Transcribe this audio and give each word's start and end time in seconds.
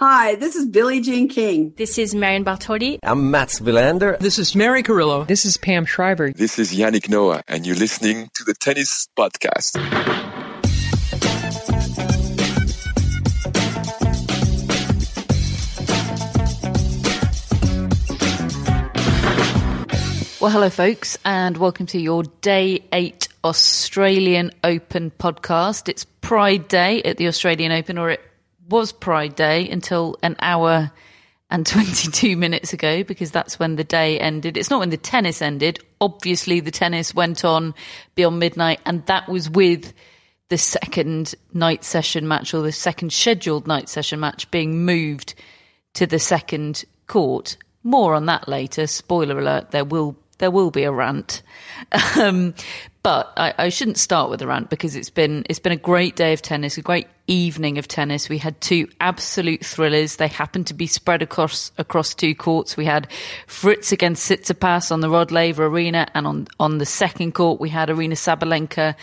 Hi, 0.00 0.36
this 0.36 0.54
is 0.54 0.66
Billie 0.66 1.00
Jean 1.00 1.28
King. 1.28 1.74
This 1.76 1.98
is 1.98 2.14
Marion 2.14 2.44
Bartoli. 2.44 3.00
I'm 3.02 3.32
Mats 3.32 3.58
Wilander. 3.58 4.16
This 4.20 4.38
is 4.38 4.54
Mary 4.54 4.84
Carillo. 4.84 5.24
This 5.24 5.44
is 5.44 5.56
Pam 5.56 5.84
Shriver. 5.86 6.30
This 6.30 6.56
is 6.56 6.72
Yannick 6.72 7.08
Noah, 7.08 7.42
and 7.48 7.66
you're 7.66 7.74
listening 7.74 8.30
to 8.34 8.44
the 8.44 8.54
Tennis 8.54 9.08
Podcast. 9.18 9.74
Well, 20.40 20.52
hello, 20.52 20.70
folks, 20.70 21.18
and 21.24 21.56
welcome 21.56 21.86
to 21.86 21.98
your 21.98 22.22
Day 22.22 22.84
8 22.92 23.26
Australian 23.42 24.52
Open 24.62 25.10
podcast. 25.10 25.88
It's 25.88 26.04
Pride 26.04 26.68
Day 26.68 27.02
at 27.02 27.16
the 27.16 27.26
Australian 27.26 27.72
Open, 27.72 27.98
or 27.98 28.10
it 28.10 28.20
was 28.68 28.92
Pride 28.92 29.34
Day 29.34 29.68
until 29.68 30.16
an 30.22 30.36
hour 30.40 30.90
and 31.50 31.66
22 31.66 32.36
minutes 32.36 32.72
ago, 32.72 33.02
because 33.02 33.30
that's 33.30 33.58
when 33.58 33.76
the 33.76 33.84
day 33.84 34.18
ended. 34.18 34.56
It's 34.56 34.70
not 34.70 34.80
when 34.80 34.90
the 34.90 34.96
tennis 34.96 35.40
ended. 35.42 35.80
Obviously, 36.00 36.60
the 36.60 36.70
tennis 36.70 37.14
went 37.14 37.44
on 37.44 37.74
beyond 38.14 38.38
midnight, 38.38 38.80
and 38.84 39.04
that 39.06 39.28
was 39.28 39.48
with 39.48 39.92
the 40.48 40.58
second 40.58 41.34
night 41.52 41.84
session 41.84 42.28
match, 42.28 42.54
or 42.54 42.62
the 42.62 42.72
second 42.72 43.12
scheduled 43.12 43.66
night 43.66 43.88
session 43.88 44.20
match, 44.20 44.50
being 44.50 44.84
moved 44.84 45.34
to 45.94 46.06
the 46.06 46.18
second 46.18 46.84
court. 47.06 47.56
More 47.82 48.14
on 48.14 48.26
that 48.26 48.48
later. 48.48 48.86
Spoiler 48.86 49.38
alert, 49.38 49.70
there 49.70 49.84
will 49.84 50.16
there 50.38 50.50
will 50.50 50.70
be 50.70 50.84
a 50.84 50.92
rant. 50.92 51.42
Um, 52.18 52.54
but 53.02 53.32
I, 53.36 53.54
I, 53.56 53.68
shouldn't 53.68 53.98
start 53.98 54.28
with 54.28 54.42
a 54.42 54.46
rant 54.46 54.68
because 54.68 54.96
it's 54.96 55.10
been 55.10 55.44
it's 55.48 55.60
been 55.60 55.72
a 55.72 55.76
great 55.76 56.16
day 56.16 56.32
of 56.32 56.42
tennis, 56.42 56.76
a 56.76 56.82
great 56.82 57.06
evening 57.28 57.78
of 57.78 57.86
tennis. 57.86 58.28
We 58.28 58.38
had 58.38 58.60
two 58.60 58.88
absolute 59.00 59.64
thrillers. 59.64 60.16
They 60.16 60.26
happened 60.26 60.66
to 60.66 60.74
be 60.74 60.86
spread 60.88 61.22
across 61.22 61.70
across 61.78 62.14
two 62.14 62.34
courts. 62.34 62.76
We 62.76 62.84
had 62.84 63.10
Fritz 63.46 63.92
against 63.92 64.28
Tsitsipas 64.28 64.90
on 64.90 65.00
the 65.00 65.08
Rod 65.08 65.30
Laver 65.30 65.66
Arena, 65.66 66.08
and 66.14 66.26
on 66.26 66.48
on 66.58 66.78
the 66.78 66.86
second 66.86 67.32
court 67.32 67.60
we 67.60 67.68
had 67.68 67.88
Aryna 67.88 68.14
Sabalenka 68.14 68.94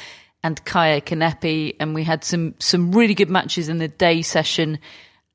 and 0.44 0.64
Kaia 0.66 1.02
Kanepi, 1.02 1.76
and 1.80 1.96
we 1.96 2.04
had 2.04 2.24
some 2.24 2.54
some 2.60 2.92
really 2.92 3.16
good 3.16 3.30
matches 3.30 3.70
in 3.70 3.78
the 3.78 3.88
day 3.88 4.22
session 4.22 4.78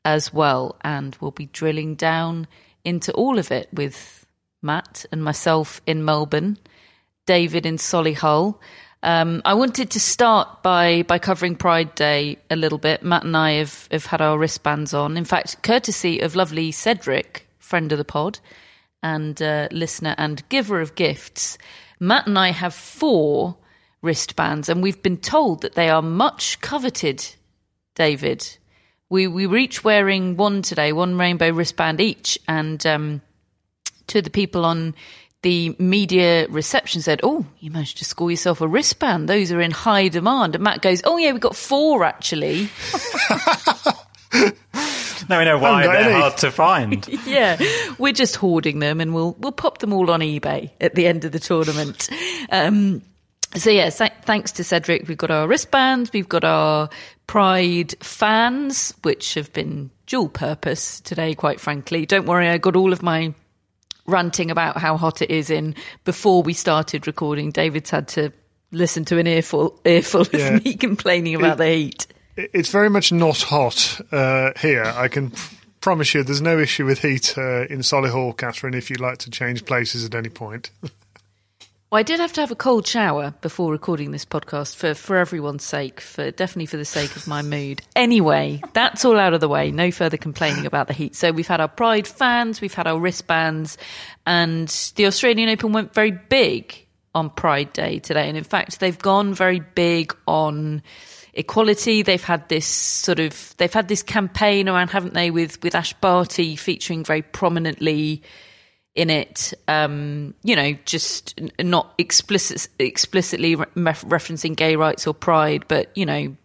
as 0.04 0.32
well. 0.32 0.76
And 0.82 1.16
we'll 1.20 1.30
be 1.30 1.46
drilling 1.46 1.94
down 1.94 2.46
into 2.84 3.12
all 3.12 3.38
of 3.38 3.50
it 3.50 3.68
with 3.72 4.19
Matt 4.62 5.06
and 5.12 5.22
myself 5.22 5.80
in 5.86 6.04
Melbourne, 6.04 6.58
David 7.26 7.66
in 7.66 7.76
Solihull. 7.76 8.58
Um, 9.02 9.40
I 9.44 9.54
wanted 9.54 9.92
to 9.92 10.00
start 10.00 10.62
by 10.62 11.02
by 11.04 11.18
covering 11.18 11.56
Pride 11.56 11.94
Day 11.94 12.38
a 12.50 12.56
little 12.56 12.78
bit. 12.78 13.02
Matt 13.02 13.24
and 13.24 13.36
I 13.36 13.52
have, 13.52 13.88
have 13.90 14.06
had 14.06 14.20
our 14.20 14.38
wristbands 14.38 14.92
on. 14.92 15.16
In 15.16 15.24
fact, 15.24 15.62
courtesy 15.62 16.20
of 16.20 16.36
lovely 16.36 16.70
Cedric, 16.70 17.46
friend 17.58 17.92
of 17.92 17.98
the 17.98 18.04
pod, 18.04 18.38
and 19.02 19.40
uh, 19.40 19.68
listener 19.70 20.14
and 20.18 20.46
giver 20.50 20.80
of 20.80 20.94
gifts, 20.94 21.56
Matt 21.98 22.26
and 22.26 22.38
I 22.38 22.50
have 22.50 22.74
four 22.74 23.56
wristbands, 24.02 24.68
and 24.68 24.82
we've 24.82 25.02
been 25.02 25.18
told 25.18 25.62
that 25.62 25.74
they 25.74 25.88
are 25.88 26.02
much 26.02 26.60
coveted. 26.60 27.26
David, 27.94 28.46
we 29.08 29.26
we 29.26 29.46
were 29.46 29.56
each 29.56 29.82
wearing 29.82 30.36
one 30.36 30.62
today, 30.62 30.92
one 30.92 31.18
rainbow 31.18 31.50
wristband 31.50 32.00
each, 32.00 32.38
and 32.46 32.84
um, 32.86 33.22
to 34.10 34.22
the 34.22 34.30
people 34.30 34.64
on 34.64 34.94
the 35.42 35.74
media 35.78 36.46
reception 36.48 37.00
said, 37.00 37.20
"Oh, 37.22 37.46
you 37.60 37.70
managed 37.70 37.98
to 37.98 38.04
score 38.04 38.30
yourself 38.30 38.60
a 38.60 38.68
wristband. 38.68 39.28
Those 39.28 39.50
are 39.52 39.60
in 39.60 39.70
high 39.70 40.08
demand." 40.08 40.54
And 40.54 40.64
Matt 40.64 40.82
goes, 40.82 41.00
"Oh 41.04 41.16
yeah, 41.16 41.32
we've 41.32 41.40
got 41.40 41.56
four 41.56 42.04
actually." 42.04 42.68
now 45.28 45.38
we 45.38 45.44
know 45.44 45.58
why 45.58 45.86
they're 45.86 45.96
any. 45.96 46.20
hard 46.20 46.36
to 46.38 46.50
find. 46.50 47.08
yeah, 47.26 47.58
we're 47.98 48.12
just 48.12 48.36
hoarding 48.36 48.80
them, 48.80 49.00
and 49.00 49.14
we'll 49.14 49.34
we'll 49.38 49.52
pop 49.52 49.78
them 49.78 49.92
all 49.92 50.10
on 50.10 50.20
eBay 50.20 50.70
at 50.80 50.94
the 50.94 51.06
end 51.06 51.24
of 51.24 51.32
the 51.32 51.40
tournament. 51.40 52.10
Um, 52.50 53.02
so 53.56 53.70
yeah, 53.70 53.90
th- 53.90 54.12
thanks 54.22 54.52
to 54.52 54.64
Cedric, 54.64 55.08
we've 55.08 55.18
got 55.18 55.30
our 55.30 55.48
wristbands, 55.48 56.12
we've 56.12 56.28
got 56.28 56.44
our 56.44 56.88
Pride 57.26 57.94
fans, 58.02 58.92
which 59.02 59.34
have 59.34 59.52
been 59.52 59.90
dual 60.06 60.28
purpose 60.28 61.00
today. 61.00 61.32
Quite 61.34 61.60
frankly, 61.60 62.04
don't 62.04 62.26
worry, 62.26 62.48
I 62.48 62.58
got 62.58 62.74
all 62.74 62.92
of 62.92 63.04
my 63.04 63.32
ranting 64.10 64.50
about 64.50 64.76
how 64.76 64.96
hot 64.96 65.22
it 65.22 65.30
is 65.30 65.50
in 65.50 65.74
before 66.04 66.42
we 66.42 66.52
started 66.52 67.06
recording. 67.06 67.50
David's 67.50 67.90
had 67.90 68.08
to 68.08 68.32
listen 68.72 69.04
to 69.06 69.18
an 69.18 69.26
earful 69.26 69.80
earful 69.84 70.26
yeah. 70.32 70.54
of 70.54 70.64
me 70.64 70.74
complaining 70.74 71.34
about 71.34 71.54
it, 71.54 71.58
the 71.58 71.68
heat. 71.68 72.06
It's 72.36 72.70
very 72.70 72.90
much 72.90 73.12
not 73.12 73.42
hot 73.42 74.00
uh, 74.12 74.52
here. 74.60 74.84
I 74.84 75.08
can 75.08 75.32
promise 75.80 76.14
you, 76.14 76.22
there's 76.22 76.42
no 76.42 76.58
issue 76.58 76.86
with 76.86 77.02
heat 77.02 77.34
uh, 77.36 77.66
in 77.66 77.80
Solihull, 77.80 78.36
Catherine. 78.36 78.74
If 78.74 78.90
you'd 78.90 79.00
like 79.00 79.18
to 79.18 79.30
change 79.30 79.64
places 79.64 80.04
at 80.04 80.14
any 80.14 80.28
point. 80.28 80.70
Well, 81.90 81.98
I 81.98 82.04
did 82.04 82.20
have 82.20 82.32
to 82.34 82.40
have 82.40 82.52
a 82.52 82.56
cold 82.56 82.86
shower 82.86 83.34
before 83.40 83.72
recording 83.72 84.12
this 84.12 84.24
podcast 84.24 84.76
for, 84.76 84.94
for 84.94 85.16
everyone's 85.16 85.64
sake, 85.64 86.00
for 86.00 86.30
definitely 86.30 86.66
for 86.66 86.76
the 86.76 86.84
sake 86.84 87.16
of 87.16 87.26
my 87.26 87.42
mood. 87.42 87.82
Anyway, 87.96 88.62
that's 88.74 89.04
all 89.04 89.18
out 89.18 89.34
of 89.34 89.40
the 89.40 89.48
way. 89.48 89.72
No 89.72 89.90
further 89.90 90.16
complaining 90.16 90.66
about 90.66 90.86
the 90.86 90.94
heat. 90.94 91.16
So 91.16 91.32
we've 91.32 91.48
had 91.48 91.60
our 91.60 91.66
Pride 91.66 92.06
fans, 92.06 92.60
we've 92.60 92.72
had 92.72 92.86
our 92.86 93.00
wristbands, 93.00 93.76
and 94.24 94.68
the 94.94 95.06
Australian 95.06 95.48
Open 95.48 95.72
went 95.72 95.92
very 95.92 96.12
big 96.12 96.86
on 97.12 97.28
Pride 97.28 97.72
Day 97.72 97.98
today. 97.98 98.28
And 98.28 98.36
in 98.36 98.44
fact, 98.44 98.78
they've 98.78 98.96
gone 98.96 99.34
very 99.34 99.58
big 99.58 100.14
on 100.28 100.84
equality. 101.34 102.02
They've 102.02 102.22
had 102.22 102.48
this 102.48 102.66
sort 102.66 103.18
of 103.18 103.52
they've 103.56 103.72
had 103.72 103.88
this 103.88 104.04
campaign 104.04 104.68
around, 104.68 104.90
haven't 104.90 105.14
they, 105.14 105.32
with 105.32 105.60
with 105.64 105.74
Ash 105.74 105.92
Barty 105.94 106.54
featuring 106.54 107.02
very 107.02 107.22
prominently 107.22 108.22
in 109.00 109.08
it, 109.08 109.54
um, 109.66 110.34
you 110.42 110.54
know, 110.54 110.74
just 110.84 111.40
not 111.58 111.94
explicit, 111.96 112.68
explicitly 112.78 113.54
re- 113.54 113.64
referencing 113.74 114.54
gay 114.54 114.76
rights 114.76 115.06
or 115.06 115.14
pride, 115.14 115.64
but, 115.68 115.90
you 115.96 116.04
know, 116.04 116.36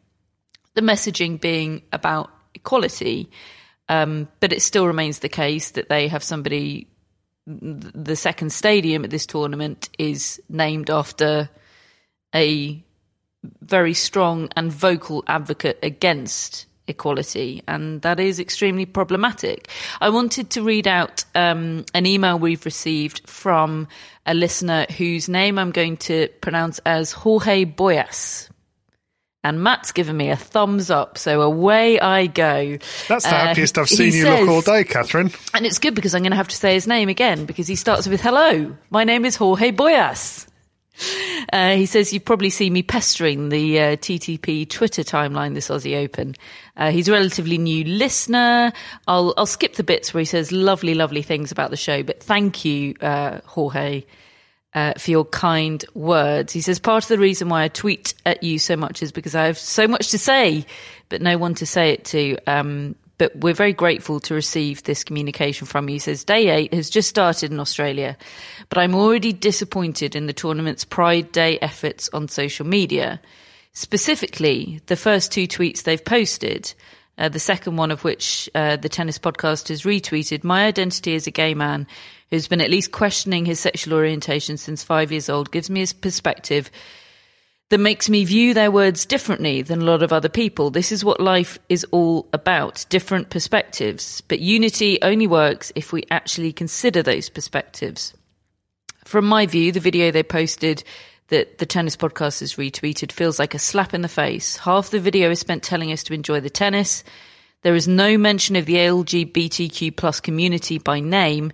the 0.73 0.81
messaging 0.81 1.39
being 1.39 1.81
about 1.91 2.31
equality. 2.53 3.29
Um, 3.89 4.29
but 4.39 4.53
it 4.53 4.61
still 4.61 4.87
remains 4.87 5.19
the 5.19 5.27
case 5.27 5.71
that 5.71 5.89
they 5.89 6.07
have 6.07 6.23
somebody, 6.23 6.87
the 7.45 8.15
second 8.15 8.53
stadium 8.53 9.03
at 9.03 9.09
this 9.09 9.25
tournament 9.25 9.89
is 9.99 10.41
named 10.47 10.89
after 10.89 11.49
a 12.33 12.81
very 13.59 13.93
strong 13.93 14.47
and 14.55 14.71
vocal 14.71 15.25
advocate 15.27 15.77
against 15.83 16.67
equality, 16.87 17.63
and 17.67 18.01
that 18.01 18.19
is 18.19 18.39
extremely 18.39 18.85
problematic. 18.85 19.69
I 20.01 20.09
wanted 20.09 20.49
to 20.51 20.63
read 20.63 20.87
out 20.87 21.23
um, 21.33 21.85
an 21.93 22.05
email 22.05 22.37
we've 22.39 22.65
received 22.65 23.27
from 23.27 23.87
a 24.25 24.33
listener 24.33 24.85
whose 24.97 25.29
name 25.29 25.57
I'm 25.57 25.71
going 25.71 25.97
to 25.97 26.29
pronounce 26.41 26.79
as 26.85 27.11
Jorge 27.11 27.65
Boyas. 27.65 28.49
And 29.43 29.61
Matt's 29.61 29.91
given 29.91 30.17
me 30.17 30.31
a 30.31 30.35
thumbs 30.35 30.89
up, 30.89 31.19
so 31.19 31.41
away 31.41 31.99
I 31.99 32.25
go. 32.25 32.79
That's 33.07 33.25
the 33.25 33.35
uh, 33.35 33.45
happiest 33.47 33.77
I've 33.77 33.87
seen 33.87 34.07
you 34.07 34.23
says, 34.23 34.39
look 34.39 34.49
all 34.49 34.61
day, 34.61 34.83
Catherine. 34.83 35.31
And 35.53 35.67
it's 35.67 35.77
good 35.77 35.93
because 35.93 36.15
I'm 36.15 36.23
going 36.23 36.31
to 36.31 36.37
have 36.37 36.47
to 36.47 36.55
say 36.55 36.73
his 36.73 36.87
name 36.87 37.09
again 37.09 37.45
because 37.45 37.67
he 37.67 37.75
starts 37.75 38.07
with 38.07 38.21
hello. 38.21 38.75
My 38.89 39.03
name 39.03 39.23
is 39.23 39.35
Jorge 39.35 39.71
Boyas. 39.71 40.47
Uh, 41.51 41.75
he 41.75 41.85
says, 41.85 42.13
You've 42.13 42.25
probably 42.25 42.49
seen 42.49 42.73
me 42.73 42.83
pestering 42.83 43.49
the 43.49 43.79
uh, 43.79 43.83
TTP 43.97 44.69
Twitter 44.69 45.03
timeline 45.03 45.53
this 45.53 45.69
Aussie 45.69 46.03
Open. 46.03 46.35
Uh, 46.77 46.91
he's 46.91 47.07
a 47.07 47.11
relatively 47.11 47.57
new 47.57 47.83
listener. 47.83 48.71
I'll, 49.07 49.33
I'll 49.37 49.45
skip 49.45 49.75
the 49.75 49.83
bits 49.83 50.13
where 50.13 50.21
he 50.21 50.25
says 50.25 50.51
lovely, 50.51 50.93
lovely 50.93 51.21
things 51.21 51.51
about 51.51 51.71
the 51.71 51.77
show, 51.77 52.03
but 52.03 52.21
thank 52.21 52.65
you, 52.65 52.95
uh, 53.01 53.41
Jorge. 53.45 54.03
Uh, 54.73 54.91
for 54.97 55.09
your 55.09 55.23
kind 55.23 55.85
words. 55.93 56.51
He 56.51 56.59
says, 56.59 56.79
part 56.79 57.05
of 57.05 57.07
the 57.07 57.17
reason 57.17 57.47
why 57.47 57.63
I 57.63 57.69
tweet 57.69 58.13
at 58.25 58.43
you 58.43 58.59
so 58.59 58.75
much 58.75 59.01
is 59.01 59.13
because 59.13 59.33
I 59.33 59.45
have 59.45 59.57
so 59.57 59.87
much 59.87 60.09
to 60.09 60.17
say, 60.17 60.65
but 61.07 61.21
no 61.21 61.37
one 61.37 61.55
to 61.55 61.65
say 61.65 61.91
it 61.91 62.03
to. 62.05 62.37
Um, 62.45 62.97
but 63.17 63.35
we're 63.35 63.53
very 63.53 63.73
grateful 63.73 64.19
to 64.21 64.33
receive 64.33 64.83
this 64.83 65.03
communication 65.03 65.67
from 65.67 65.89
you. 65.89 65.99
Says, 65.99 66.23
Day 66.23 66.49
8 66.49 66.73
has 66.73 66.89
just 66.89 67.09
started 67.09 67.51
in 67.51 67.59
Australia, 67.59 68.17
but 68.69 68.77
I'm 68.77 68.95
already 68.95 69.33
disappointed 69.33 70.15
in 70.15 70.27
the 70.27 70.33
tournament's 70.33 70.83
Pride 70.83 71.31
Day 71.31 71.57
efforts 71.59 72.09
on 72.13 72.27
social 72.27 72.65
media. 72.65 73.21
Specifically, 73.73 74.81
the 74.87 74.95
first 74.95 75.31
two 75.31 75.47
tweets 75.47 75.83
they've 75.83 76.03
posted, 76.03 76.73
uh, 77.17 77.29
the 77.29 77.39
second 77.39 77.77
one 77.77 77.91
of 77.91 78.03
which 78.03 78.49
uh, 78.55 78.75
the 78.75 78.89
tennis 78.89 79.19
podcast 79.19 79.69
has 79.69 79.83
retweeted, 79.83 80.43
My 80.43 80.65
identity 80.65 81.15
as 81.15 81.27
a 81.27 81.31
gay 81.31 81.53
man 81.53 81.87
who's 82.29 82.47
been 82.47 82.61
at 82.61 82.71
least 82.71 82.91
questioning 82.91 83.45
his 83.45 83.59
sexual 83.59 83.93
orientation 83.93 84.57
since 84.57 84.83
five 84.83 85.11
years 85.11 85.29
old, 85.29 85.51
gives 85.51 85.69
me 85.69 85.83
a 85.83 85.87
perspective 85.87 86.71
that 87.69 87.79
makes 87.79 88.09
me 88.09 88.23
view 88.25 88.53
their 88.53 88.69
words 88.69 89.05
differently 89.05 89.61
than 89.61 89.81
a 89.81 89.85
lot 89.85 90.03
of 90.03 90.13
other 90.13 90.29
people. 90.29 90.69
This 90.69 90.91
is 90.91 91.03
what 91.03 91.19
life 91.19 91.57
is 91.67 91.85
all 91.91 92.27
about 92.31 92.85
different 92.89 93.31
perspectives. 93.31 94.21
But 94.21 94.39
unity 94.39 94.99
only 95.01 95.25
works 95.25 95.71
if 95.75 95.91
we 95.91 96.03
actually 96.11 96.53
consider 96.53 97.01
those 97.01 97.29
perspectives. 97.29 98.13
From 99.05 99.25
my 99.25 99.47
view, 99.47 99.71
the 99.71 99.79
video 99.79 100.11
they 100.11 100.23
posted 100.23 100.83
that 101.29 101.57
the 101.57 101.65
tennis 101.65 101.95
podcast 101.95 102.41
has 102.41 102.55
retweeted 102.55 103.11
feels 103.11 103.39
like 103.39 103.55
a 103.55 103.59
slap 103.59 103.95
in 103.95 104.01
the 104.01 104.07
face. 104.07 104.57
Half 104.57 104.91
the 104.91 104.99
video 104.99 105.31
is 105.31 105.39
spent 105.39 105.63
telling 105.63 105.91
us 105.91 106.03
to 106.03 106.13
enjoy 106.13 106.39
the 106.39 106.51
tennis. 106.51 107.03
There 107.63 107.75
is 107.75 107.87
no 107.87 108.15
mention 108.15 108.55
of 108.55 108.67
the 108.67 108.75
LGBTQ 108.75 109.95
plus 109.95 110.19
community 110.19 110.77
by 110.77 110.99
name. 110.99 111.51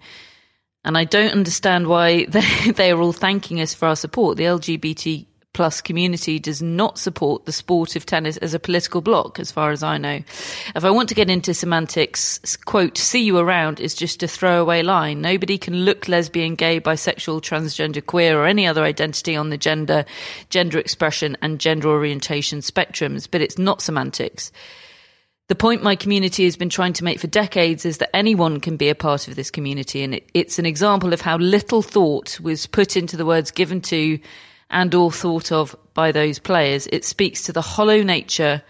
And 0.83 0.97
I 0.97 1.05
don't 1.05 1.31
understand 1.31 1.87
why 1.87 2.25
they, 2.29 2.71
they 2.71 2.91
are 2.91 2.99
all 2.99 3.13
thanking 3.13 3.61
us 3.61 3.73
for 3.73 3.87
our 3.87 3.95
support. 3.95 4.35
The 4.35 4.43
LGBT 4.43 5.25
plus 5.53 5.81
community 5.81 6.39
does 6.39 6.61
not 6.61 6.97
support 6.97 7.45
the 7.45 7.51
sport 7.51 7.95
of 7.95 8.05
tennis 8.05 8.37
as 8.37 8.53
a 8.53 8.59
political 8.59 9.01
bloc, 9.01 9.39
as 9.39 9.51
far 9.51 9.71
as 9.71 9.83
I 9.83 9.97
know. 9.97 10.21
If 10.75 10.85
I 10.85 10.91
want 10.91 11.09
to 11.09 11.15
get 11.15 11.29
into 11.29 11.53
semantics, 11.53 12.55
quote, 12.65 12.97
see 12.97 13.23
you 13.23 13.37
around 13.37 13.79
is 13.79 13.93
just 13.93 14.23
a 14.23 14.27
throwaway 14.27 14.81
line. 14.81 15.21
Nobody 15.21 15.57
can 15.57 15.85
look 15.85 16.07
lesbian, 16.07 16.55
gay, 16.55 16.79
bisexual, 16.79 17.41
transgender, 17.41 18.05
queer, 18.05 18.39
or 18.39 18.45
any 18.45 18.65
other 18.65 18.83
identity 18.83 19.35
on 19.35 19.49
the 19.49 19.57
gender, 19.57 20.05
gender 20.49 20.79
expression, 20.79 21.37
and 21.41 21.59
gender 21.59 21.89
orientation 21.89 22.59
spectrums, 22.59 23.27
but 23.29 23.41
it's 23.41 23.57
not 23.57 23.81
semantics. 23.81 24.51
The 25.51 25.55
point 25.55 25.83
my 25.83 25.97
community 25.97 26.45
has 26.45 26.55
been 26.55 26.69
trying 26.69 26.93
to 26.93 27.03
make 27.03 27.19
for 27.19 27.27
decades 27.27 27.85
is 27.85 27.97
that 27.97 28.15
anyone 28.15 28.61
can 28.61 28.77
be 28.77 28.87
a 28.87 28.95
part 28.95 29.27
of 29.27 29.35
this 29.35 29.51
community, 29.51 30.01
and 30.01 30.15
it, 30.15 30.29
it's 30.33 30.59
an 30.59 30.65
example 30.65 31.11
of 31.11 31.19
how 31.19 31.35
little 31.37 31.81
thought 31.81 32.39
was 32.39 32.67
put 32.67 32.95
into 32.95 33.17
the 33.17 33.25
words 33.25 33.51
given 33.51 33.81
to 33.81 34.17
and 34.71 34.95
or 34.95 35.11
thought 35.11 35.51
of 35.51 35.75
by 35.93 36.11
those 36.11 36.39
players. 36.39 36.87
It 36.87 37.05
speaks 37.05 37.43
to 37.43 37.53
the 37.53 37.61
hollow 37.61 38.01
nature 38.01 38.63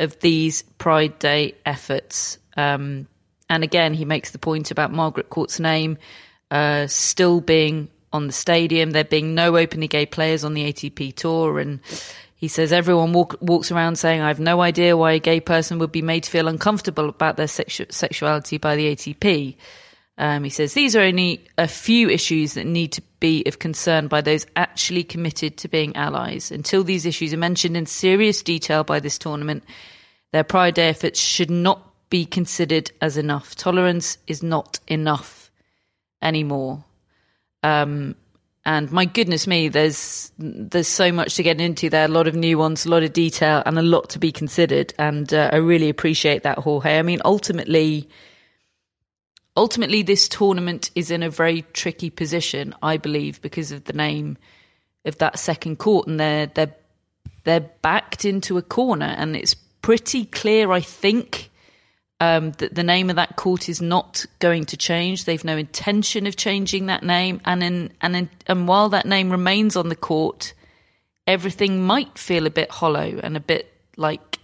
of 0.00 0.18
these 0.20 0.62
Pride 0.78 1.18
Day 1.18 1.54
efforts. 1.64 2.38
Um, 2.56 3.06
and 3.48 3.62
again, 3.62 3.94
he 3.94 4.04
makes 4.04 4.30
the 4.30 4.38
point 4.38 4.70
about 4.70 4.92
Margaret 4.92 5.28
Court's 5.28 5.60
name 5.60 5.98
uh, 6.50 6.86
still 6.86 7.40
being 7.40 7.88
on 8.12 8.26
the 8.26 8.32
stadium, 8.32 8.90
there 8.90 9.04
being 9.04 9.34
no 9.34 9.56
openly 9.56 9.88
gay 9.88 10.06
players 10.06 10.44
on 10.44 10.54
the 10.54 10.70
ATP 10.72 11.14
tour, 11.14 11.58
and 11.58 11.80
he 12.34 12.48
says 12.48 12.72
everyone 12.72 13.12
walk, 13.12 13.36
walks 13.40 13.70
around 13.70 13.96
saying, 13.96 14.20
"I 14.20 14.28
have 14.28 14.40
no 14.40 14.60
idea 14.60 14.96
why 14.96 15.12
a 15.12 15.18
gay 15.18 15.40
person 15.40 15.78
would 15.78 15.92
be 15.92 16.02
made 16.02 16.24
to 16.24 16.30
feel 16.30 16.48
uncomfortable 16.48 17.08
about 17.08 17.36
their 17.36 17.46
sexu- 17.46 17.90
sexuality 17.90 18.58
by 18.58 18.76
the 18.76 18.86
ATP." 18.94 19.56
Um, 20.18 20.44
he 20.44 20.50
says 20.50 20.74
these 20.74 20.94
are 20.94 21.00
only 21.00 21.44
a 21.56 21.66
few 21.66 22.08
issues 22.10 22.54
that 22.54 22.66
need 22.66 22.92
to 22.92 23.02
be 23.18 23.44
of 23.46 23.58
concern 23.58 24.08
by 24.08 24.20
those 24.20 24.46
actually 24.56 25.04
committed 25.04 25.56
to 25.58 25.68
being 25.68 25.96
allies. 25.96 26.50
Until 26.50 26.84
these 26.84 27.06
issues 27.06 27.32
are 27.32 27.38
mentioned 27.38 27.76
in 27.76 27.86
serious 27.86 28.42
detail 28.42 28.84
by 28.84 29.00
this 29.00 29.18
tournament, 29.18 29.64
their 30.32 30.44
Pride 30.44 30.74
Day 30.74 30.88
efforts 30.88 31.18
should 31.18 31.50
not 31.50 31.88
be 32.10 32.26
considered 32.26 32.90
as 33.00 33.16
enough. 33.16 33.54
Tolerance 33.54 34.18
is 34.26 34.42
not 34.42 34.80
enough 34.86 35.50
anymore. 36.20 36.84
Um, 37.62 38.16
and 38.64 38.92
my 38.92 39.06
goodness 39.06 39.46
me, 39.46 39.68
there's 39.68 40.30
there's 40.38 40.88
so 40.88 41.10
much 41.10 41.34
to 41.36 41.42
get 41.42 41.60
into 41.60 41.90
there. 41.90 42.04
A 42.04 42.08
lot 42.08 42.28
of 42.28 42.34
nuance, 42.34 42.84
a 42.84 42.90
lot 42.90 43.02
of 43.02 43.12
detail, 43.12 43.62
and 43.66 43.78
a 43.78 43.82
lot 43.82 44.10
to 44.10 44.18
be 44.18 44.30
considered. 44.30 44.94
And 44.98 45.32
uh, 45.34 45.50
I 45.52 45.56
really 45.56 45.88
appreciate 45.88 46.44
that, 46.44 46.58
Jorge. 46.58 46.98
I 46.98 47.02
mean, 47.02 47.20
ultimately 47.24 48.08
ultimately 49.56 50.02
this 50.02 50.28
tournament 50.28 50.90
is 50.94 51.10
in 51.10 51.22
a 51.22 51.30
very 51.30 51.62
tricky 51.72 52.10
position, 52.10 52.74
I 52.82 52.96
believe, 52.96 53.40
because 53.42 53.72
of 53.72 53.84
the 53.84 53.92
name 53.92 54.38
of 55.04 55.18
that 55.18 55.38
second 55.38 55.76
court, 55.76 56.06
and 56.06 56.18
they're 56.18 56.46
they're 56.46 56.74
they're 57.44 57.60
backed 57.60 58.24
into 58.24 58.56
a 58.58 58.62
corner, 58.62 59.14
and 59.18 59.36
it's 59.36 59.54
pretty 59.54 60.24
clear, 60.26 60.70
I 60.70 60.80
think. 60.80 61.50
Um, 62.20 62.52
that 62.58 62.76
the 62.76 62.84
name 62.84 63.10
of 63.10 63.16
that 63.16 63.34
court 63.34 63.68
is 63.68 63.82
not 63.82 64.24
going 64.38 64.64
to 64.66 64.76
change. 64.76 65.24
They've 65.24 65.42
no 65.42 65.56
intention 65.56 66.28
of 66.28 66.36
changing 66.36 66.86
that 66.86 67.02
name, 67.02 67.40
and 67.44 67.64
in, 67.64 67.92
and 68.00 68.14
in, 68.14 68.30
and 68.46 68.68
while 68.68 68.90
that 68.90 69.06
name 69.06 69.28
remains 69.28 69.74
on 69.74 69.88
the 69.88 69.96
court, 69.96 70.54
everything 71.26 71.82
might 71.84 72.16
feel 72.16 72.46
a 72.46 72.50
bit 72.50 72.70
hollow 72.70 73.18
and 73.24 73.36
a 73.36 73.40
bit 73.40 73.72
like 73.96 74.38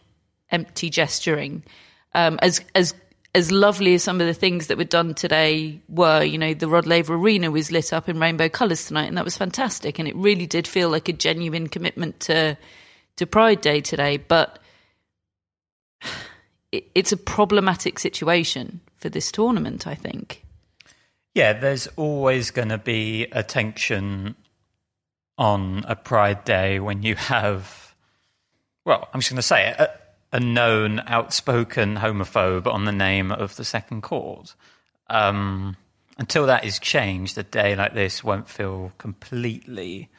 empty 0.51 0.91
gesturing. 0.91 1.63
Um, 2.15 2.41
as 2.43 2.61
as 2.75 2.95
as 3.39 3.53
lovely 3.53 3.95
as 3.95 4.03
some 4.03 4.21
of 4.21 4.27
the 4.27 4.35
things 4.35 4.67
that 4.67 4.77
were 4.77 4.85
done 4.85 5.15
today 5.15 5.81
were, 5.89 6.25
you 6.25 6.37
know, 6.37 6.55
the 6.55 6.67
Rod 6.67 6.87
Laver 6.87 7.15
Arena 7.15 7.53
was 7.53 7.71
lit 7.71 7.93
up 7.93 8.09
in 8.09 8.19
rainbow 8.19 8.49
colours 8.49 8.87
tonight, 8.87 9.07
and 9.07 9.17
that 9.17 9.25
was 9.25 9.37
fantastic. 9.37 10.01
And 10.01 10.09
it 10.09 10.17
really 10.17 10.47
did 10.47 10.67
feel 10.67 10.91
like 10.91 11.09
a 11.09 11.13
genuine 11.13 11.69
commitment 11.69 12.19
to 12.21 12.59
to 13.17 13.27
Pride 13.27 13.61
Day 13.61 13.81
today. 13.81 14.17
But 14.17 14.59
it, 16.73 16.91
it's 16.97 17.13
a 17.13 17.17
problematic 17.17 18.01
situation 18.01 18.81
for 18.97 19.09
this 19.09 19.31
tournament, 19.31 19.87
I 19.87 19.95
think. 19.95 20.45
Yeah, 21.35 21.53
there's 21.53 21.87
always 21.97 22.51
going 22.51 22.71
to 22.71 22.79
be 22.79 23.29
a 23.31 23.45
tension 23.45 24.35
on 25.37 25.85
a 25.87 25.95
Pride 25.95 26.45
Day 26.45 26.81
when 26.81 27.05
you 27.05 27.15
have, 27.15 27.95
well, 28.85 29.09
I'm 29.15 29.21
just 29.21 29.31
going 29.31 29.37
to 29.37 29.43
say 29.43 29.69
it 29.69 29.79
a 29.79 29.91
known 30.33 31.01
outspoken 31.07 31.97
homophobe 31.97 32.67
on 32.67 32.85
the 32.85 32.93
name 32.93 33.33
of 33.33 33.57
the 33.57 33.65
second 33.65 34.03
court. 34.03 34.55
Um, 35.09 35.77
until 36.19 36.47
that 36.47 36.65
is 36.65 36.79
changed, 36.79 37.39
a 37.39 37.43
day 37.43 37.75
like 37.77 37.95
this 37.95 38.23
won't 38.23 38.49
feel 38.49 38.93
completely 38.99 40.11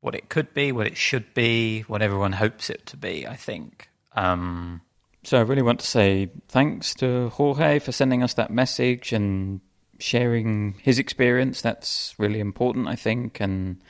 what 0.00 0.14
it 0.14 0.28
could 0.28 0.52
be, 0.54 0.72
what 0.72 0.86
it 0.86 0.96
should 0.96 1.32
be, 1.34 1.82
what 1.82 2.02
everyone 2.02 2.32
hopes 2.32 2.70
it 2.70 2.86
to 2.86 2.96
be, 2.96 3.26
I 3.26 3.36
think. 3.36 3.88
Um, 4.14 4.80
so 5.22 5.38
I 5.38 5.42
really 5.42 5.62
want 5.62 5.80
to 5.80 5.86
say 5.86 6.30
thanks 6.48 6.94
to 6.96 7.28
Jorge 7.30 7.78
for 7.78 7.92
sending 7.92 8.22
us 8.22 8.34
that 8.34 8.50
message 8.50 9.12
and 9.12 9.60
sharing 9.98 10.74
his 10.82 10.98
experience. 10.98 11.60
That's 11.60 12.14
really 12.18 12.40
important, 12.40 12.88
I 12.88 12.96
think. 12.96 13.40
And 13.40 13.80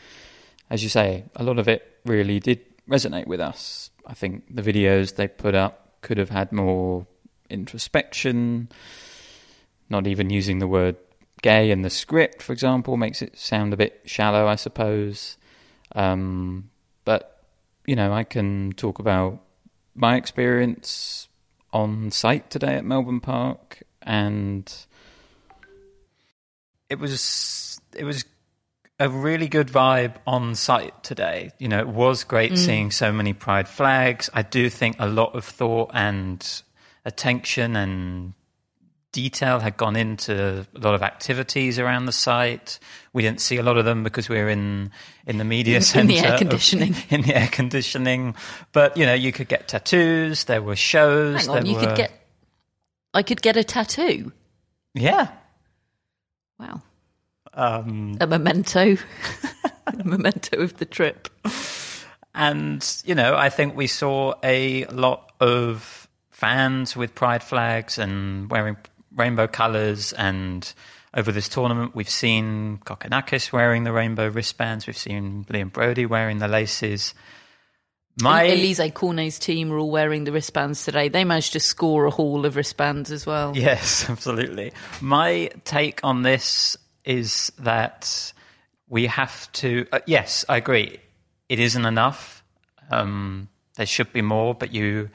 as 0.69 0.83
you 0.83 0.89
say, 0.89 1.25
a 1.37 1.45
lot 1.45 1.59
of 1.59 1.69
it 1.69 2.01
really 2.05 2.41
did 2.41 2.61
resonate 2.89 3.27
with 3.27 3.41
us. 3.41 3.90
I 4.11 4.15
think 4.15 4.45
the 4.55 4.63
videos 4.63 5.15
they 5.15 5.29
put 5.29 5.55
up 5.55 6.01
could 6.03 6.19
have 6.19 6.31
had 6.31 6.51
more 6.51 7.07
introspection. 7.49 8.69
Not 9.89 10.09
even 10.09 10.31
using 10.31 10.59
the 10.59 10.67
word 10.67 10.97
gay 11.43 11.71
in 11.71 11.83
the 11.83 11.91
script, 11.91 12.43
for 12.43 12.53
example, 12.53 12.97
makes 12.97 13.23
it 13.23 13.39
sound 13.39 13.73
a 13.73 13.77
bit 13.77 14.03
shallow, 14.05 14.49
I 14.49 14.57
suppose. 14.57 15.37
Um, 15.95 16.71
but, 17.05 17.45
you 17.87 17.95
know, 17.95 18.13
I 18.13 18.25
can 18.25 18.73
talk 18.73 18.99
about 18.99 19.41
my 19.95 20.17
experience 20.17 21.29
on 21.73 22.11
site 22.11 22.51
today 22.51 22.75
at 22.75 22.85
Melbourne 22.85 23.21
Park, 23.21 23.83
and 24.03 24.73
it 26.89 26.99
was 26.99 27.81
it 27.97 28.05
was 28.05 28.25
a 29.01 29.09
really 29.09 29.49
good 29.49 29.69
vibe 29.69 30.15
on 30.27 30.55
site 30.55 31.03
today. 31.03 31.51
You 31.59 31.69
know, 31.69 31.81
it 31.81 31.89
was 31.89 32.23
great 32.23 32.53
mm. 32.53 32.59
seeing 32.59 32.91
so 32.91 33.11
many 33.11 33.33
pride 33.33 33.67
flags. 33.67 34.29
I 34.35 34.43
do 34.43 34.69
think 34.69 34.97
a 34.99 35.09
lot 35.09 35.35
of 35.35 35.45
thought 35.45 35.91
and 35.95 36.47
attention 37.07 37.77
and 37.77 38.35
detail 39.13 39.59
had 39.59 39.79
gone 39.79 39.97
into 39.97 40.67
a 40.75 40.79
lot 40.79 40.95
of 40.95 41.03
activities 41.03 41.79
around 41.79 42.05
the 42.05 42.13
site. 42.13 42.79
We 43.15 43.23
didn't 43.23 43.41
see 43.41 43.57
a 43.57 43.63
lot 43.63 43.79
of 43.79 43.87
them 43.87 44.05
because 44.05 44.29
we 44.29 44.37
were 44.37 44.51
in 44.51 44.91
in 45.27 45.39
the 45.39 45.45
media 45.45 45.77
in, 45.77 45.83
center, 45.83 46.01
in 46.03 46.07
the 46.09 46.19
air 46.19 46.39
conditioning, 46.39 46.91
of, 46.91 47.07
in 47.13 47.23
the 47.23 47.35
air 47.35 47.49
conditioning. 47.51 48.35
But 48.73 48.99
you 48.99 49.07
know, 49.07 49.15
you 49.15 49.33
could 49.33 49.49
get 49.49 49.67
tattoos. 49.67 50.45
There 50.45 50.63
were 50.63 50.77
shows. 50.77 51.47
Hang 51.47 51.57
on, 51.57 51.67
you 51.67 51.77
were... 51.77 51.87
could 51.87 51.97
get. 51.97 52.13
I 53.15 53.23
could 53.23 53.41
get 53.41 53.57
a 53.57 53.65
tattoo. 53.65 54.31
Yeah. 54.95 55.29
Wow. 56.59 56.83
Um, 57.55 58.17
a 58.21 58.27
memento. 58.27 58.97
A 59.87 60.05
memento 60.05 60.59
of 60.59 60.77
the 60.77 60.85
trip. 60.85 61.29
And, 62.35 62.87
you 63.05 63.15
know, 63.15 63.35
I 63.35 63.51
think 63.51 63.77
we 63.77 63.89
saw 63.89 64.35
a 64.45 64.85
lot 64.87 65.33
of 65.41 66.09
fans 66.31 66.97
with 66.97 67.15
pride 67.15 67.43
flags 67.43 67.99
and 67.99 68.49
wearing 68.51 68.77
rainbow 69.15 69.49
colours. 69.49 70.13
And 70.13 70.73
over 71.13 71.33
this 71.33 71.49
tournament, 71.49 71.95
we've 71.95 72.09
seen 72.09 72.79
Kokkinakis 72.85 73.53
wearing 73.53 73.85
the 73.85 73.93
rainbow 73.93 74.29
wristbands. 74.29 74.87
We've 74.87 74.97
seen 74.97 75.45
Liam 75.51 75.73
Broady 75.73 76.07
wearing 76.07 76.39
the 76.39 76.49
laces. 76.49 77.15
My 78.23 78.47
Alizé 78.47 78.93
Cornet's 78.93 79.39
team 79.39 79.73
are 79.73 79.79
all 79.79 79.91
wearing 79.91 80.25
the 80.25 80.33
wristbands 80.33 80.85
today. 80.85 81.09
They 81.09 81.25
managed 81.25 81.55
to 81.55 81.61
score 81.61 82.05
a 82.05 82.11
haul 82.11 82.45
of 82.45 82.57
wristbands 82.57 83.11
as 83.11 83.25
well. 83.25 83.57
Yes, 83.57 84.09
absolutely. 84.11 84.73
My 85.01 85.51
take 85.65 86.01
on 86.05 86.23
this 86.23 86.77
is 87.05 87.53
that 87.59 88.33
we 88.89 89.07
have 89.07 89.51
to. 89.53 89.87
Uh, 89.93 90.01
yes, 90.07 90.45
I 90.49 90.57
agree. 90.57 91.01
It 91.49 91.59
isn't 91.59 91.85
enough. 91.85 92.45
Um, 92.91 93.49
there 93.77 93.87
should 93.87 94.13
be 94.13 94.23
more, 94.23 94.55
but 94.55 94.73
you 94.73 95.11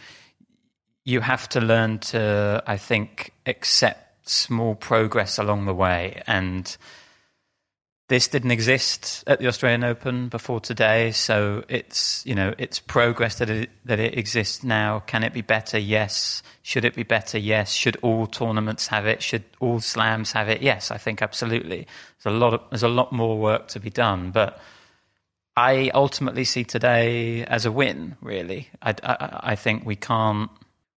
you 1.03 1.21
have 1.21 1.47
to 1.49 1.61
learn 1.61 1.99
to, 1.99 2.63
I 2.65 2.77
think, 2.77 3.31
accept 3.45 4.27
small 4.27 4.73
progress 4.73 5.37
along 5.37 5.65
the 5.65 5.73
way 5.73 6.23
and 6.25 6.75
this 8.07 8.27
didn't 8.27 8.51
exist 8.51 9.23
at 9.25 9.39
the 9.39 9.47
Australian 9.47 9.83
Open 9.83 10.29
before 10.29 10.59
today, 10.59 11.11
so 11.11 11.63
it's 11.67 12.23
you 12.25 12.35
know 12.35 12.53
it's 12.59 12.79
progress 12.79 13.39
that 13.39 13.49
it, 13.49 13.69
that 13.85 13.99
it 13.99 14.17
exists 14.17 14.63
now. 14.63 14.99
Can 14.99 15.23
it 15.23 15.33
be 15.33 15.41
better? 15.41 15.79
Yes. 15.79 16.43
Should 16.61 16.85
it 16.85 16.93
be 16.93 17.03
better? 17.03 17.39
Yes. 17.39 17.71
Should 17.71 17.97
all 18.03 18.27
tournaments 18.27 18.87
have 18.87 19.07
it? 19.07 19.23
Should 19.23 19.43
all 19.59 19.79
slams 19.79 20.33
have 20.33 20.49
it? 20.49 20.61
Yes, 20.61 20.91
I 20.91 20.97
think 20.97 21.23
absolutely. 21.23 21.87
There's 22.21 22.35
a 22.35 22.37
lot 22.37 22.53
of, 22.53 22.61
there's 22.69 22.83
a 22.83 22.87
lot 22.87 23.11
more 23.11 23.39
work 23.39 23.69
to 23.69 23.79
be 23.79 23.89
done, 23.89 24.29
but 24.29 24.59
I 25.57 25.89
ultimately 25.95 26.43
see 26.43 26.63
today 26.63 27.43
as 27.45 27.65
a 27.65 27.71
win. 27.71 28.17
Really, 28.21 28.69
I, 28.83 28.93
I, 29.01 29.39
I 29.51 29.55
think 29.55 29.83
we 29.83 29.95
can't 29.95 30.51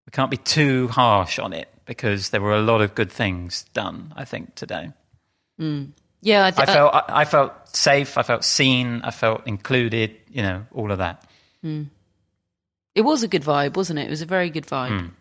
we 0.05 0.11
can't 0.11 0.31
be 0.31 0.37
too 0.37 0.89
harsh 0.89 1.39
on 1.39 1.53
it 1.53 1.69
because 1.85 2.31
there 2.31 2.41
were 2.41 2.55
a 2.55 2.61
lot 2.61 2.81
of 2.81 2.95
good 2.95 3.11
things 3.11 3.63
done. 3.73 4.13
I 4.17 4.25
think 4.25 4.55
today. 4.55 4.91
Mm. 5.57 5.93
Yeah, 6.21 6.45
I, 6.45 6.47
I 6.47 6.65
felt 6.65 6.93
I, 6.93 7.03
I, 7.07 7.25
felt 7.25 7.75
safe. 7.75 8.17
I 8.17 8.23
felt 8.23 8.43
seen. 8.43 9.01
I 9.03 9.11
felt 9.11 9.45
included. 9.45 10.15
You 10.29 10.41
know, 10.41 10.65
all 10.71 10.91
of 10.91 10.97
that. 10.97 11.23
Mm. 11.63 11.87
It 12.95 13.01
was 13.01 13.23
a 13.23 13.27
good 13.27 13.43
vibe, 13.43 13.75
wasn't 13.75 13.99
it? 13.99 14.07
It 14.07 14.09
was 14.09 14.21
a 14.21 14.25
very 14.25 14.49
good 14.49 14.65
vibe. 14.65 14.89
Mm. 14.89 15.11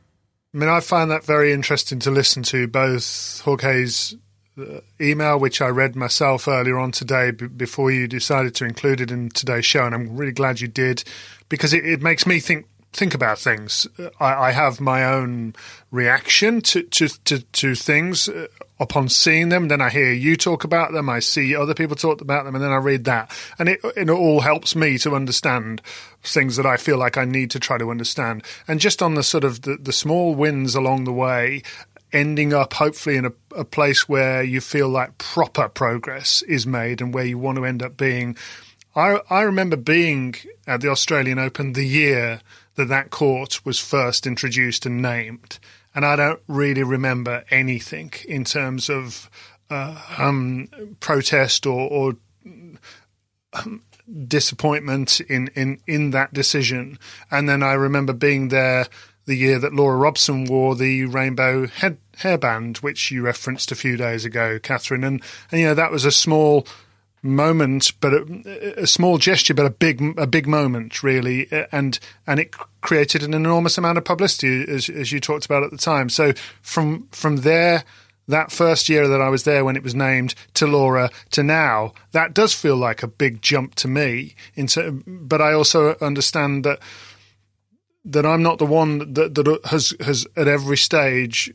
I 0.55 0.59
mean, 0.59 0.69
I 0.71 0.81
find 0.81 1.11
that 1.11 1.25
very 1.25 1.53
interesting 1.53 1.99
to 2.01 2.11
listen 2.11 2.43
to 2.45 2.67
both 2.67 3.43
Jorge's 3.45 4.17
uh, 4.59 4.81
email, 4.99 5.39
which 5.39 5.61
I 5.61 5.69
read 5.69 5.95
myself 5.95 6.49
earlier 6.49 6.79
on 6.79 6.93
today 6.93 7.31
b- 7.31 7.47
before 7.47 7.91
you 7.91 8.09
decided 8.09 8.55
to 8.55 8.65
include 8.65 9.03
it 9.03 9.11
in 9.11 9.29
today's 9.29 9.67
show, 9.67 9.85
and 9.85 9.95
I'm 9.95 10.17
really 10.17 10.33
glad 10.33 10.63
you 10.63 10.69
did 10.69 11.05
because 11.51 11.75
it, 11.75 11.85
it 11.85 12.01
makes 12.01 12.27
me 12.27 12.41
think 12.41 12.67
think 12.93 13.15
about 13.15 13.39
things. 13.39 13.87
I, 14.19 14.35
I, 14.35 14.51
have 14.53 14.81
my 14.81 15.05
own 15.05 15.55
reaction 15.91 16.61
to, 16.63 16.83
to, 16.83 17.09
to, 17.25 17.41
to 17.41 17.75
things 17.75 18.29
uh, 18.29 18.47
upon 18.79 19.09
seeing 19.09 19.49
them. 19.49 19.69
Then 19.69 19.81
I 19.81 19.91
hear 19.91 20.13
you 20.13 20.37
talk 20.37 20.65
about 20.65 20.93
them. 20.93 21.09
I 21.09 21.21
see 21.21 21.55
other 21.55 21.75
people 21.75 21.97
talk 21.97 22.21
about 22.21 22.45
them, 22.45 22.55
and 22.55 22.63
then 22.63 22.73
I 22.73 22.77
read 22.77 23.05
that, 23.05 23.31
and 23.59 23.69
it 23.69 23.81
it 23.97 24.11
all 24.11 24.41
helps 24.41 24.75
me 24.77 24.99
to 24.99 25.15
understand 25.15 25.83
things 26.23 26.57
that 26.57 26.67
I 26.67 26.77
feel 26.77 26.99
like 26.99 27.17
I 27.17 27.25
need 27.25 27.51
to 27.53 27.61
try 27.61 27.79
to 27.79 27.91
understand. 27.91 28.43
And 28.67 28.81
just 28.81 29.03
on 29.03 29.15
the 29.15 29.23
sort 29.23 29.45
of 29.45 29.63
the, 29.63 29.77
the 29.77 29.93
small 29.93 30.35
wins 30.35 30.75
along 30.75 31.05
the 31.05 31.13
way, 31.13 31.63
ending 32.13 32.53
up 32.53 32.75
hopefully 32.75 33.17
in 33.17 33.27
a, 33.27 33.33
a 33.55 33.65
place 33.65 34.09
where 34.09 34.43
you 34.43 34.61
feel 34.61 34.89
like 34.89 35.19
proper 35.19 35.69
progress 35.69 36.43
is 36.43 36.67
made, 36.67 37.01
and 37.01 37.15
where 37.15 37.25
you 37.25 37.39
want 37.39 37.57
to 37.59 37.65
end 37.65 37.83
up 37.83 37.97
being. 37.97 38.37
I 38.95 39.21
I 39.31 39.43
remember 39.43 39.77
being 39.77 40.35
at 40.67 40.81
the 40.81 40.89
Australian 40.89 41.39
Open 41.39 41.75
the 41.75 41.87
year 41.87 42.41
that 42.77 42.89
that 42.89 43.11
court 43.11 43.65
was 43.65 43.79
first 43.81 44.27
introduced 44.27 44.87
and 44.87 45.03
named 45.03 45.59
and 45.97 46.05
I 46.05 46.15
don't 46.15 46.43
really 46.47 46.83
remember 46.83 47.43
anything 47.51 48.13
in 48.29 48.45
terms 48.45 48.91
of 48.91 49.31
uh, 49.71 49.99
um, 50.19 50.69
protest 51.01 51.67
or, 51.67 51.91
or 51.91 52.17
um, 53.55 53.83
disappointment 54.29 55.21
in, 55.23 55.49
in, 55.57 55.81
in 55.87 56.11
that 56.11 56.35
decision. 56.35 56.99
And 57.31 57.49
then 57.49 57.63
I 57.63 57.73
remember 57.73 58.13
being 58.13 58.49
there 58.49 58.87
the 59.25 59.37
year 59.37 59.59
that 59.59 59.73
Laura 59.73 59.97
Robson 59.97 60.45
wore 60.45 60.77
the 60.77 61.07
rainbow 61.07 61.67
head 61.67 61.97
hairband, 62.19 62.79
which 62.79 63.11
you 63.11 63.23
referenced 63.23 63.73
a 63.73 63.75
few 63.75 63.97
days 63.97 64.27
ago, 64.27 64.59
Catherine. 64.59 65.03
And, 65.03 65.23
and 65.51 65.61
you 65.61 65.67
know 65.67 65.75
that 65.75 65.91
was 65.91 66.05
a 66.05 66.13
small 66.13 66.67
moment, 67.23 67.93
but 68.01 68.13
a, 68.13 68.83
a, 68.83 68.87
small 68.87 69.19
gesture, 69.19 69.55
but 69.55 69.67
a 69.67 69.71
big 69.71 70.01
a 70.19 70.27
big 70.27 70.47
moment, 70.47 71.03
really, 71.03 71.49
and 71.73 71.99
and 72.27 72.41
it 72.41 72.55
created 72.81 73.23
an 73.23 73.35
enormous 73.35 73.79
amount 73.79 73.99
of 73.99 74.05
publicity, 74.05 74.65
as, 74.71 74.89
as 74.89 75.13
you 75.13 75.21
talked 75.21 75.45
about 75.45 75.63
at 75.63 75.71
the 75.71 75.77
time. 75.77 76.09
So 76.09 76.33
from 76.63 77.09
from 77.11 77.39
there, 77.39 77.85
that 78.29 78.53
first 78.53 78.89
year 78.89 79.09
that 79.09 79.21
I 79.21 79.29
was 79.29 79.45
there 79.45 79.65
when 79.65 79.77
it 79.77 79.83
was 79.83 79.95
named 79.95 80.35
to 80.55 80.67
Laura 80.67 81.11
to 81.31 81.43
now, 81.43 81.93
that 82.13 82.35
does 82.35 82.53
feel 82.53 82.77
like 82.77 83.03
a 83.03 83.09
big 83.09 83.43
jump 83.43 83.75
to 83.77 83.89
me. 83.89 84.35
Into, 84.55 85.03
but 85.07 85.41
I 85.41 85.53
also 85.53 85.97
understand 86.01 86.65
that 86.65 86.81
that 88.05 88.25
I'm 88.25 88.43
not 88.43 88.59
the 88.59 88.67
one 88.67 89.15
that 89.15 89.35
that 89.35 89.61
has 89.67 89.95
has 90.01 90.27
at 90.37 90.49
every 90.49 90.77
stage 90.77 91.53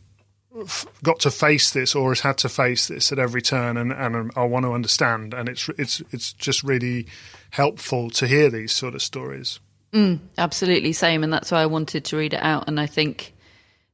got 1.03 1.20
to 1.22 1.31
face 1.31 1.72
this 1.72 1.96
or 1.96 2.10
has 2.10 2.22
had 2.22 2.38
to 2.39 2.50
face 2.50 2.88
this 2.88 3.12
at 3.12 3.20
every 3.20 3.41
turn 3.41 3.77
and, 3.77 3.91
and 3.91 4.31
I 4.36 4.43
want 4.43 4.65
to 4.65 4.74
understand 4.74 5.34
and 5.34 5.48
it's 5.48 5.70
it's 5.77 6.01
it's 6.12 6.34
just 6.34 6.63
really 6.63 7.08
helpful 7.51 8.10
to 8.12 8.27
hear 8.27 8.50
these 8.50 8.72
sort 8.72 8.96
of 8.96 9.01
stories. 9.01 9.60
Mm, 9.93 10.20
absolutely 10.38 10.93
same 10.93 11.24
and 11.24 11.31
that's 11.31 11.51
why 11.51 11.62
I 11.62 11.65
wanted 11.67 12.05
to 12.05 12.17
read 12.17 12.34
it 12.34 12.41
out 12.41 12.67
and 12.67 12.79
I 12.79 12.86
think 12.86 13.34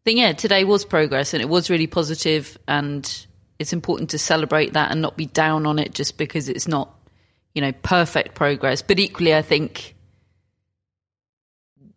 think 0.04 0.20
yeah 0.20 0.34
today 0.34 0.64
was 0.64 0.86
progress 0.86 1.34
and 1.34 1.42
it 1.42 1.50
was 1.50 1.70
really 1.70 1.88
positive 1.88 2.58
and 2.68 3.28
it's 3.60 3.74
important 3.74 4.12
to 4.12 4.20
celebrate 4.20 4.74
that 4.74 4.92
and 4.92 5.02
not 5.02 5.18
be 5.18 5.26
down 5.26 5.66
on 5.66 5.80
it 5.80 5.94
just 5.94 6.18
because 6.18 6.50
it's 6.50 6.68
not 6.68 6.96
you 7.54 7.62
know 7.62 7.72
perfect 7.84 8.36
progress 8.36 8.82
but 8.82 9.00
equally 9.00 9.36
I 9.36 9.42
think 9.42 9.96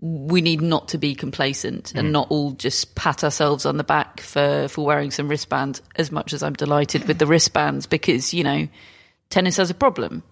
we 0.00 0.40
need 0.40 0.62
not 0.62 0.88
to 0.88 0.98
be 0.98 1.14
complacent 1.14 1.94
and 1.94 2.08
mm. 2.08 2.12
not 2.12 2.30
all 2.30 2.52
just 2.52 2.94
pat 2.94 3.22
ourselves 3.22 3.66
on 3.66 3.76
the 3.76 3.84
back 3.84 4.20
for, 4.20 4.66
for 4.68 4.84
wearing 4.84 5.10
some 5.10 5.28
wristbands 5.28 5.82
as 5.96 6.10
much 6.10 6.32
as 6.32 6.42
I'm 6.42 6.54
delighted 6.54 7.06
with 7.06 7.18
the 7.18 7.26
wristbands 7.26 7.86
because, 7.86 8.32
you 8.32 8.42
know, 8.42 8.66
tennis 9.28 9.58
has 9.58 9.68
a 9.68 9.74
problem. 9.74 10.22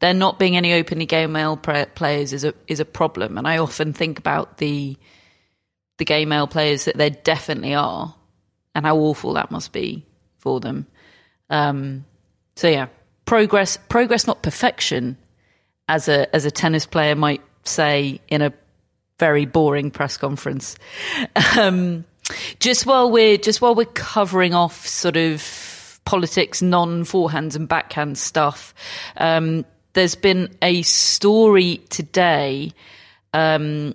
There 0.00 0.12
not 0.12 0.38
being 0.38 0.56
any 0.56 0.74
openly 0.74 1.06
gay 1.06 1.26
male 1.26 1.56
players 1.56 2.32
is 2.34 2.44
a 2.44 2.52
is 2.66 2.80
a 2.80 2.84
problem, 2.84 3.38
and 3.38 3.46
I 3.46 3.58
often 3.58 3.92
think 3.92 4.18
about 4.18 4.58
the 4.58 4.98
the 5.98 6.04
gay 6.04 6.26
male 6.26 6.46
players 6.46 6.84
that 6.84 6.96
there 6.96 7.10
definitely 7.10 7.74
are, 7.74 8.14
and 8.74 8.84
how 8.84 8.96
awful 8.98 9.34
that 9.34 9.50
must 9.50 9.72
be 9.72 10.04
for 10.38 10.60
them. 10.60 10.86
Um, 11.48 12.04
so 12.56 12.68
yeah, 12.68 12.88
progress, 13.24 13.78
progress, 13.88 14.26
not 14.26 14.42
perfection, 14.42 15.16
as 15.88 16.08
a 16.08 16.34
as 16.34 16.44
a 16.44 16.50
tennis 16.50 16.86
player 16.86 17.14
might 17.14 17.42
say 17.62 18.20
in 18.28 18.42
a 18.42 18.52
very 19.18 19.46
boring 19.46 19.90
press 19.90 20.16
conference. 20.16 20.76
Um, 21.58 22.04
just 22.58 22.86
while 22.86 23.10
we're 23.10 23.36
just 23.36 23.60
while 23.60 23.74
we're 23.74 23.84
covering 23.84 24.54
off 24.54 24.86
sort 24.86 25.16
of 25.16 26.00
politics, 26.04 26.62
non 26.62 27.04
forehands 27.04 27.54
and 27.56 27.68
backhand 27.68 28.18
stuff, 28.18 28.74
um, 29.16 29.64
there's 29.92 30.14
been 30.14 30.54
a 30.62 30.82
story 30.82 31.78
today 31.88 32.72
um, 33.32 33.94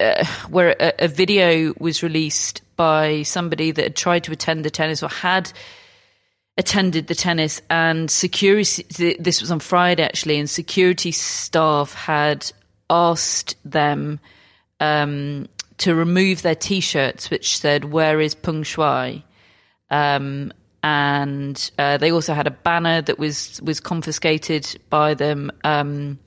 uh, 0.00 0.24
where 0.48 0.76
a, 0.80 1.04
a, 1.04 1.08
video 1.08 1.74
was 1.78 2.02
released 2.02 2.62
by 2.76 3.22
somebody 3.22 3.70
that 3.70 3.82
had 3.82 3.96
tried 3.96 4.24
to 4.24 4.32
attend 4.32 4.64
the 4.64 4.70
tennis 4.70 5.02
or 5.02 5.08
had 5.08 5.52
attended 6.58 7.06
the 7.06 7.14
tennis 7.14 7.62
and 7.70 8.10
security 8.10 8.84
this 9.18 9.40
was 9.40 9.50
on 9.50 9.58
friday 9.58 10.02
actually 10.02 10.38
and 10.38 10.50
security 10.50 11.10
staff 11.10 11.94
had 11.94 12.52
asked 12.90 13.56
them 13.64 14.20
um, 14.82 15.46
to 15.78 15.94
remove 15.94 16.42
their 16.42 16.56
T-shirts, 16.56 17.30
which 17.30 17.58
said 17.58 17.86
"Where 17.86 18.20
is 18.20 18.34
Peng 18.34 18.64
Shuai?" 18.64 19.22
Um, 19.90 20.52
and 20.82 21.70
uh, 21.78 21.96
they 21.98 22.10
also 22.10 22.34
had 22.34 22.46
a 22.46 22.50
banner 22.50 23.00
that 23.02 23.18
was 23.18 23.60
was 23.62 23.80
confiscated 23.80 24.80
by 24.90 25.14
them. 25.14 25.52
Um, 25.62 26.18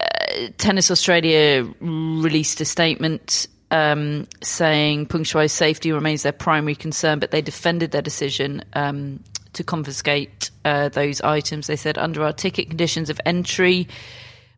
uh, 0.00 0.48
Tennis 0.58 0.90
Australia 0.90 1.68
released 1.80 2.60
a 2.60 2.64
statement 2.64 3.48
um, 3.72 4.28
saying 4.42 5.06
Peng 5.06 5.24
Shuai's 5.24 5.52
safety 5.52 5.90
remains 5.90 6.22
their 6.22 6.32
primary 6.32 6.76
concern, 6.76 7.18
but 7.18 7.32
they 7.32 7.42
defended 7.42 7.90
their 7.90 8.02
decision 8.02 8.62
um, 8.74 9.24
to 9.54 9.64
confiscate 9.64 10.50
uh, 10.64 10.88
those 10.90 11.20
items. 11.22 11.66
They 11.66 11.76
said 11.76 11.98
under 11.98 12.22
our 12.22 12.32
ticket 12.32 12.68
conditions 12.68 13.10
of 13.10 13.20
entry, 13.26 13.88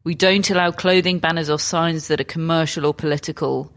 we 0.05 0.15
don't 0.15 0.49
allow 0.51 0.71
clothing, 0.71 1.19
banners, 1.19 1.49
or 1.49 1.59
signs 1.59 2.09
that 2.09 2.21
are 2.21 2.25
commercial 2.25 2.87
or 2.87 2.95
political. 2.95 3.73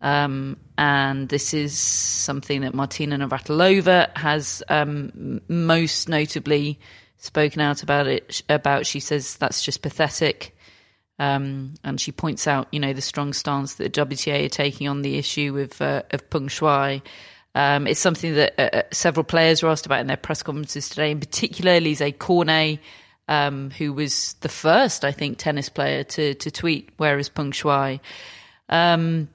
Um, 0.00 0.56
and 0.78 1.28
this 1.28 1.52
is 1.52 1.76
something 1.76 2.60
that 2.60 2.74
Martina 2.74 3.18
Navratilova 3.18 4.16
has 4.16 4.62
um, 4.68 5.40
most 5.48 6.08
notably 6.08 6.78
spoken 7.16 7.60
out 7.60 7.82
about 7.82 8.06
it. 8.06 8.42
About 8.48 8.86
she 8.86 9.00
says 9.00 9.36
that's 9.36 9.64
just 9.64 9.82
pathetic, 9.82 10.56
um, 11.18 11.74
and 11.82 12.00
she 12.00 12.12
points 12.12 12.46
out 12.46 12.68
you 12.70 12.78
know 12.78 12.92
the 12.92 13.00
strong 13.00 13.32
stance 13.32 13.74
that 13.74 13.94
the 13.94 14.06
WTA 14.06 14.46
are 14.46 14.48
taking 14.48 14.88
on 14.88 15.02
the 15.02 15.16
issue 15.16 15.58
of 15.58 15.80
uh, 15.80 16.02
of 16.10 16.28
Peng 16.30 16.48
Shuai. 16.48 17.02
Um, 17.56 17.86
it's 17.86 18.00
something 18.00 18.34
that 18.34 18.54
uh, 18.58 18.78
uh, 18.78 18.82
several 18.92 19.24
players 19.24 19.62
were 19.62 19.70
asked 19.70 19.86
about 19.86 20.00
in 20.00 20.06
their 20.08 20.16
press 20.16 20.42
conferences 20.42 20.88
today, 20.88 21.12
and 21.12 21.20
particularly 21.20 21.94
Zay 21.94 22.12
Cornet, 22.12 22.80
um, 23.28 23.70
who 23.70 23.92
was 23.92 24.34
the 24.40 24.48
first, 24.48 25.04
I 25.04 25.12
think, 25.12 25.38
tennis 25.38 25.68
player 25.68 26.04
to 26.04 26.34
to 26.34 26.50
tweet 26.50 26.90
"Where 26.96 27.18
is 27.18 27.28
Peng 27.28 27.52
Shuai?" 27.52 28.00
Um, 28.68 29.28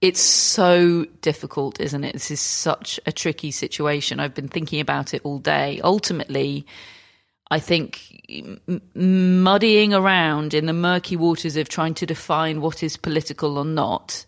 it's 0.00 0.20
so 0.20 1.06
difficult, 1.22 1.80
isn't 1.80 2.04
it? 2.04 2.12
This 2.12 2.30
is 2.30 2.40
such 2.40 3.00
a 3.06 3.12
tricky 3.12 3.50
situation. 3.50 4.20
I've 4.20 4.34
been 4.34 4.48
thinking 4.48 4.80
about 4.80 5.14
it 5.14 5.22
all 5.24 5.38
day. 5.38 5.80
Ultimately, 5.82 6.66
I 7.50 7.58
think 7.58 8.22
m- 8.28 8.80
muddying 8.94 9.94
around 9.94 10.54
in 10.54 10.66
the 10.66 10.72
murky 10.72 11.16
waters 11.16 11.56
of 11.56 11.68
trying 11.68 11.94
to 11.94 12.06
define 12.06 12.60
what 12.60 12.82
is 12.82 12.96
political 12.96 13.56
or 13.56 13.64
not 13.64 14.26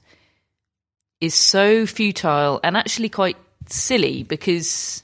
is 1.20 1.35
so 1.35 1.87
futile 1.87 2.61
and 2.62 2.76
actually 2.76 3.08
quite 3.08 3.37
silly 3.68 4.23
because 4.23 5.02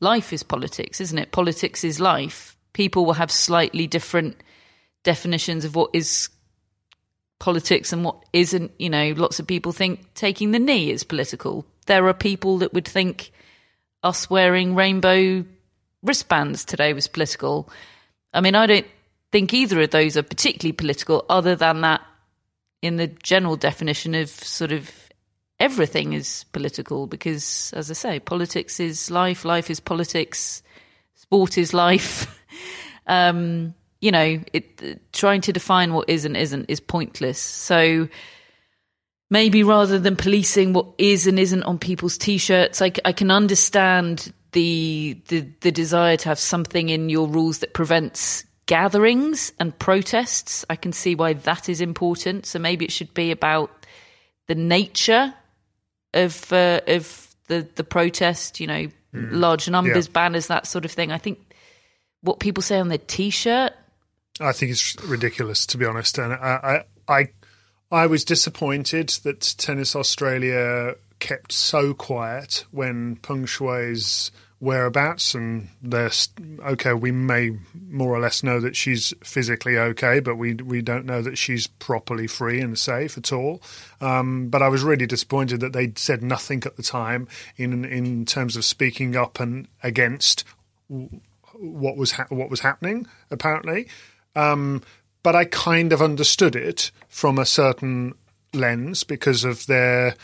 life 0.00 0.32
is 0.32 0.42
politics, 0.42 1.00
isn't 1.00 1.18
it? 1.18 1.32
Politics 1.32 1.84
is 1.84 2.00
life. 2.00 2.56
People 2.72 3.04
will 3.04 3.14
have 3.14 3.30
slightly 3.30 3.86
different 3.86 4.36
definitions 5.02 5.64
of 5.64 5.74
what 5.74 5.90
is 5.92 6.28
politics 7.38 7.92
and 7.92 8.04
what 8.04 8.24
isn't. 8.32 8.72
You 8.78 8.90
know, 8.90 9.14
lots 9.16 9.40
of 9.40 9.46
people 9.46 9.72
think 9.72 10.14
taking 10.14 10.52
the 10.52 10.58
knee 10.58 10.90
is 10.90 11.04
political. 11.04 11.64
There 11.86 12.06
are 12.06 12.14
people 12.14 12.58
that 12.58 12.74
would 12.74 12.86
think 12.86 13.32
us 14.02 14.30
wearing 14.30 14.74
rainbow 14.74 15.44
wristbands 16.02 16.64
today 16.64 16.92
was 16.92 17.08
political. 17.08 17.68
I 18.32 18.40
mean, 18.40 18.54
I 18.54 18.66
don't 18.66 18.86
think 19.32 19.52
either 19.52 19.80
of 19.80 19.90
those 19.90 20.16
are 20.16 20.22
particularly 20.22 20.72
political, 20.72 21.24
other 21.28 21.56
than 21.56 21.80
that, 21.82 22.02
in 22.80 22.96
the 22.96 23.08
general 23.08 23.56
definition 23.56 24.14
of 24.14 24.30
sort 24.30 24.72
of 24.72 24.90
everything 25.60 26.12
is 26.12 26.44
political, 26.52 27.06
because 27.06 27.72
as 27.74 27.90
I 27.90 27.94
say, 27.94 28.20
politics 28.20 28.80
is 28.80 29.10
life, 29.10 29.44
life 29.44 29.70
is 29.70 29.80
politics, 29.80 30.62
sport 31.14 31.58
is 31.58 31.74
life. 31.74 32.40
um, 33.06 33.74
you 34.00 34.12
know, 34.12 34.40
it, 34.52 35.12
trying 35.12 35.40
to 35.42 35.52
define 35.52 35.92
what 35.92 36.08
is 36.08 36.24
and 36.24 36.36
isn't 36.36 36.66
is 36.68 36.80
pointless. 36.80 37.40
So 37.40 38.08
maybe 39.30 39.62
rather 39.64 39.98
than 39.98 40.16
policing 40.16 40.72
what 40.72 40.86
is 40.98 41.26
and 41.26 41.38
isn't 41.38 41.64
on 41.64 41.78
people's 41.78 42.16
t-shirts, 42.16 42.80
I, 42.80 42.92
I 43.04 43.12
can 43.12 43.30
understand 43.30 44.32
the, 44.52 45.20
the 45.28 45.46
the 45.60 45.72
desire 45.72 46.16
to 46.16 46.28
have 46.28 46.38
something 46.38 46.88
in 46.88 47.10
your 47.10 47.28
rules 47.28 47.58
that 47.58 47.74
prevents 47.74 48.44
gatherings 48.66 49.52
and 49.58 49.76
protests. 49.78 50.64
I 50.70 50.76
can 50.76 50.92
see 50.92 51.14
why 51.14 51.32
that 51.32 51.68
is 51.68 51.80
important. 51.80 52.46
So 52.46 52.58
maybe 52.58 52.84
it 52.84 52.92
should 52.92 53.12
be 53.14 53.30
about 53.30 53.86
the 54.46 54.54
nature 54.54 55.34
of 56.14 56.52
uh, 56.52 56.80
of 56.86 57.34
the 57.48 57.68
the 57.74 57.84
protest. 57.84 58.60
You 58.60 58.66
know, 58.66 58.86
mm. 59.14 59.28
large 59.30 59.68
numbers, 59.68 60.06
yeah. 60.06 60.12
banners, 60.12 60.46
that 60.48 60.66
sort 60.66 60.84
of 60.84 60.90
thing. 60.90 61.12
I 61.12 61.18
think 61.18 61.38
what 62.20 62.40
people 62.40 62.62
say 62.62 62.78
on 62.78 62.88
their 62.88 62.98
t-shirt 62.98 63.72
I 64.40 64.52
think 64.52 64.72
it's 64.72 65.00
ridiculous, 65.04 65.66
to 65.66 65.78
be 65.78 65.84
honest. 65.84 66.18
And 66.18 66.32
I, 66.32 66.84
I, 67.08 67.20
I, 67.20 67.28
I 67.90 68.06
was 68.06 68.24
disappointed 68.24 69.08
that 69.24 69.54
Tennis 69.58 69.96
Australia 69.96 70.94
kept 71.18 71.52
so 71.52 71.94
quiet 71.94 72.64
when 72.70 73.16
Peng 73.16 73.46
Shuai's 73.46 74.30
whereabouts 74.60 75.34
and 75.34 75.68
they're 75.80 76.10
okay 76.66 76.92
we 76.92 77.12
may 77.12 77.56
more 77.88 78.12
or 78.12 78.18
less 78.18 78.42
know 78.42 78.58
that 78.58 78.74
she's 78.74 79.14
physically 79.22 79.78
okay 79.78 80.18
but 80.18 80.34
we 80.34 80.54
we 80.54 80.82
don't 80.82 81.06
know 81.06 81.22
that 81.22 81.38
she's 81.38 81.68
properly 81.68 82.26
free 82.26 82.60
and 82.60 82.78
safe 82.78 83.16
at 83.16 83.32
all. 83.32 83.62
Um, 84.00 84.48
but 84.48 84.62
I 84.62 84.68
was 84.68 84.82
really 84.82 85.06
disappointed 85.06 85.60
that 85.60 85.72
they 85.72 85.92
said 85.96 86.22
nothing 86.22 86.62
at 86.66 86.76
the 86.76 86.82
time 86.82 87.28
in 87.56 87.84
in 87.84 88.24
terms 88.24 88.56
of 88.56 88.64
speaking 88.64 89.16
up 89.16 89.38
and 89.38 89.68
against 89.82 90.44
what 90.88 91.96
was 91.96 92.12
ha- 92.12 92.26
what 92.28 92.50
was 92.50 92.60
happening 92.60 93.06
apparently. 93.30 93.88
Um, 94.34 94.82
but 95.22 95.36
I 95.36 95.44
kind 95.44 95.92
of 95.92 96.02
understood 96.02 96.56
it 96.56 96.90
from 97.08 97.38
a 97.38 97.46
certain 97.46 98.14
lens 98.54 99.04
because 99.04 99.44
of 99.44 99.66
their 99.66 100.14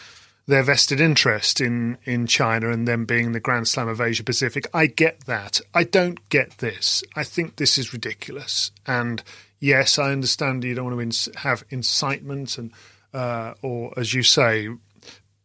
their 0.47 0.63
vested 0.63 1.01
interest 1.01 1.61
in 1.61 1.99
in 2.05 2.27
China 2.27 2.71
and 2.71 2.87
them 2.87 3.05
being 3.05 3.33
the 3.33 3.41
Grand 3.41 3.69
Slam 3.69 3.89
of 3.89 4.01
Asia 4.01 4.25
Pacific. 4.25 4.67
I 4.75 4.87
get 4.87 5.25
that. 5.27 5.61
I 5.73 5.85
don't 5.85 6.29
get 6.29 6.59
this. 6.59 7.03
I 7.17 7.25
think 7.25 7.57
this 7.57 7.79
is 7.79 7.93
ridiculous. 7.93 8.71
And 8.87 9.23
yes, 9.61 9.99
I 9.99 10.13
understand 10.13 10.65
you 10.65 10.75
don't 10.75 10.97
want 10.97 11.13
to 11.13 11.39
have 11.39 11.65
incitement 11.71 12.59
and 12.59 12.73
uh, 13.13 13.55
or 13.63 13.93
as 13.97 14.13
you 14.13 14.23
say 14.23 14.69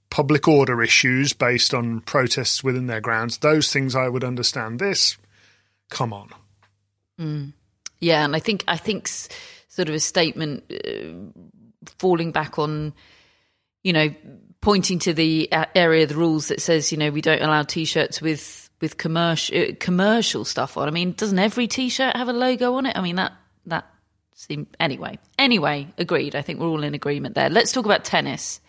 public 0.09 0.47
order 0.47 0.81
issues 0.81 1.33
based 1.33 1.73
on 1.73 2.01
protests 2.01 2.63
within 2.63 2.87
their 2.87 3.01
grounds. 3.01 3.37
Those 3.37 3.71
things 3.71 3.95
I 3.95 4.09
would 4.09 4.23
understand. 4.23 4.79
This, 4.79 5.17
come 5.89 6.13
on. 6.13 6.29
Mm. 7.19 7.53
Yeah, 7.99 8.25
and 8.25 8.35
I 8.35 8.39
think 8.39 8.63
I 8.67 8.77
think 8.77 9.07
sort 9.67 9.89
of 9.89 9.95
a 9.95 9.99
statement 9.99 10.63
uh, 10.71 11.41
falling 11.97 12.31
back 12.31 12.57
on, 12.57 12.93
you 13.83 13.93
know, 13.93 14.13
pointing 14.61 14.99
to 14.99 15.13
the 15.13 15.49
area 15.75 16.03
of 16.03 16.09
the 16.09 16.15
rules 16.15 16.47
that 16.49 16.61
says 16.61 16.91
you 16.91 16.97
know 16.97 17.09
we 17.09 17.21
don't 17.21 17.41
allow 17.41 17.63
t-shirts 17.63 18.21
with 18.21 18.69
with 18.81 18.97
commercial 18.97 19.57
uh, 19.57 19.65
commercial 19.79 20.45
stuff 20.45 20.77
on. 20.77 20.87
I 20.87 20.91
mean, 20.91 21.13
doesn't 21.13 21.39
every 21.39 21.67
t-shirt 21.67 22.15
have 22.15 22.29
a 22.29 22.33
logo 22.33 22.75
on 22.75 22.85
it? 22.85 22.97
I 22.97 23.01
mean 23.01 23.17
that 23.17 23.33
that 23.65 23.85
seem 24.35 24.67
anyway. 24.79 25.19
Anyway, 25.37 25.87
agreed. 25.97 26.35
I 26.35 26.41
think 26.41 26.59
we're 26.59 26.67
all 26.67 26.83
in 26.83 26.93
agreement 26.93 27.35
there. 27.35 27.49
Let's 27.49 27.71
talk 27.71 27.85
about 27.85 28.05
tennis 28.05 28.61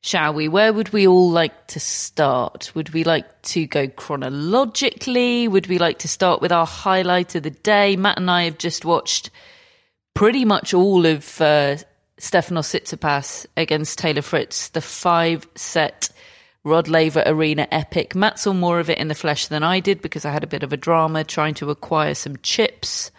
shall 0.00 0.32
we? 0.32 0.48
Where 0.48 0.72
would 0.72 0.92
we 0.92 1.06
all 1.06 1.30
like 1.30 1.66
to 1.68 1.80
start? 1.80 2.72
Would 2.74 2.90
we 2.90 3.04
like 3.04 3.42
to 3.42 3.66
go 3.66 3.88
chronologically? 3.88 5.48
Would 5.48 5.66
we 5.66 5.78
like 5.78 5.98
to 6.00 6.08
start 6.08 6.40
with 6.40 6.52
our 6.52 6.66
highlight 6.66 7.34
of 7.34 7.42
the 7.42 7.50
day? 7.50 7.96
Matt 7.96 8.18
and 8.18 8.30
I 8.30 8.44
have 8.44 8.58
just 8.58 8.84
watched 8.84 9.30
pretty 10.14 10.44
much 10.44 10.74
all 10.74 11.06
of 11.06 11.40
uh, 11.40 11.76
Stefanos 12.20 12.68
Tsitsipas 12.68 13.46
against 13.56 13.98
Taylor 13.98 14.22
Fritz, 14.22 14.68
the 14.68 14.80
five 14.80 15.48
set 15.54 16.10
Rod 16.64 16.88
Laver 16.88 17.22
Arena 17.24 17.66
epic. 17.70 18.14
Matt 18.14 18.38
saw 18.38 18.52
more 18.52 18.78
of 18.78 18.90
it 18.90 18.98
in 18.98 19.08
the 19.08 19.14
flesh 19.14 19.46
than 19.46 19.62
I 19.62 19.80
did 19.80 20.02
because 20.02 20.24
I 20.24 20.30
had 20.30 20.44
a 20.44 20.46
bit 20.46 20.62
of 20.62 20.72
a 20.72 20.76
drama 20.76 21.24
trying 21.24 21.54
to 21.54 21.70
acquire 21.70 22.14
some 22.14 22.36
chips. 22.42 23.10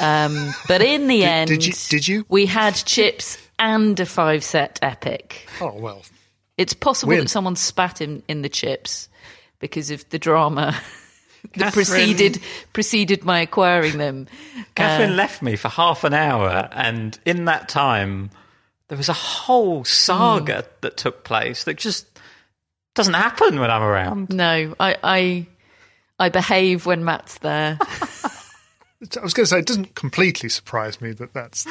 Um, 0.00 0.52
but 0.68 0.82
in 0.82 1.06
the 1.06 1.20
did, 1.20 1.28
end, 1.28 1.48
did 1.48 1.66
you, 1.66 1.72
did 1.88 2.08
you? 2.08 2.26
We 2.28 2.46
had 2.46 2.74
chips 2.74 3.38
and 3.58 3.98
a 3.98 4.06
five 4.06 4.44
set 4.44 4.78
epic. 4.82 5.48
Oh, 5.60 5.74
well. 5.74 6.02
It's 6.58 6.74
possible 6.74 7.10
Win. 7.10 7.20
that 7.20 7.28
someone 7.30 7.56
spat 7.56 8.02
in, 8.02 8.22
in 8.28 8.42
the 8.42 8.50
chips 8.50 9.08
because 9.60 9.90
of 9.90 10.06
the 10.10 10.18
drama 10.18 10.78
that 11.56 11.72
preceded 11.72 12.40
preceded 12.72 13.24
my 13.24 13.40
acquiring 13.40 13.98
them. 13.98 14.26
Catherine 14.74 15.12
uh, 15.12 15.16
left 15.16 15.42
me 15.42 15.56
for 15.56 15.68
half 15.68 16.04
an 16.04 16.14
hour, 16.14 16.68
and 16.72 17.18
in 17.24 17.46
that 17.46 17.68
time, 17.68 18.30
there 18.88 18.98
was 18.98 19.08
a 19.08 19.14
whole 19.14 19.84
saga 19.84 20.62
mm. 20.62 20.66
that 20.82 20.96
took 20.96 21.24
place 21.24 21.64
that 21.64 21.76
just 21.76 22.06
doesn't 22.94 23.14
happen 23.14 23.58
when 23.58 23.70
I'm 23.70 23.82
around. 23.82 24.30
No, 24.30 24.74
I 24.78 24.96
I, 25.02 25.46
I 26.18 26.28
behave 26.28 26.86
when 26.86 27.04
Matt's 27.04 27.38
there. 27.38 27.78
I 29.16 29.22
was 29.22 29.32
going 29.32 29.44
to 29.44 29.46
say, 29.46 29.60
it 29.60 29.66
doesn't 29.66 29.94
completely 29.94 30.50
surprise 30.50 31.00
me 31.00 31.12
that 31.12 31.32
that's 31.32 31.66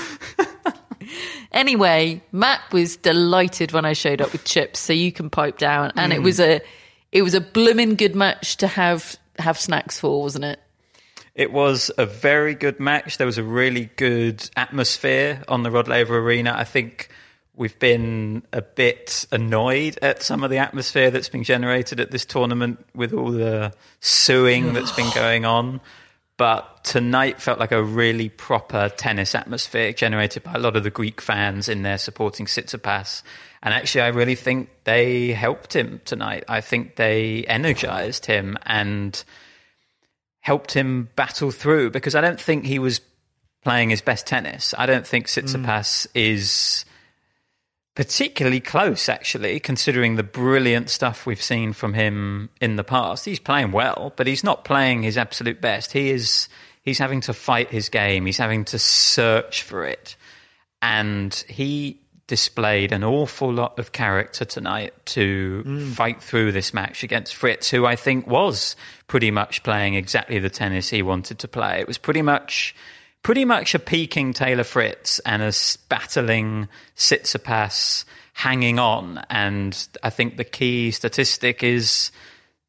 anyway, 1.51 2.21
Matt 2.31 2.61
was 2.71 2.97
delighted 2.97 3.71
when 3.71 3.85
I 3.85 3.93
showed 3.93 4.21
up 4.21 4.31
with 4.31 4.45
chips, 4.45 4.79
so 4.79 4.93
you 4.93 5.11
can 5.11 5.29
pipe 5.29 5.57
down. 5.57 5.91
And 5.95 6.11
mm. 6.11 6.15
it 6.15 6.19
was 6.19 6.39
a 6.39 6.61
it 7.11 7.21
was 7.21 7.33
a 7.33 7.41
blooming 7.41 7.95
good 7.95 8.15
match 8.15 8.57
to 8.57 8.67
have 8.67 9.17
have 9.39 9.59
snacks 9.59 9.99
for, 9.99 10.21
wasn't 10.21 10.45
it? 10.45 10.59
It 11.35 11.51
was 11.51 11.91
a 11.97 12.05
very 12.05 12.55
good 12.55 12.79
match. 12.79 13.17
There 13.17 13.27
was 13.27 13.37
a 13.37 13.43
really 13.43 13.89
good 13.95 14.49
atmosphere 14.57 15.43
on 15.47 15.63
the 15.63 15.71
Rod 15.71 15.87
Laver 15.87 16.17
Arena. 16.17 16.53
I 16.55 16.63
think 16.63 17.09
we've 17.55 17.77
been 17.79 18.43
a 18.53 18.61
bit 18.61 19.25
annoyed 19.31 19.99
at 20.01 20.23
some 20.23 20.43
of 20.43 20.49
the 20.49 20.57
atmosphere 20.57 21.11
that's 21.11 21.29
been 21.29 21.43
generated 21.43 21.99
at 21.99 22.11
this 22.11 22.25
tournament 22.25 22.85
with 22.95 23.13
all 23.13 23.31
the 23.31 23.73
suing 23.99 24.73
that's 24.73 24.91
been 24.91 25.09
going 25.15 25.45
on. 25.45 25.81
But 26.39 26.85
tonight 26.85 27.41
felt 27.41 27.59
like 27.59 27.73
a 27.73 27.83
really 27.83 28.29
proper 28.29 28.87
tennis 28.87 29.35
atmosphere 29.35 29.91
generated 29.91 30.41
by 30.41 30.53
a 30.53 30.57
lot 30.57 30.77
of 30.77 30.85
the 30.85 30.89
Greek 30.89 31.19
fans 31.19 31.67
in 31.67 31.81
there 31.81 31.97
supporting 31.97 32.45
Tsitsipas. 32.45 33.23
And 33.61 33.73
actually, 33.73 34.03
I 34.03 34.07
really 34.07 34.35
think 34.35 34.69
they 34.85 35.33
helped 35.33 35.75
him 35.75 35.99
tonight. 36.05 36.45
I 36.47 36.61
think 36.61 36.95
they 36.95 37.43
energized 37.43 38.25
him 38.25 38.57
and 38.65 39.21
helped 40.39 40.71
him 40.71 41.09
battle 41.17 41.51
through 41.51 41.91
because 41.91 42.15
I 42.15 42.21
don't 42.21 42.39
think 42.39 42.65
he 42.65 42.79
was 42.79 43.01
playing 43.61 43.89
his 43.89 43.99
best 43.99 44.25
tennis. 44.25 44.73
I 44.77 44.85
don't 44.85 45.05
think 45.05 45.27
Tsitsipas 45.27 46.07
mm. 46.07 46.07
is 46.13 46.85
particularly 47.99 48.61
close, 48.61 49.09
actually, 49.09 49.59
considering 49.59 50.15
the 50.15 50.23
brilliant 50.23 50.89
stuff 50.89 51.25
we've 51.25 51.41
seen 51.41 51.73
from 51.73 51.93
him 51.93 52.47
in 52.61 52.77
the 52.77 52.83
past. 52.85 53.25
He's 53.25 53.41
playing 53.41 53.73
well, 53.73 54.13
but 54.15 54.25
he's 54.25 54.41
not 54.41 54.63
playing 54.63 55.03
his 55.03 55.17
absolute 55.17 55.59
best. 55.59 55.91
He 55.91 56.09
is 56.09 56.47
he's 56.81 56.97
having 56.97 57.19
to 57.19 57.33
fight 57.33 57.71
his 57.71 57.89
game. 57.89 58.25
He's 58.25 58.37
having 58.37 58.63
to 58.65 58.79
search 58.79 59.63
for 59.63 59.83
it, 59.83 60.15
and 60.81 61.33
he 61.49 61.99
displayed 62.25 62.93
an 62.93 63.03
awful 63.03 63.51
lot 63.51 63.77
of 63.77 63.91
character 63.91 64.45
tonight 64.45 64.93
to 65.07 65.61
mm. 65.67 65.91
fight 65.91 66.23
through 66.23 66.53
this 66.53 66.73
match 66.73 67.03
against 67.03 67.35
Fritz, 67.35 67.69
who 67.69 67.85
I 67.85 67.97
think 67.97 68.25
was 68.27 68.77
pretty 69.07 69.29
much 69.29 69.61
playing 69.61 69.95
exactly 69.95 70.39
the 70.39 70.49
tennis 70.49 70.87
he 70.87 71.01
wanted 71.01 71.39
to 71.39 71.49
play. 71.49 71.81
It 71.81 71.87
was 71.87 71.97
pretty 71.97 72.21
much 72.21 72.73
pretty 73.23 73.45
much 73.45 73.75
a 73.75 73.79
peaking 73.79 74.33
Taylor 74.33 74.63
Fritz 74.63 75.19
and 75.19 75.41
a 75.41 75.53
battling 75.89 76.67
Tsitsipas 76.95 78.05
hanging 78.33 78.79
on. 78.79 79.21
And 79.29 79.87
I 80.03 80.09
think 80.09 80.37
the 80.37 80.43
key 80.43 80.91
statistic 80.91 81.63
is 81.63 82.11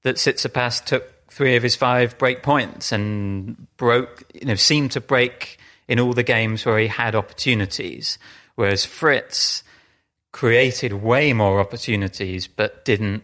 that 0.02 0.16
Tsitsipas 0.16 0.84
took 0.84 1.28
three 1.30 1.56
of 1.56 1.62
his 1.62 1.76
five 1.76 2.18
break 2.18 2.42
points 2.42 2.92
and 2.92 3.66
broke, 3.76 4.24
you 4.34 4.46
know, 4.46 4.54
seemed 4.56 4.92
to 4.92 5.00
break 5.00 5.58
in 5.88 6.00
all 6.00 6.12
the 6.12 6.22
games 6.22 6.64
where 6.66 6.78
he 6.78 6.88
had 6.88 7.14
opportunities. 7.14 8.18
Whereas 8.56 8.84
Fritz 8.84 9.62
created 10.32 10.92
way 10.92 11.32
more 11.32 11.60
opportunities 11.60 12.46
but 12.46 12.84
didn't 12.84 13.22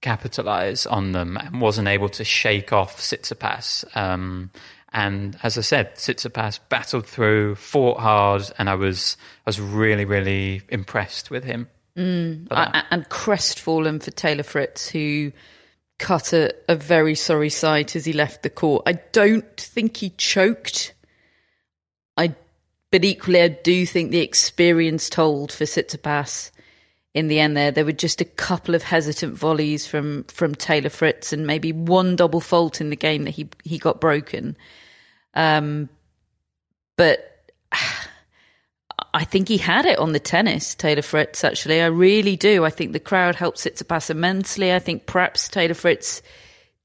capitalize 0.00 0.86
on 0.86 1.12
them 1.12 1.36
and 1.36 1.60
wasn't 1.60 1.88
able 1.88 2.08
to 2.10 2.24
shake 2.24 2.72
off 2.72 2.98
Tsitsipas. 2.98 3.96
Um, 3.96 4.50
and 4.92 5.36
as 5.42 5.58
I 5.58 5.62
said, 5.62 5.96
Tsitsipas 5.96 6.60
battled 6.68 7.06
through, 7.06 7.56
fought 7.56 7.98
hard, 7.98 8.50
and 8.58 8.70
I 8.70 8.74
was 8.74 9.16
I 9.46 9.50
was 9.50 9.60
really 9.60 10.04
really 10.04 10.62
impressed 10.68 11.30
with 11.30 11.44
him. 11.44 11.68
Mm, 11.96 12.48
and 12.90 13.08
crestfallen 13.08 14.00
for 14.00 14.10
Taylor 14.10 14.42
Fritz, 14.42 14.88
who 14.88 15.32
cut 15.98 16.32
a, 16.32 16.54
a 16.68 16.76
very 16.76 17.14
sorry 17.14 17.48
sight 17.48 17.96
as 17.96 18.04
he 18.04 18.12
left 18.12 18.42
the 18.42 18.50
court. 18.50 18.82
I 18.86 18.92
don't 19.12 19.56
think 19.56 19.96
he 19.96 20.10
choked. 20.10 20.94
I 22.16 22.34
but 22.90 23.04
equally, 23.04 23.42
I 23.42 23.48
do 23.48 23.84
think 23.86 24.10
the 24.10 24.20
experience 24.20 25.08
told 25.08 25.52
for 25.52 25.64
Tsitsipas 25.64 26.50
in 27.16 27.28
the 27.28 27.40
end 27.40 27.56
there. 27.56 27.70
There 27.70 27.86
were 27.86 27.92
just 27.92 28.20
a 28.20 28.26
couple 28.26 28.74
of 28.74 28.82
hesitant 28.82 29.34
volleys 29.34 29.86
from, 29.86 30.24
from 30.24 30.54
Taylor 30.54 30.90
Fritz 30.90 31.32
and 31.32 31.46
maybe 31.46 31.72
one 31.72 32.14
double 32.14 32.40
fault 32.40 32.78
in 32.78 32.90
the 32.90 32.96
game 32.96 33.24
that 33.24 33.30
he, 33.30 33.48
he 33.64 33.78
got 33.78 34.02
broken. 34.02 34.54
Um, 35.32 35.88
but 36.98 37.50
I 39.14 39.24
think 39.24 39.48
he 39.48 39.56
had 39.56 39.86
it 39.86 39.98
on 39.98 40.12
the 40.12 40.20
tennis, 40.20 40.74
Taylor 40.74 41.00
Fritz, 41.00 41.42
actually. 41.42 41.80
I 41.80 41.86
really 41.86 42.36
do. 42.36 42.66
I 42.66 42.70
think 42.70 42.92
the 42.92 43.00
crowd 43.00 43.34
helped 43.34 43.58
Tsitsipas 43.58 44.10
immensely. 44.10 44.74
I 44.74 44.78
think 44.78 45.06
perhaps 45.06 45.48
Taylor 45.48 45.72
Fritz 45.72 46.20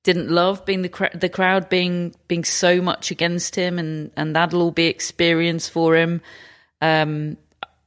didn't 0.03 0.29
love 0.29 0.65
being 0.65 0.81
the 0.81 1.09
the 1.13 1.29
crowd 1.29 1.67
being 1.67 2.15
being 2.27 2.45
so 2.45 2.81
much 2.81 3.11
against 3.11 3.55
him, 3.55 3.77
and 3.77 4.11
and 4.15 4.35
that'll 4.35 4.61
all 4.61 4.71
be 4.71 4.87
experience 4.87 5.67
for 5.67 5.95
him. 5.95 6.21
Um, 6.81 7.37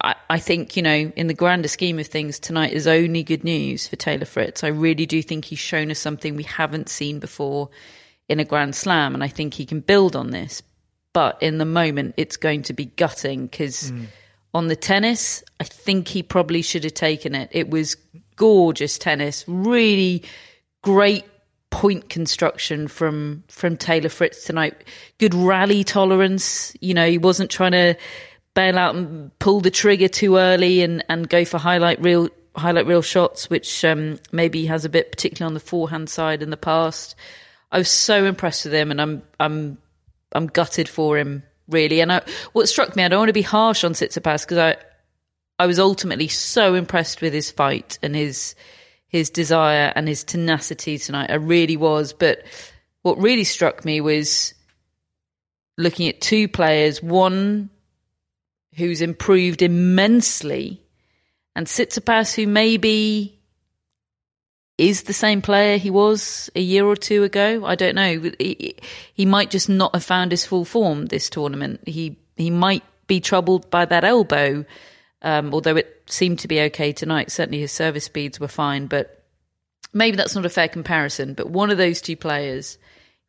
I, 0.05 0.15
I 0.31 0.39
think 0.39 0.77
you 0.77 0.83
know, 0.83 1.13
in 1.17 1.27
the 1.27 1.35
grander 1.35 1.69
scheme 1.69 1.99
of 1.99 2.07
things, 2.07 2.39
tonight 2.39 2.73
is 2.73 2.87
only 2.87 3.23
good 3.23 3.43
news 3.43 3.89
for 3.89 3.97
Taylor 3.97 4.27
Fritz. 4.27 4.63
I 4.63 4.69
really 4.69 5.07
do 5.07 5.23
think 5.23 5.47
he's 5.47 5.59
shown 5.59 5.91
us 5.91 5.99
something 5.99 6.37
we 6.37 6.43
haven't 6.43 6.89
seen 6.89 7.19
before 7.19 7.71
in 8.29 8.39
a 8.39 8.45
Grand 8.45 8.75
Slam, 8.75 9.15
and 9.15 9.25
I 9.25 9.29
think 9.29 9.55
he 9.55 9.65
can 9.65 9.81
build 9.81 10.15
on 10.15 10.31
this. 10.31 10.63
But 11.15 11.43
in 11.43 11.59
the 11.59 11.65
moment, 11.65 12.15
it's 12.17 12.37
going 12.37 12.63
to 12.65 12.73
be 12.73 12.87
gutting 12.87 13.47
because. 13.47 13.91
Mm. 13.91 14.07
On 14.57 14.69
the 14.69 14.77
tennis, 14.77 15.43
I 15.59 15.65
think 15.65 16.07
he 16.07 16.23
probably 16.23 16.63
should 16.63 16.85
have 16.85 16.95
taken 16.95 17.35
it. 17.35 17.49
It 17.51 17.71
was 17.71 17.97
gorgeous 18.37 18.99
tennis, 18.99 19.45
really 19.49 20.23
great 20.81 21.25
point 21.71 22.09
construction 22.09 22.87
from 22.87 23.43
from 23.49 23.77
Taylor 23.77 24.09
Fritz 24.09 24.45
tonight. 24.45 24.85
Good 25.19 25.35
rally 25.35 25.83
tolerance. 25.83 26.73
You 26.81 26.95
know, 26.95 27.09
he 27.11 27.19
wasn't 27.19 27.51
trying 27.51 27.73
to 27.73 27.97
bail 28.55 28.79
out 28.79 28.95
and 28.95 29.37
pull 29.39 29.61
the 29.61 29.71
trigger 29.71 30.09
too 30.09 30.37
early 30.37 30.83
and, 30.83 31.05
and 31.09 31.29
go 31.29 31.45
for 31.45 31.59
highlight 31.59 32.01
reel 32.01 32.29
highlight 32.57 32.87
reel 32.87 33.03
shots, 33.03 33.51
which 33.51 33.85
um, 33.85 34.19
maybe 34.33 34.67
has 34.67 34.85
a 34.85 34.89
bit, 34.89 35.11
particularly 35.11 35.49
on 35.49 35.55
the 35.55 35.61
forehand 35.61 36.09
side 36.09 36.43
in 36.43 36.51
the 36.51 36.57
past. 36.57 37.17
I 37.73 37.79
was 37.79 37.91
so 37.91 38.25
impressed 38.25 38.65
with 38.65 38.75
him, 38.75 38.91
and 38.91 39.01
I'm 39.01 39.23
I'm 39.41 39.79
I'm 40.33 40.47
gutted 40.47 40.89
for 40.89 41.19
him 41.19 41.43
really. 41.69 42.01
And 42.01 42.13
I, 42.13 42.23
what 42.53 42.69
struck 42.69 42.95
me, 42.95 43.05
I 43.05 43.09
don't 43.09 43.21
want 43.21 43.29
to 43.29 43.35
be 43.35 43.43
harsh 43.43 43.85
on 43.85 43.93
Tsitsipas 43.93 44.43
because 44.43 44.59
I 44.59 44.77
I 45.59 45.67
was 45.67 45.79
ultimately 45.79 46.29
so 46.29 46.75
impressed 46.75 47.21
with 47.21 47.33
his 47.33 47.51
fight 47.51 47.99
and 48.03 48.15
his 48.15 48.55
his 49.09 49.31
desire 49.31 49.93
and 49.95 50.09
his 50.09 50.25
tenacity 50.25 50.99
tonight. 50.99 51.31
I 51.31 51.37
really 51.37 51.77
was. 51.77 52.13
But 52.13 52.45
what 53.03 53.19
really 53.19 53.45
struck 53.45 53.85
me 53.85 54.01
was 54.01 54.55
looking 55.79 56.09
at 56.09 56.21
two 56.21 56.49
players, 56.49 57.03
one 57.03 57.71
who's 58.77 59.01
improved 59.01 59.63
immensely, 59.63 60.83
and 61.55 61.67
Tsitsipas, 61.67 62.35
who 62.35 62.47
maybe 62.47 63.39
is 64.77 65.05
the 65.05 65.13
same 65.13 65.41
player 65.41 65.77
he 65.77 65.91
was 65.91 66.51
a 66.57 66.61
year 66.61 66.85
or 66.85 66.97
two 66.97 67.23
ago. 67.23 67.65
I 67.65 67.77
don't 67.77 67.95
know. 67.95 68.33
He, 68.39 68.77
he 69.15 69.25
might 69.25 69.51
just 69.51 69.69
not 69.69 69.95
have 69.95 70.05
found 70.05 70.33
his 70.33 70.45
full 70.45 70.65
form 70.65 71.07
this 71.07 71.31
tournament. 71.31 71.81
He 71.87 72.19
he 72.37 72.51
might 72.51 72.83
be 73.07 73.21
troubled 73.21 73.71
by 73.71 73.85
that 73.85 74.03
elbow 74.03 74.65
um, 75.25 75.55
although 75.55 75.77
it 75.77 76.03
seemed 76.07 76.39
to 76.41 76.49
be 76.49 76.61
okay 76.61 76.93
tonight. 76.93 77.33
Certainly 77.33 77.59
his 77.59 77.73
service 77.73 78.05
speeds 78.05 78.39
were 78.39 78.47
fine, 78.47 78.87
but 78.87 79.25
maybe 79.95 80.17
that's 80.17 80.35
not 80.35 80.45
a 80.45 80.51
fair 80.51 80.69
comparison. 80.69 81.33
But 81.33 81.49
one 81.49 81.71
of 81.71 81.79
those 81.79 82.03
two 82.03 82.15
players 82.15 82.79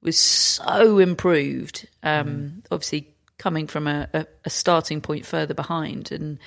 was 0.01 0.19
so 0.19 0.99
improved, 0.99 1.87
um, 2.03 2.27
mm. 2.27 2.65
obviously 2.69 3.14
coming 3.37 3.67
from 3.67 3.87
a, 3.87 4.07
a, 4.13 4.25
a, 4.45 4.49
starting 4.49 5.01
point 5.01 5.25
further 5.25 5.53
behind. 5.53 6.11
And 6.11 6.39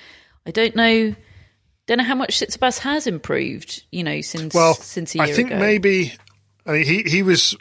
I 0.45 0.51
don't 0.51 0.75
know. 0.75 1.15
Don't 1.87 1.97
know 1.97 2.03
how 2.03 2.15
much 2.15 2.39
Tsitsipas 2.39 2.79
has 2.79 3.07
improved, 3.07 3.83
you 3.91 4.03
know, 4.03 4.21
since 4.21 4.53
well, 4.53 4.75
since 4.75 5.15
a 5.15 5.19
year 5.19 5.27
I 5.27 5.31
think 5.31 5.49
ago. 5.49 5.59
maybe 5.59 6.13
I 6.65 6.73
mean, 6.73 6.85
he 6.85 7.03
he 7.03 7.23
was 7.23 7.55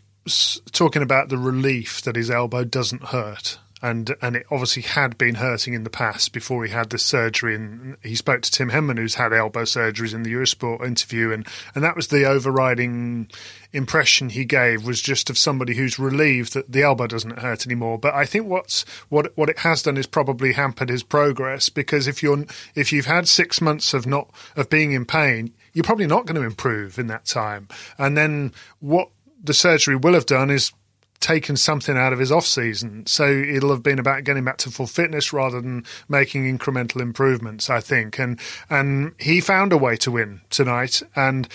talking 0.73 1.03
about 1.03 1.31
the 1.31 1.39
relief 1.39 2.03
that 2.03 2.15
his 2.17 2.31
elbow 2.31 2.65
doesn't 2.65 3.05
hurt 3.05 3.59
and 3.83 4.15
and 4.21 4.37
it 4.37 4.47
obviously 4.51 4.83
had 4.83 5.17
been 5.19 5.37
hurting 5.37 5.75
in 5.75 5.85
the 5.85 5.91
past 5.91 6.33
before 6.33 6.65
he 6.65 6.73
had 6.73 6.91
this 6.91 7.05
surgery. 7.05 7.55
And 7.55 7.97
he 8.03 8.15
spoke 8.15 8.43
to 8.43 8.51
Tim 8.51 8.71
Henman, 8.71 8.99
who's 8.99 9.15
had 9.15 9.33
elbow 9.33 9.63
surgeries, 9.63 10.15
in 10.15 10.23
the 10.23 10.33
Eurosport 10.33 10.85
interview, 10.85 11.33
and 11.33 11.47
and 11.75 11.85
that 11.85 11.97
was 11.97 12.09
the 12.09 12.25
overriding 12.25 13.31
impression 13.73 14.31
he 14.31 14.45
gave 14.45 14.87
was 14.87 15.01
just 15.01 15.29
of 15.29 15.37
somebody 15.37 15.75
who's 15.75 15.99
relieved 15.99 16.55
that 16.55 16.73
the 16.73 16.83
elbow 16.83 17.07
doesn't 17.07 17.39
hurt 17.39 17.67
anymore. 17.67 17.99
But 17.99 18.15
I 18.15 18.25
think 18.25 18.47
what's 18.47 18.83
what 19.09 19.37
what 19.37 19.51
it 19.51 19.61
has 19.61 19.83
done 19.83 19.97
is 19.97 20.07
probably 20.07 20.53
hampered 20.53 20.89
his 20.89 21.03
progress 21.03 21.69
because 21.69 22.07
if 22.07 22.23
you're 22.23 22.45
if 22.75 22.93
you've 22.93 23.07
had 23.07 23.29
six 23.29 23.61
months 23.61 23.95
of 23.95 24.07
not 24.07 24.31
of 24.57 24.71
being 24.71 24.93
in 24.93 25.05
pain, 25.05 25.53
you're 25.73 25.85
probably 25.85 26.07
not 26.07 26.27
going 26.27 26.41
to 26.41 26.47
improve 26.47 26.99
in 26.99 27.07
that 27.09 27.27
time. 27.27 27.69
And 27.99 28.17
then 28.17 28.53
what 28.81 29.11
the 29.43 29.55
surgery 29.55 29.97
will 29.97 30.15
have 30.15 30.27
done 30.27 30.51
is 30.51 30.73
taken 31.21 31.57
something 31.57 31.97
out 31.97 32.13
of 32.13 32.19
his 32.19 32.31
off 32.31 32.47
season. 32.47 33.07
So 33.07 33.27
it'll 33.27 33.71
have 33.71 33.83
been 33.83 33.99
about 33.99 34.25
getting 34.25 34.45
back 34.45 34.59
to 34.59 34.71
full 34.71 34.87
fitness 34.87 35.33
rather 35.33 35.61
than 35.61 35.85
making 36.09 36.45
incremental 36.45 37.01
improvements, 37.01 37.69
I 37.69 37.81
think. 37.81 38.19
And 38.19 38.39
and 38.71 39.15
he 39.19 39.41
found 39.41 39.73
a 39.73 39.79
way 39.79 39.97
to 39.97 40.11
win 40.11 40.41
tonight 40.51 41.03
and 41.17 41.49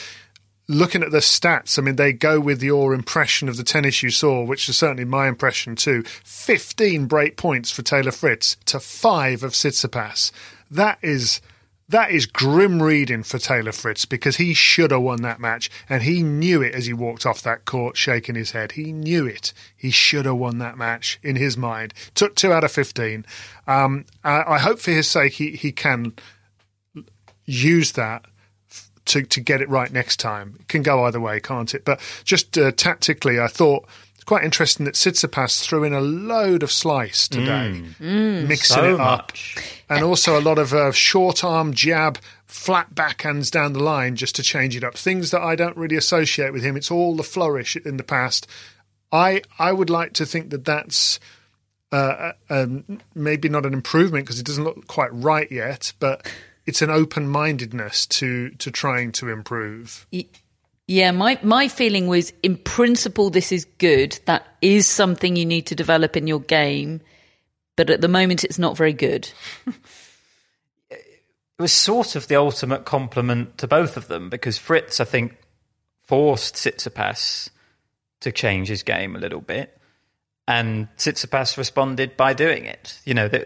looking 0.67 1.03
at 1.03 1.11
the 1.11 1.17
stats, 1.17 1.77
I 1.77 1.81
mean, 1.81 1.97
they 1.97 2.13
go 2.13 2.39
with 2.39 2.63
your 2.63 2.93
impression 2.93 3.49
of 3.49 3.57
the 3.57 3.63
tennis 3.63 4.01
you 4.01 4.09
saw, 4.09 4.43
which 4.43 4.69
is 4.69 4.77
certainly 4.77 5.05
my 5.05 5.27
impression 5.27 5.75
too. 5.75 6.03
15 6.03 7.05
break 7.05 7.37
points 7.37 7.71
for 7.71 7.81
Taylor 7.81 8.11
Fritz 8.11 8.55
to 8.65 8.79
five 8.79 9.43
of 9.43 9.51
Tsitsipas. 9.51 10.31
That 10.71 10.99
is 11.01 11.41
that 11.93 12.09
is 12.09 12.25
grim 12.25 12.81
reading 12.81 13.21
for 13.21 13.37
Taylor 13.37 13.71
Fritz 13.71 14.03
because 14.03 14.37
he 14.37 14.55
should 14.55 14.89
have 14.89 15.03
won 15.03 15.21
that 15.21 15.39
match 15.39 15.69
and 15.87 16.01
he 16.01 16.23
knew 16.23 16.59
it 16.59 16.73
as 16.73 16.87
he 16.87 16.93
walked 16.93 17.23
off 17.23 17.43
that 17.43 17.65
court 17.65 17.97
shaking 17.97 18.33
his 18.33 18.49
head. 18.49 18.71
He 18.71 18.91
knew 18.91 19.27
it. 19.27 19.53
He 19.77 19.91
should 19.91 20.25
have 20.25 20.37
won 20.37 20.57
that 20.57 20.75
match 20.75 21.19
in 21.21 21.35
his 21.35 21.55
mind. 21.55 21.93
Took 22.15 22.35
two 22.35 22.51
out 22.51 22.63
of 22.63 22.71
15. 22.71 23.27
Um, 23.67 24.05
I, 24.23 24.43
I 24.55 24.57
hope 24.57 24.79
for 24.79 24.89
his 24.89 25.07
sake 25.07 25.33
he, 25.33 25.51
he 25.51 25.71
can 25.71 26.13
use 27.45 27.91
that 27.91 28.25
to, 29.05 29.21
to 29.21 29.39
get 29.39 29.61
it 29.61 29.69
right 29.69 29.91
next 29.91 30.19
time. 30.19 30.57
It 30.61 30.67
can 30.67 30.81
go 30.81 31.03
either 31.03 31.21
way, 31.21 31.39
can't 31.39 31.75
it? 31.75 31.85
But 31.85 32.01
just 32.23 32.57
uh, 32.57 32.71
tactically, 32.71 33.39
I 33.39 33.47
thought– 33.47 33.87
it's 34.23 34.29
quite 34.29 34.45
interesting 34.45 34.85
that 34.85 34.95
Tsitsipas 34.95 35.65
threw 35.65 35.83
in 35.83 35.91
a 35.91 35.99
load 35.99 36.63
of 36.63 36.71
slice 36.71 37.27
today, 37.27 37.83
mm. 37.83 37.95
Mm. 37.99 38.47
mixing 38.47 38.75
so 38.75 38.93
it 38.93 38.99
up, 39.01 39.33
much. 39.33 39.83
and 39.89 40.01
also 40.01 40.39
a 40.39 40.41
lot 40.41 40.57
of 40.57 40.73
uh, 40.73 40.93
short 40.93 41.43
arm 41.43 41.73
jab, 41.73 42.17
flat 42.47 42.95
backhands 42.95 43.51
down 43.51 43.73
the 43.73 43.83
line 43.83 44.15
just 44.15 44.33
to 44.35 44.41
change 44.41 44.77
it 44.77 44.83
up. 44.85 44.95
Things 44.95 45.31
that 45.31 45.41
I 45.41 45.57
don't 45.57 45.75
really 45.75 45.97
associate 45.97 46.53
with 46.53 46.63
him. 46.63 46.77
It's 46.77 46.89
all 46.89 47.17
the 47.17 47.23
flourish 47.23 47.75
in 47.75 47.97
the 47.97 48.03
past. 48.03 48.47
I 49.11 49.41
I 49.59 49.73
would 49.73 49.89
like 49.89 50.13
to 50.13 50.25
think 50.25 50.51
that 50.51 50.63
that's. 50.63 51.19
Uh, 51.91 52.31
uh 52.49 52.63
um, 52.63 53.01
maybe 53.13 53.49
not 53.49 53.65
an 53.65 53.73
improvement 53.73 54.25
because 54.25 54.39
it 54.39 54.45
doesn't 54.45 54.63
look 54.63 54.87
quite 54.87 55.13
right 55.13 55.51
yet, 55.51 55.91
but 55.99 56.25
it's 56.65 56.81
an 56.81 56.89
open 56.89 57.27
mindedness 57.27 58.05
to 58.07 58.51
to 58.51 58.71
trying 58.71 59.11
to 59.11 59.27
improve. 59.27 60.07
Yeah, 60.87 61.11
my 61.11 61.39
my 61.43 61.69
feeling 61.69 62.07
was 62.07 62.33
in 62.43 62.57
principle 62.57 63.29
this 63.29 63.51
is 63.51 63.65
good. 63.77 64.19
That 64.25 64.45
is 64.61 64.87
something 64.87 65.35
you 65.35 65.45
need 65.45 65.67
to 65.67 65.75
develop 65.75 66.17
in 66.17 66.27
your 66.27 66.41
game, 66.41 67.01
but 67.77 67.89
at 67.89 68.01
the 68.01 68.09
moment 68.09 68.43
it's 68.43 68.59
not 68.59 68.75
very 68.75 68.91
good. 68.91 69.29
it 70.89 71.01
was 71.57 71.71
sort 71.71 72.15
of 72.17 72.27
the 72.27 72.35
ultimate 72.35 72.83
compliment 72.83 73.57
to 73.59 73.67
both 73.67 73.95
of 73.95 74.07
them 74.07 74.29
because 74.29 74.57
Fritz, 74.57 74.99
I 74.99 75.05
think, 75.05 75.37
forced 76.01 76.55
Tsitsipas 76.55 77.49
to 78.19 78.31
change 78.33 78.67
his 78.67 78.83
game 78.83 79.15
a 79.15 79.19
little 79.19 79.41
bit, 79.41 79.77
and 80.49 80.89
Tsitsipas 80.97 81.57
responded 81.57 82.17
by 82.17 82.33
doing 82.33 82.65
it. 82.65 82.99
You 83.05 83.13
know, 83.13 83.29
they, 83.29 83.43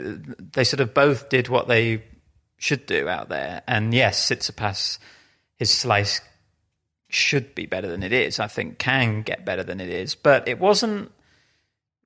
they 0.54 0.64
sort 0.64 0.80
of 0.80 0.96
both 0.96 1.30
did 1.30 1.50
what 1.50 1.68
they 1.68 2.04
should 2.58 2.88
do 2.88 3.08
out 3.08 3.30
there, 3.30 3.62
and 3.68 3.94
yes, 3.94 4.28
Tsitsipas, 4.28 4.98
his 5.58 5.70
slice 5.70 6.20
should 7.10 7.56
be 7.56 7.66
better 7.66 7.88
than 7.88 8.04
it 8.04 8.12
is. 8.12 8.40
I 8.40 8.48
think 8.48 8.78
can 8.78 9.22
get 9.22 9.46
better 9.46 9.64
than 9.64 9.80
it 9.80 9.90
is, 9.90 10.16
but 10.16 10.48
it 10.48 10.60
wasn't 10.60 11.12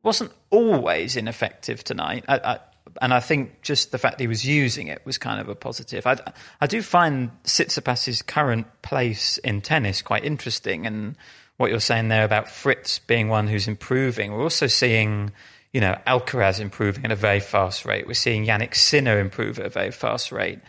wasn't 0.04 0.32
always 0.50 1.16
ineffective 1.16 1.84
tonight. 1.84 2.26
I, 2.28 2.38
I, 2.38 2.60
and 3.02 3.14
I 3.14 3.20
think 3.20 3.62
just 3.62 3.92
the 3.92 3.98
fact 3.98 4.20
he 4.20 4.28
was 4.28 4.46
using 4.46 4.88
it 4.88 5.06
was 5.06 5.18
kind 5.18 5.40
of 5.40 5.48
a 5.48 5.56
positive. 5.56 6.06
I, 6.08 6.18
I 6.60 6.68
do 6.68 6.82
find 6.82 7.32
Tsitsipas's 7.44 8.22
current 8.22 8.68
place 8.82 9.38
in 9.40 9.62
tennis 9.62 10.02
quite 10.02 10.26
interesting, 10.26 10.86
and 10.86 11.16
what 11.58 11.70
you're 11.70 11.80
saying 11.80 12.10
there 12.10 12.26
about 12.26 12.50
Fritz 12.50 13.00
being 13.00 13.30
one 13.30 13.48
who's 13.48 13.68
improving. 13.68 14.32
We're 14.32 14.44
also 14.44 14.68
seeing, 14.68 15.32
you 15.72 15.80
know, 15.80 15.98
Alcaraz 16.08 16.60
improving 16.60 17.06
at 17.06 17.12
a 17.12 17.16
very 17.16 17.40
fast 17.40 17.86
rate. 17.86 18.08
We're 18.08 18.14
seeing 18.16 18.46
Jannik 18.46 18.76
Sinner 18.76 19.20
improve 19.20 19.60
at 19.60 19.66
a 19.66 19.70
very 19.70 19.92
fast 19.92 20.32
rate. 20.32 20.60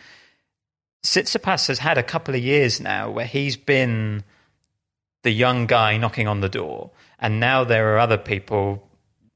Tsitsipas 1.03 1.69
has 1.69 1.79
had 1.81 1.99
a 1.99 2.03
couple 2.03 2.35
of 2.35 2.43
years 2.43 2.81
now 2.81 3.11
where 3.11 3.27
he's 3.27 3.57
been 3.57 4.23
the 5.23 5.31
young 5.31 5.67
guy 5.67 5.97
knocking 5.97 6.29
on 6.29 6.41
the 6.41 6.49
door, 6.49 6.91
and 7.19 7.41
now 7.41 7.65
there 7.65 7.95
are 7.95 7.99
other 7.99 8.19
people 8.19 8.89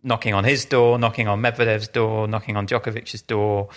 knocking 0.03 0.35
on 0.35 0.45
his 0.45 0.65
door, 0.65 0.99
knocking 0.99 1.27
on 1.27 1.41
Medvedev's 1.41 1.89
door, 1.89 2.29
knocking 2.29 2.57
on 2.57 2.67
Djokovic's 2.67 3.21
door. 3.23 3.69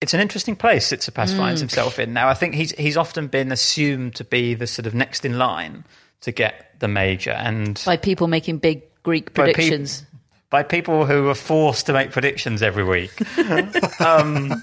It's 0.00 0.14
an 0.14 0.20
interesting 0.20 0.56
place 0.56 0.90
Tsitsipas 0.90 1.32
mm. 1.32 1.36
finds 1.36 1.60
himself 1.60 1.98
in 1.98 2.12
now. 2.12 2.28
I 2.28 2.34
think 2.34 2.54
he's 2.54 2.72
he's 2.72 2.96
often 2.96 3.28
been 3.28 3.52
assumed 3.52 4.16
to 4.16 4.24
be 4.24 4.54
the 4.54 4.66
sort 4.66 4.86
of 4.86 4.94
next 4.94 5.24
in 5.24 5.38
line 5.38 5.84
to 6.22 6.32
get 6.32 6.74
the 6.80 6.88
major, 6.88 7.32
and 7.32 7.80
by 7.86 7.96
people 7.96 8.26
making 8.26 8.58
big 8.58 8.82
Greek 9.02 9.32
predictions. 9.34 10.00
By, 10.00 10.04
pe- 10.04 10.10
by 10.50 10.62
people 10.64 11.06
who 11.06 11.28
are 11.28 11.34
forced 11.34 11.86
to 11.86 11.92
make 11.92 12.10
predictions 12.10 12.62
every 12.62 12.82
week. 12.82 13.12
um, 14.00 14.62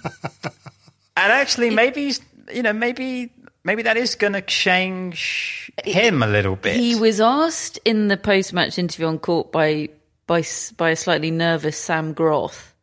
and 1.18 1.32
actually, 1.32 1.72
maybe 1.72 2.14
you 2.54 2.62
know, 2.64 2.74
maybe 2.74 3.32
maybe 3.64 3.82
that 3.84 3.98
is 3.98 4.16
going 4.16 4.34
to 4.34 4.42
change 4.42 5.72
him 5.84 6.24
a 6.24 6.28
little 6.28 6.56
bit. 6.56 6.76
He 6.76 6.96
was 6.96 7.20
asked 7.20 7.80
in 7.84 8.08
the 8.08 8.18
post-match 8.18 8.78
interview 8.78 9.08
on 9.08 9.20
court 9.20 9.52
by 9.52 9.90
by 10.28 10.44
by 10.78 10.92
a 10.92 10.96
slightly 10.96 11.32
nervous 11.32 11.78
Sam 11.78 12.14
Groth. 12.14 12.74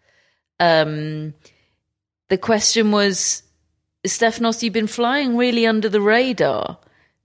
Um, 0.60 1.34
the 2.28 2.38
question 2.38 2.90
was, 2.90 3.42
Stefanos, 4.06 4.62
you've 4.62 4.72
been 4.72 4.86
flying 4.86 5.36
really 5.36 5.66
under 5.66 5.88
the 5.88 6.00
radar 6.00 6.78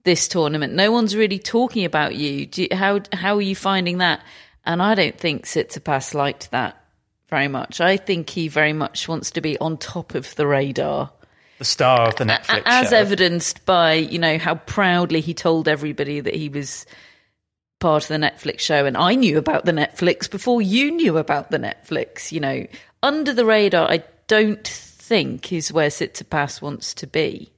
this 0.04 0.28
tournament. 0.28 0.72
No 0.72 0.92
one's 0.92 1.16
really 1.16 1.38
talking 1.38 1.84
about 1.84 2.14
you. 2.14 2.48
you 2.54 2.68
how 2.72 3.00
how 3.12 3.36
are 3.36 3.42
you 3.42 3.56
finding 3.56 3.98
that? 3.98 4.20
And 4.64 4.80
I 4.80 4.94
don't 4.94 5.18
think 5.18 5.44
Tsitsipas 5.44 6.14
liked 6.14 6.52
that 6.52 6.79
very 7.30 7.48
much. 7.48 7.80
I 7.80 7.96
think 7.96 8.28
he 8.28 8.48
very 8.48 8.72
much 8.72 9.08
wants 9.08 9.30
to 9.32 9.40
be 9.40 9.58
on 9.58 9.78
top 9.78 10.14
of 10.14 10.34
the 10.36 10.46
radar 10.46 11.10
the 11.60 11.64
star 11.66 12.08
of 12.08 12.16
the 12.16 12.24
Netflix 12.24 12.62
as 12.64 12.88
show. 12.88 12.96
evidenced 12.96 13.66
by 13.66 13.92
you 13.92 14.18
know 14.18 14.38
how 14.38 14.54
proudly 14.54 15.20
he 15.20 15.34
told 15.34 15.68
everybody 15.68 16.18
that 16.18 16.34
he 16.34 16.48
was 16.48 16.86
part 17.80 18.02
of 18.04 18.08
the 18.08 18.16
Netflix 18.16 18.60
show, 18.60 18.86
and 18.86 18.96
I 18.96 19.14
knew 19.14 19.36
about 19.36 19.66
the 19.66 19.72
Netflix 19.72 20.30
before 20.30 20.62
you 20.62 20.90
knew 20.90 21.18
about 21.18 21.50
the 21.50 21.58
Netflix. 21.58 22.32
You 22.32 22.40
know, 22.40 22.66
under 23.02 23.34
the 23.34 23.44
radar, 23.44 23.90
I 23.90 24.02
don't 24.26 24.66
think 24.66 25.52
is 25.52 25.70
where 25.70 25.90
Tsitsipas 25.90 26.62
wants 26.62 26.94
to 26.94 27.06
be. 27.06 27.52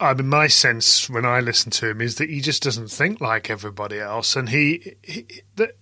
I 0.00 0.14
mean, 0.14 0.28
my 0.28 0.46
sense 0.46 1.10
when 1.10 1.26
I 1.26 1.40
listen 1.40 1.70
to 1.72 1.88
him 1.90 2.00
is 2.00 2.14
that 2.14 2.30
he 2.30 2.40
just 2.40 2.62
doesn't 2.62 2.90
think 2.90 3.20
like 3.20 3.50
everybody 3.50 4.00
else, 4.00 4.34
and 4.34 4.48
he 4.48 4.96
he, 5.02 5.26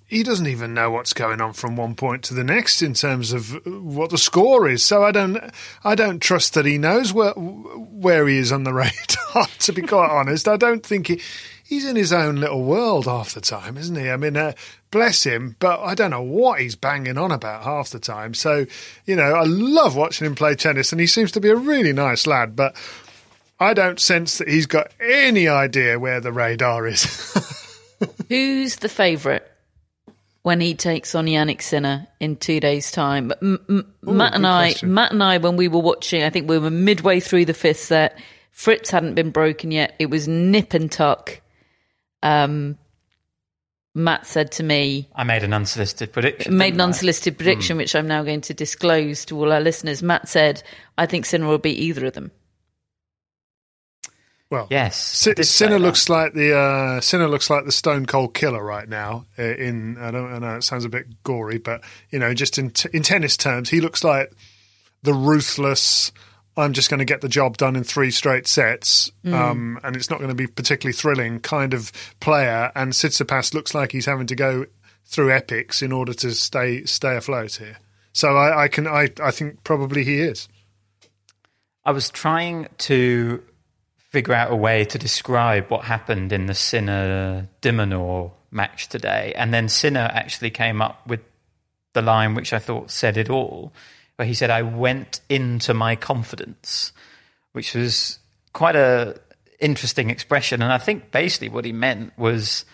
he 0.06 0.24
doesn't 0.24 0.48
even 0.48 0.74
know 0.74 0.90
what's 0.90 1.12
going 1.12 1.40
on 1.40 1.52
from 1.52 1.76
one 1.76 1.94
point 1.94 2.24
to 2.24 2.34
the 2.34 2.42
next 2.42 2.82
in 2.82 2.94
terms 2.94 3.32
of 3.32 3.64
what 3.64 4.10
the 4.10 4.18
score 4.18 4.68
is. 4.68 4.84
So 4.84 5.04
I 5.04 5.12
don't 5.12 5.38
I 5.84 5.94
don't 5.94 6.18
trust 6.18 6.54
that 6.54 6.66
he 6.66 6.78
knows 6.78 7.12
where 7.12 7.32
where 7.32 8.26
he 8.26 8.38
is 8.38 8.50
on 8.50 8.64
the 8.64 8.72
radar. 8.74 9.46
to 9.60 9.72
be 9.72 9.82
quite 9.82 10.10
honest, 10.10 10.48
I 10.48 10.56
don't 10.56 10.84
think 10.84 11.06
he 11.06 11.22
he's 11.62 11.86
in 11.86 11.94
his 11.94 12.12
own 12.12 12.36
little 12.36 12.64
world 12.64 13.04
half 13.04 13.34
the 13.34 13.40
time, 13.40 13.78
isn't 13.78 13.94
he? 13.94 14.10
I 14.10 14.16
mean, 14.16 14.36
uh, 14.36 14.52
bless 14.90 15.22
him, 15.22 15.54
but 15.60 15.80
I 15.80 15.94
don't 15.94 16.10
know 16.10 16.22
what 16.22 16.60
he's 16.60 16.74
banging 16.74 17.18
on 17.18 17.30
about 17.30 17.62
half 17.62 17.90
the 17.90 18.00
time. 18.00 18.34
So 18.34 18.66
you 19.06 19.14
know, 19.14 19.34
I 19.34 19.44
love 19.44 19.94
watching 19.94 20.26
him 20.26 20.34
play 20.34 20.56
tennis, 20.56 20.90
and 20.90 21.00
he 21.00 21.06
seems 21.06 21.30
to 21.32 21.40
be 21.40 21.50
a 21.50 21.56
really 21.56 21.92
nice 21.92 22.26
lad, 22.26 22.56
but 22.56 22.74
I 23.60 23.74
don't 23.74 23.98
sense 23.98 24.38
that 24.38 24.48
he's 24.48 24.66
got 24.66 24.92
any 25.00 25.48
idea 25.48 25.98
where 25.98 26.20
the 26.20 26.32
radar 26.32 26.86
is. 26.86 27.04
Who's 28.28 28.76
the 28.76 28.88
favourite 28.88 29.42
when 30.42 30.60
he 30.60 30.74
takes 30.74 31.14
on 31.14 31.26
Jannik 31.26 31.62
Sinner 31.62 32.06
in 32.20 32.36
two 32.36 32.60
days' 32.60 32.92
time? 32.92 33.32
M- 33.42 33.58
M- 33.68 33.94
Ooh, 34.08 34.12
Matt 34.12 34.34
and 34.34 34.46
I, 34.46 34.68
question. 34.68 34.94
Matt 34.94 35.12
and 35.12 35.22
I, 35.22 35.38
when 35.38 35.56
we 35.56 35.66
were 35.66 35.80
watching, 35.80 36.22
I 36.22 36.30
think 36.30 36.48
we 36.48 36.58
were 36.58 36.70
midway 36.70 37.18
through 37.18 37.46
the 37.46 37.54
fifth 37.54 37.80
set. 37.80 38.18
Fritz 38.52 38.90
hadn't 38.90 39.14
been 39.14 39.30
broken 39.30 39.72
yet. 39.72 39.94
It 39.98 40.06
was 40.06 40.28
nip 40.28 40.74
and 40.74 40.90
tuck. 40.90 41.40
Um, 42.22 42.78
Matt 43.94 44.26
said 44.26 44.52
to 44.52 44.62
me, 44.62 45.08
"I 45.16 45.24
made 45.24 45.42
an 45.42 45.52
unsolicited 45.52 46.12
prediction." 46.12 46.56
Made 46.56 46.74
an 46.74 46.80
unsolicited 46.80 47.36
prediction, 47.36 47.76
mm. 47.76 47.78
which 47.78 47.96
I'm 47.96 48.06
now 48.06 48.22
going 48.22 48.42
to 48.42 48.54
disclose 48.54 49.24
to 49.26 49.36
all 49.36 49.52
our 49.52 49.60
listeners. 49.60 50.02
Matt 50.02 50.28
said, 50.28 50.62
"I 50.96 51.06
think 51.06 51.26
Sinner 51.26 51.48
will 51.48 51.58
beat 51.58 51.78
either 51.78 52.06
of 52.06 52.12
them." 52.12 52.30
Well, 54.50 54.66
yes, 54.70 54.96
Sinner 54.96 55.78
looks 55.78 56.08
like 56.08 56.32
the 56.32 56.56
uh, 56.56 57.00
Sinner 57.02 57.28
looks 57.28 57.50
like 57.50 57.66
the 57.66 57.72
Stone 57.72 58.06
Cold 58.06 58.32
Killer 58.32 58.64
right 58.64 58.88
now. 58.88 59.26
Uh, 59.38 59.42
in 59.42 59.98
I 59.98 60.10
don't 60.10 60.32
I 60.32 60.38
know 60.38 60.56
it 60.56 60.64
sounds 60.64 60.86
a 60.86 60.88
bit 60.88 61.22
gory, 61.22 61.58
but 61.58 61.84
you 62.10 62.18
know, 62.18 62.32
just 62.32 62.56
in 62.56 62.70
t- 62.70 62.88
in 62.94 63.02
tennis 63.02 63.36
terms, 63.36 63.68
he 63.68 63.82
looks 63.82 64.02
like 64.02 64.32
the 65.02 65.12
ruthless. 65.12 66.12
I'm 66.56 66.72
just 66.72 66.88
going 66.88 66.98
to 66.98 67.04
get 67.04 67.20
the 67.20 67.28
job 67.28 67.56
done 67.58 67.76
in 67.76 67.84
three 67.84 68.10
straight 68.10 68.46
sets, 68.46 69.12
mm. 69.22 69.34
um, 69.34 69.78
and 69.84 69.94
it's 69.94 70.08
not 70.08 70.18
going 70.18 70.30
to 70.30 70.34
be 70.34 70.46
particularly 70.46 70.94
thrilling 70.94 71.40
kind 71.40 71.74
of 71.74 71.92
player. 72.18 72.72
And 72.74 72.92
Tsitsipas 72.92 73.54
looks 73.54 73.74
like 73.74 73.92
he's 73.92 74.06
having 74.06 74.26
to 74.28 74.34
go 74.34 74.64
through 75.04 75.30
epics 75.30 75.82
in 75.82 75.92
order 75.92 76.14
to 76.14 76.32
stay 76.32 76.84
stay 76.84 77.16
afloat 77.16 77.56
here. 77.56 77.76
So 78.14 78.36
I, 78.36 78.64
I 78.64 78.68
can 78.68 78.86
I 78.86 79.10
I 79.22 79.30
think 79.30 79.62
probably 79.62 80.04
he 80.04 80.20
is. 80.20 80.48
I 81.84 81.92
was 81.92 82.10
trying 82.10 82.68
to 82.78 83.42
figure 84.08 84.34
out 84.34 84.50
a 84.50 84.56
way 84.56 84.84
to 84.86 84.98
describe 84.98 85.68
what 85.68 85.84
happened 85.84 86.32
in 86.32 86.46
the 86.46 86.54
Sinner 86.54 87.48
de 87.60 87.72
Minaur 87.72 88.32
match 88.50 88.88
today. 88.88 89.32
And 89.36 89.52
then 89.52 89.68
Sinner 89.68 90.10
actually 90.12 90.50
came 90.50 90.80
up 90.80 91.06
with 91.06 91.20
the 91.92 92.02
line 92.02 92.34
which 92.34 92.52
I 92.52 92.58
thought 92.58 92.90
said 92.90 93.16
it 93.16 93.28
all, 93.28 93.72
where 94.16 94.26
he 94.26 94.34
said, 94.34 94.50
I 94.50 94.62
went 94.62 95.20
into 95.28 95.74
my 95.74 95.96
confidence, 95.96 96.92
which 97.52 97.74
was 97.74 98.18
quite 98.52 98.76
a 98.76 99.20
interesting 99.60 100.08
expression. 100.10 100.62
And 100.62 100.72
I 100.72 100.78
think 100.78 101.10
basically 101.10 101.48
what 101.48 101.64
he 101.64 101.72
meant 101.72 102.16
was 102.16 102.64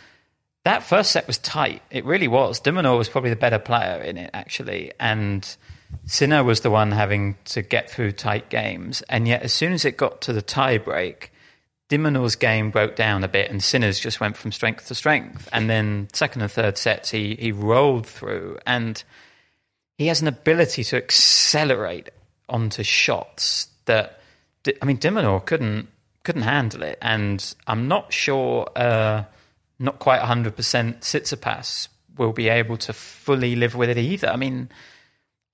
that 0.65 0.83
first 0.83 1.11
set 1.13 1.27
was 1.27 1.39
tight. 1.39 1.83
It 1.91 2.05
really 2.05 2.29
was. 2.29 2.61
de 2.61 2.71
Minaur 2.71 2.97
was 2.97 3.09
probably 3.09 3.31
the 3.31 3.37
better 3.37 3.59
player 3.59 4.01
in 4.01 4.17
it, 4.17 4.31
actually. 4.33 4.93
And 5.01 5.57
Sinner 6.07 6.45
was 6.45 6.61
the 6.61 6.71
one 6.71 6.93
having 6.93 7.37
to 7.47 7.63
get 7.63 7.91
through 7.91 8.13
tight 8.13 8.49
games, 8.51 9.03
and 9.09 9.27
yet 9.27 9.43
as 9.43 9.53
soon 9.53 9.73
as 9.73 9.85
it 9.85 9.97
got 9.97 10.21
to 10.23 10.33
the 10.33 10.43
tie 10.43 10.79
break, 10.79 11.33
de 11.89 12.31
game 12.39 12.71
broke 12.71 12.97
down 12.97 13.25
a 13.25 13.29
bit, 13.29 13.51
and 13.51 13.63
Sinner's 13.63 14.01
just 14.01 14.21
went 14.21 14.37
from 14.37 14.53
strength 14.53 14.89
to 14.89 14.95
strength. 14.95 15.49
And 15.53 15.69
then 15.69 16.09
second 16.13 16.43
and 16.43 16.51
third 16.51 16.79
sets, 16.79 17.11
he 17.11 17.37
he 17.37 17.53
rolled 17.53 18.07
through, 18.07 18.59
and 18.67 19.03
he 19.99 20.09
has 20.09 20.21
an 20.21 20.29
ability 20.29 20.85
to 20.85 20.97
accelerate 20.97 22.11
onto 22.49 22.83
shots 22.83 23.69
that 23.87 24.21
I 24.81 24.85
mean, 24.85 24.97
de 24.97 25.41
couldn't 25.45 25.89
couldn't 26.23 26.43
handle 26.43 26.83
it, 26.83 26.99
and 27.03 27.55
I'm 27.67 27.87
not 27.87 28.13
sure, 28.13 28.67
uh, 28.77 29.25
not 29.79 29.99
quite 29.99 30.21
100 30.21 30.57
percent 30.57 31.01
Tsitsipas 31.01 31.89
will 32.17 32.33
be 32.33 32.49
able 32.49 32.77
to 32.79 32.93
fully 32.93 33.57
live 33.57 33.75
with 33.75 33.91
it 33.91 33.99
either. 33.99 34.29
I 34.29 34.37
mean 34.37 34.69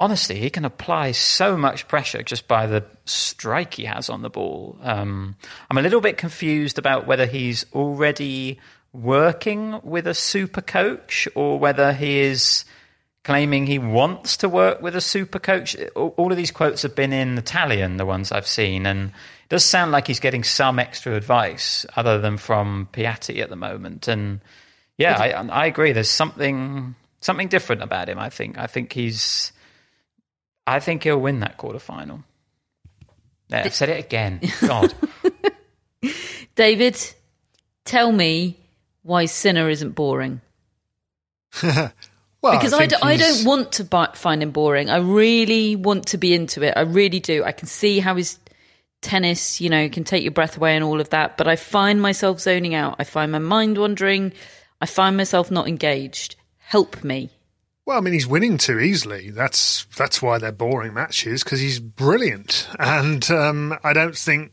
honestly, 0.00 0.40
he 0.40 0.50
can 0.50 0.64
apply 0.64 1.12
so 1.12 1.56
much 1.56 1.86
pressure 1.86 2.22
just 2.22 2.48
by 2.48 2.66
the 2.66 2.84
strike 3.04 3.74
he 3.74 3.84
has 3.84 4.08
on 4.08 4.22
the 4.22 4.30
ball. 4.30 4.78
Um, 4.82 5.36
I'm 5.70 5.78
a 5.78 5.82
little 5.82 6.00
bit 6.00 6.16
confused 6.16 6.78
about 6.78 7.06
whether 7.06 7.26
he's 7.26 7.66
already 7.74 8.58
working 8.92 9.78
with 9.84 10.06
a 10.06 10.14
super 10.14 10.62
coach 10.62 11.28
or 11.34 11.58
whether 11.58 11.92
he 11.92 12.20
is 12.20 12.64
claiming 13.22 13.66
he 13.66 13.78
wants 13.78 14.38
to 14.38 14.48
work 14.48 14.80
with 14.80 14.96
a 14.96 15.00
super 15.00 15.38
coach. 15.38 15.76
All 15.94 16.30
of 16.30 16.36
these 16.36 16.50
quotes 16.50 16.82
have 16.82 16.96
been 16.96 17.12
in 17.12 17.36
Italian, 17.36 17.98
the 17.98 18.06
ones 18.06 18.32
I've 18.32 18.46
seen, 18.46 18.86
and 18.86 19.10
it 19.10 19.48
does 19.50 19.64
sound 19.64 19.92
like 19.92 20.06
he's 20.06 20.20
getting 20.20 20.42
some 20.42 20.78
extra 20.78 21.14
advice 21.14 21.84
other 21.94 22.18
than 22.18 22.38
from 22.38 22.88
Piatti 22.92 23.42
at 23.42 23.50
the 23.50 23.56
moment. 23.56 24.08
And 24.08 24.40
yeah, 24.96 25.16
I, 25.18 25.32
I 25.32 25.66
agree. 25.66 25.92
There's 25.92 26.10
something 26.10 26.94
something 27.20 27.48
different 27.48 27.82
about 27.82 28.08
him. 28.08 28.18
I 28.18 28.30
think. 28.30 28.58
I 28.58 28.66
think 28.66 28.92
he's. 28.92 29.52
I 30.70 30.80
think 30.80 31.02
he'll 31.04 31.20
win 31.20 31.40
that 31.40 31.58
quarterfinal. 31.58 32.22
Yeah, 33.48 33.62
I've 33.64 33.74
said 33.74 33.88
it 33.88 34.04
again. 34.04 34.40
God. 34.60 34.94
David, 36.54 36.96
tell 37.84 38.12
me 38.12 38.56
why 39.02 39.26
Sinner 39.26 39.68
isn't 39.68 39.92
boring. 39.92 40.40
Well, 42.42 42.56
because 42.56 42.72
I, 42.72 42.76
I, 42.76 42.80
think 42.86 42.90
d- 42.92 42.96
I 43.02 43.16
he's- 43.16 43.36
don't 43.36 43.46
want 43.46 43.72
to 43.72 43.84
bi- 43.84 44.12
find 44.14 44.42
him 44.42 44.50
boring. 44.50 44.88
I 44.88 44.96
really 44.96 45.76
want 45.76 46.06
to 46.06 46.16
be 46.16 46.32
into 46.32 46.62
it. 46.62 46.72
I 46.74 46.80
really 46.80 47.20
do. 47.20 47.44
I 47.44 47.52
can 47.52 47.66
see 47.68 47.98
how 48.00 48.14
his 48.16 48.38
tennis, 49.02 49.60
you 49.60 49.68
know, 49.68 49.90
can 49.90 50.04
take 50.04 50.22
your 50.22 50.32
breath 50.32 50.56
away 50.56 50.74
and 50.74 50.82
all 50.82 51.02
of 51.02 51.10
that. 51.10 51.36
But 51.36 51.48
I 51.48 51.56
find 51.56 52.00
myself 52.00 52.40
zoning 52.40 52.74
out. 52.74 52.96
I 52.98 53.04
find 53.04 53.30
my 53.30 53.40
mind 53.40 53.76
wandering. 53.76 54.32
I 54.80 54.86
find 54.86 55.18
myself 55.18 55.50
not 55.50 55.68
engaged. 55.68 56.36
Help 56.56 57.04
me. 57.04 57.28
Well, 57.90 57.98
I 57.98 58.02
mean, 58.02 58.14
he's 58.14 58.24
winning 58.24 58.56
too 58.56 58.78
easily. 58.78 59.30
That's 59.30 59.84
that's 59.96 60.22
why 60.22 60.38
they're 60.38 60.52
boring 60.52 60.94
matches 60.94 61.42
because 61.42 61.58
he's 61.58 61.80
brilliant, 61.80 62.68
and 62.78 63.28
um, 63.32 63.76
I 63.82 63.92
don't 63.92 64.16
think 64.16 64.52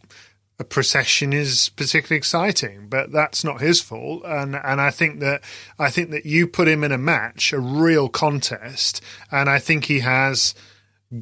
a 0.57 0.63
procession 0.63 1.33
is 1.33 1.69
particularly 1.69 2.17
exciting. 2.17 2.87
But 2.89 3.11
that's 3.11 3.43
not 3.43 3.61
his 3.61 3.79
fault, 3.79 4.23
and 4.25 4.55
and 4.55 4.81
I 4.81 4.89
think 4.89 5.19
that 5.19 5.43
I 5.77 5.91
think 5.91 6.09
that 6.09 6.25
you 6.25 6.47
put 6.47 6.67
him 6.67 6.83
in 6.83 6.91
a 6.91 6.97
match, 6.97 7.53
a 7.53 7.59
real 7.59 8.09
contest, 8.09 9.03
and 9.31 9.47
I 9.51 9.59
think 9.59 9.85
he 9.85 9.99
has 9.99 10.55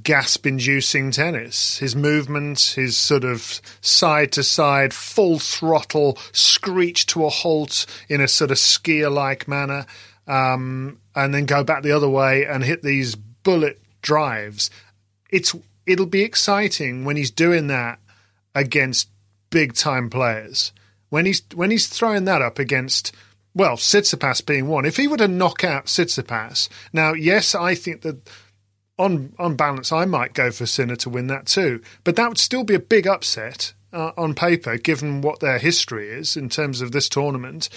gasp-inducing 0.01 1.11
tennis. 1.11 1.79
His 1.79 1.97
movement, 1.97 2.75
his 2.77 2.95
sort 2.95 3.25
of 3.25 3.61
side 3.81 4.31
to 4.31 4.43
side, 4.43 4.93
full 4.93 5.37
throttle, 5.37 6.17
screech 6.31 7.07
to 7.07 7.25
a 7.25 7.29
halt 7.29 7.85
in 8.07 8.21
a 8.21 8.29
sort 8.29 8.51
of 8.51 8.57
skier-like 8.57 9.49
manner 9.49 9.85
um, 10.27 10.99
and 11.15 11.33
then 11.33 11.45
go 11.45 11.63
back 11.63 11.83
the 11.83 11.91
other 11.91 12.09
way 12.09 12.45
and 12.45 12.63
hit 12.63 12.81
these 12.81 13.15
bullet 13.15 13.81
drives. 14.01 14.69
It's 15.29 15.55
it'll 15.85 16.05
be 16.05 16.23
exciting 16.23 17.05
when 17.05 17.17
he's 17.17 17.31
doing 17.31 17.67
that 17.67 17.99
against 18.53 19.09
big 19.49 19.73
time 19.73 20.09
players. 20.09 20.71
When 21.09 21.25
he's 21.25 21.43
when 21.53 21.71
he's 21.71 21.87
throwing 21.87 22.25
that 22.25 22.41
up 22.41 22.59
against 22.59 23.11
well, 23.53 23.77
Tsitsipas 23.77 24.45
being 24.45 24.67
one. 24.67 24.83
If 24.85 24.97
he 24.97 25.07
were 25.07 25.17
to 25.17 25.29
knock 25.29 25.63
out 25.63 25.85
Tsitsipas, 25.85 26.67
now 26.91 27.13
yes, 27.13 27.55
I 27.55 27.73
think 27.73 28.01
that 28.01 28.29
on 28.97 29.33
on 29.39 29.55
balance, 29.55 29.91
I 29.91 30.05
might 30.05 30.33
go 30.33 30.51
for 30.51 30.65
Sinner 30.65 30.95
to 30.97 31.09
win 31.09 31.27
that 31.27 31.45
too. 31.45 31.81
But 32.03 32.15
that 32.15 32.27
would 32.27 32.37
still 32.37 32.63
be 32.63 32.75
a 32.75 32.79
big 32.79 33.07
upset 33.07 33.73
uh, 33.93 34.11
on 34.17 34.35
paper, 34.35 34.77
given 34.77 35.21
what 35.21 35.39
their 35.39 35.57
history 35.57 36.09
is 36.09 36.35
in 36.35 36.49
terms 36.49 36.81
of 36.81 36.91
this 36.91 37.09
tournament. 37.09 37.69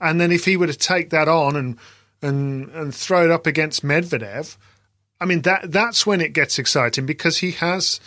And 0.00 0.20
then 0.20 0.32
if 0.32 0.44
he 0.44 0.56
were 0.56 0.66
to 0.66 0.74
take 0.74 1.10
that 1.10 1.28
on 1.28 1.56
and 1.56 1.78
and 2.22 2.70
and 2.70 2.94
throw 2.94 3.24
it 3.24 3.30
up 3.30 3.46
against 3.46 3.84
Medvedev, 3.84 4.56
I 5.20 5.24
mean 5.24 5.42
that 5.42 5.72
that's 5.72 6.06
when 6.06 6.20
it 6.20 6.32
gets 6.32 6.58
exciting 6.58 7.06
because 7.06 7.38
he 7.38 7.52
has. 7.52 8.00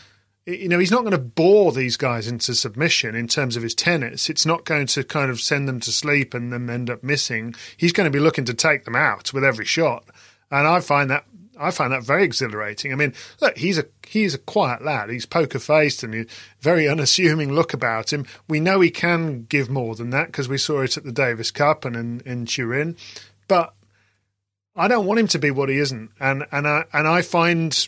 You 0.45 0.67
know, 0.67 0.80
he's 0.80 0.89
not 0.89 1.02
going 1.02 1.12
to 1.12 1.19
bore 1.19 1.72
these 1.72 1.95
guys 1.95 2.28
into 2.28 2.56
submission 2.56 3.13
in 3.13 3.28
terms 3.28 3.56
of 3.56 3.62
his 3.62 3.76
tennis. 3.76 4.32
It's 4.32 4.48
not 4.48 4.65
going 4.65 4.88
to 4.88 5.04
kind 5.04 5.30
of 5.30 5.39
send 5.39 5.67
them 5.67 5.80
to 5.82 5.91
sleep 5.91 6.34
and 6.34 6.52
then 6.52 6.72
end 6.72 6.89
up 6.89 7.04
missing. 7.04 7.54
He's 7.78 7.91
going 7.91 8.12
to 8.12 8.17
be 8.17 8.24
looking 8.24 8.45
to 8.45 8.56
take 8.56 8.86
them 8.86 8.95
out 8.95 9.32
with 9.32 9.43
every 9.43 9.65
shot. 9.65 10.06
And 10.50 10.65
I 10.65 10.80
find 10.80 11.12
that 11.12 11.26
I 11.60 11.72
find 11.72 11.91
that 11.91 12.04
very 12.04 12.24
exhilarating. 12.24 12.93
I 12.93 12.95
mean, 12.95 13.13
look, 13.41 13.58
he's 13.58 13.78
a 13.78 13.86
he's 14.08 14.34
a 14.34 14.39
quiet 14.39 14.84
lad. 14.84 15.10
He's 15.10 15.26
poker 15.26 15.60
faced 15.60 16.04
and 16.04 16.13
he's 16.13 16.28
very 16.62 16.88
unassuming 16.89 17.52
look 17.52 17.74
about 17.74 18.13
him. 18.13 18.26
We 18.48 18.60
know 18.60 18.80
he 18.80 18.91
can 18.91 19.43
give 19.43 19.69
more 19.69 19.95
than 19.95 20.10
that 20.12 20.28
because 20.28 20.48
we 20.48 20.58
saw 20.58 20.82
it 20.82 20.98
at 20.98 21.04
the 21.04 21.12
Davis 21.12 21.52
Cup 21.52 21.84
and 21.86 21.95
in, 21.95 22.22
in 22.22 22.45
Turin. 22.45 22.95
But 23.48 23.74
I 24.80 24.88
don't 24.88 25.06
want 25.06 25.20
him 25.20 25.28
to 25.28 25.39
be 25.39 25.52
what 25.52 25.68
he 25.68 25.78
isn't. 25.78 26.12
And 26.20 26.46
and 26.52 26.68
I 26.68 26.86
and 26.94 27.08
I 27.08 27.22
find 27.22 27.88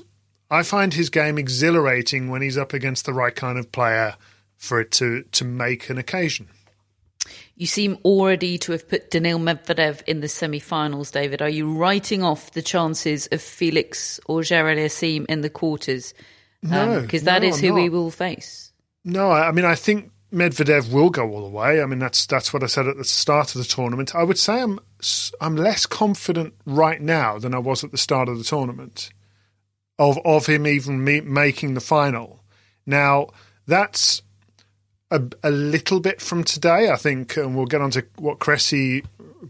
I 0.50 0.64
find 0.64 0.94
his 0.94 1.10
game 1.10 1.38
exhilarating 1.38 2.30
when 2.30 2.42
he's 2.42 2.58
up 2.58 2.74
against 2.74 3.06
the 3.06 3.14
right 3.14 3.34
kind 3.34 3.58
of 3.58 3.72
player 3.72 4.16
for 4.58 4.82
it 4.82 4.92
to 4.92 5.24
to 5.24 5.46
make 5.46 5.90
an 5.90 5.98
occasion. 5.98 6.50
You 7.56 7.68
seem 7.68 7.98
already 8.04 8.58
to 8.58 8.74
have 8.74 8.90
put 8.90 9.12
Daniil 9.12 9.40
Medvedev 9.40 10.02
in 10.08 10.20
the 10.20 10.28
semi-finals, 10.28 11.12
David. 11.12 11.42
Are 11.42 11.50
you 11.50 11.72
writing 11.72 12.24
off 12.24 12.52
the 12.52 12.62
chances 12.62 13.28
of 13.28 13.40
Felix 13.42 14.20
or 14.26 14.40
Auger-Aliassime 14.40 15.28
in 15.30 15.42
the 15.42 15.50
quarters? 15.50 16.16
No, 16.64 16.98
um, 16.98 17.02
because 17.04 17.24
that 17.24 17.44
no, 17.44 17.48
is 17.48 17.60
who 17.60 17.74
we 17.74 17.88
will 17.88 18.12
face. 18.12 18.74
No, 19.06 19.32
I 19.32 19.52
mean 19.52 19.66
I 19.66 19.76
think 19.76 20.11
Medvedev 20.34 20.92
will 20.92 21.10
go 21.10 21.30
all 21.30 21.44
the 21.44 21.50
way. 21.50 21.82
I 21.82 21.86
mean 21.86 22.00
that's 22.00 22.26
that's 22.26 22.54
what 22.54 22.64
I 22.64 22.68
said 22.68 22.88
at 22.88 22.98
the 22.98 23.04
start 23.04 23.54
of 23.54 23.60
the 23.60 23.68
tournament. 23.68 24.16
I 24.16 24.24
would 24.24 24.40
say 24.40 24.62
I'm 24.62 24.80
I'm 25.40 25.56
less 25.56 25.86
confident 25.86 26.54
right 26.66 27.02
now 27.02 27.38
than 27.38 27.54
I 27.54 27.60
was 27.60 27.84
at 27.84 27.92
the 27.92 27.98
start 27.98 28.30
of 28.30 28.38
the 28.38 28.44
tournament 28.44 29.10
of 30.00 30.18
of 30.24 30.46
him 30.46 30.66
even 30.66 31.04
me, 31.04 31.22
making 31.22 31.74
the 31.74 31.82
final. 31.82 32.44
Now 32.86 33.28
that's 33.68 34.22
a, 35.12 35.22
a 35.44 35.52
little 35.52 36.00
bit 36.00 36.22
from 36.22 36.44
today, 36.44 36.90
I 36.90 36.96
think, 36.96 37.36
and 37.36 37.56
we'll 37.56 37.66
get 37.66 37.82
on 37.82 37.92
to 37.92 38.06
what 38.18 38.40
Cressy 38.40 39.04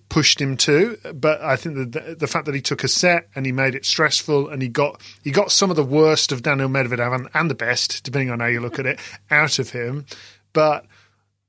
pushed 0.10 0.42
him 0.42 0.58
to. 0.58 0.98
But 1.14 1.42
I 1.42 1.56
think 1.56 1.94
the, 1.94 2.16
the 2.16 2.28
fact 2.28 2.46
that 2.48 2.56
he 2.56 2.62
took 2.62 2.84
a 2.84 2.88
set 2.88 3.28
and 3.36 3.46
he 3.46 3.52
made 3.52 3.76
it 3.76 3.86
stressful 3.86 4.50
and 4.50 4.62
he 4.62 4.68
got 4.68 5.02
he 5.24 5.32
got 5.32 5.52
some 5.52 5.70
of 5.70 5.76
the 5.76 5.84
worst 5.84 6.32
of 6.32 6.44
Daniel 6.44 6.70
Medvedev 6.70 7.14
and, 7.14 7.30
and 7.34 7.50
the 7.50 7.56
best, 7.56 8.04
depending 8.04 8.32
on 8.32 8.40
how 8.40 8.48
you 8.48 8.60
look 8.60 8.80
at 8.80 8.86
it, 8.86 9.00
out 9.30 9.60
of 9.60 9.70
him. 9.70 10.06
But 10.54 10.86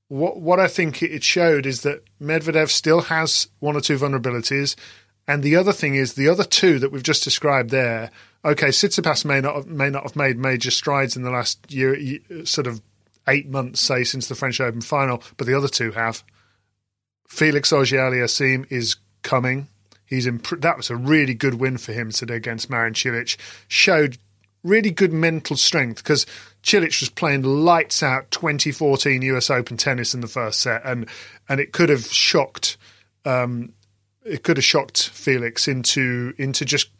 what 0.09 0.41
what 0.41 0.61
I 0.61 0.69
think 0.69 1.03
it 1.03 1.25
showed 1.25 1.67
is 1.67 1.83
that 1.83 2.05
Medvedev 2.21 2.69
still 2.69 3.03
has 3.03 3.49
one 3.61 3.77
or 3.77 3.81
two 3.81 3.99
vulnerabilities. 3.99 4.77
And 5.27 5.43
the 5.43 5.57
other 5.57 5.73
thing 5.73 5.95
is 5.95 6.15
the 6.15 6.29
other 6.29 6.45
two 6.45 6.79
that 6.81 6.91
we've 6.91 7.03
just 7.03 7.25
described 7.25 7.71
there. 7.71 8.11
Okay, 8.45 8.69
Tsitsipas 8.69 9.25
may 9.25 9.41
not 9.41 9.55
have, 9.55 9.67
may 9.69 9.89
not 9.89 10.03
have 10.03 10.17
made 10.17 10.37
major 10.37 10.73
strides 10.73 11.17
in 11.17 11.23
the 11.23 11.31
last 11.31 11.73
year, 11.73 11.97
sort 12.45 12.67
of 12.67 12.83
eight 13.29 13.49
months, 13.49 13.81
say, 13.81 14.03
since 14.03 14.27
the 14.27 14.35
French 14.35 14.61
Open 14.61 14.81
final, 14.81 15.23
but 15.37 15.47
the 15.47 15.55
other 15.55 15.69
two 15.69 15.93
have. 15.93 16.25
Felix 17.29 17.73
Auger-Aliassime 17.73 18.67
is 18.71 18.97
coming. 19.23 19.69
He's 20.05 20.27
imp- 20.27 20.61
that 20.61 20.77
was 20.77 20.91
a 20.91 20.97
really 20.97 21.35
good 21.35 21.55
win 21.55 21.79
for 21.79 21.93
him 21.93 22.11
today 22.11 22.35
against 22.35 22.69
Marin 22.69 22.93
Cilic. 22.95 23.37
Showed 23.69 24.19
really 24.63 24.91
good 24.91 25.13
mental 25.13 25.57
strength 25.57 26.03
because 26.03 26.27
Cilic 26.63 27.01
was 27.01 27.09
playing 27.09 27.43
lights 27.43 28.03
out 28.03 28.31
2014 28.31 29.23
US 29.23 29.51
Open 29.51 29.77
tennis 29.77 30.15
in 30.15 30.21
the 30.21 30.29
first 30.29 30.61
set, 30.61 30.83
and 30.85 31.09
and 31.49 31.61
it 31.61 31.73
could 31.73 31.89
have 31.89 32.07
shocked 32.07 32.77
um, 33.25 33.73
it 34.25 34.43
could 34.43 34.57
have 34.57 34.65
shocked 34.65 35.09
Felix 35.09 35.69
into 35.69 36.35
into 36.39 36.65
just 36.65 36.91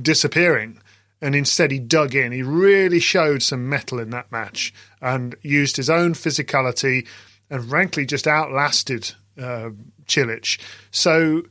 disappearing. 0.00 0.80
And 1.22 1.34
instead, 1.34 1.70
he 1.70 1.78
dug 1.78 2.14
in. 2.14 2.32
He 2.32 2.42
really 2.42 3.00
showed 3.00 3.42
some 3.42 3.70
mettle 3.70 3.98
in 3.98 4.10
that 4.10 4.30
match 4.30 4.74
and 5.00 5.34
used 5.40 5.76
his 5.76 5.88
own 5.88 6.12
physicality 6.12 7.06
and, 7.48 7.66
frankly, 7.66 8.04
just 8.04 8.26
outlasted 8.26 9.12
uh, 9.40 9.70
Cilic. 10.06 10.60
So, 10.90 11.44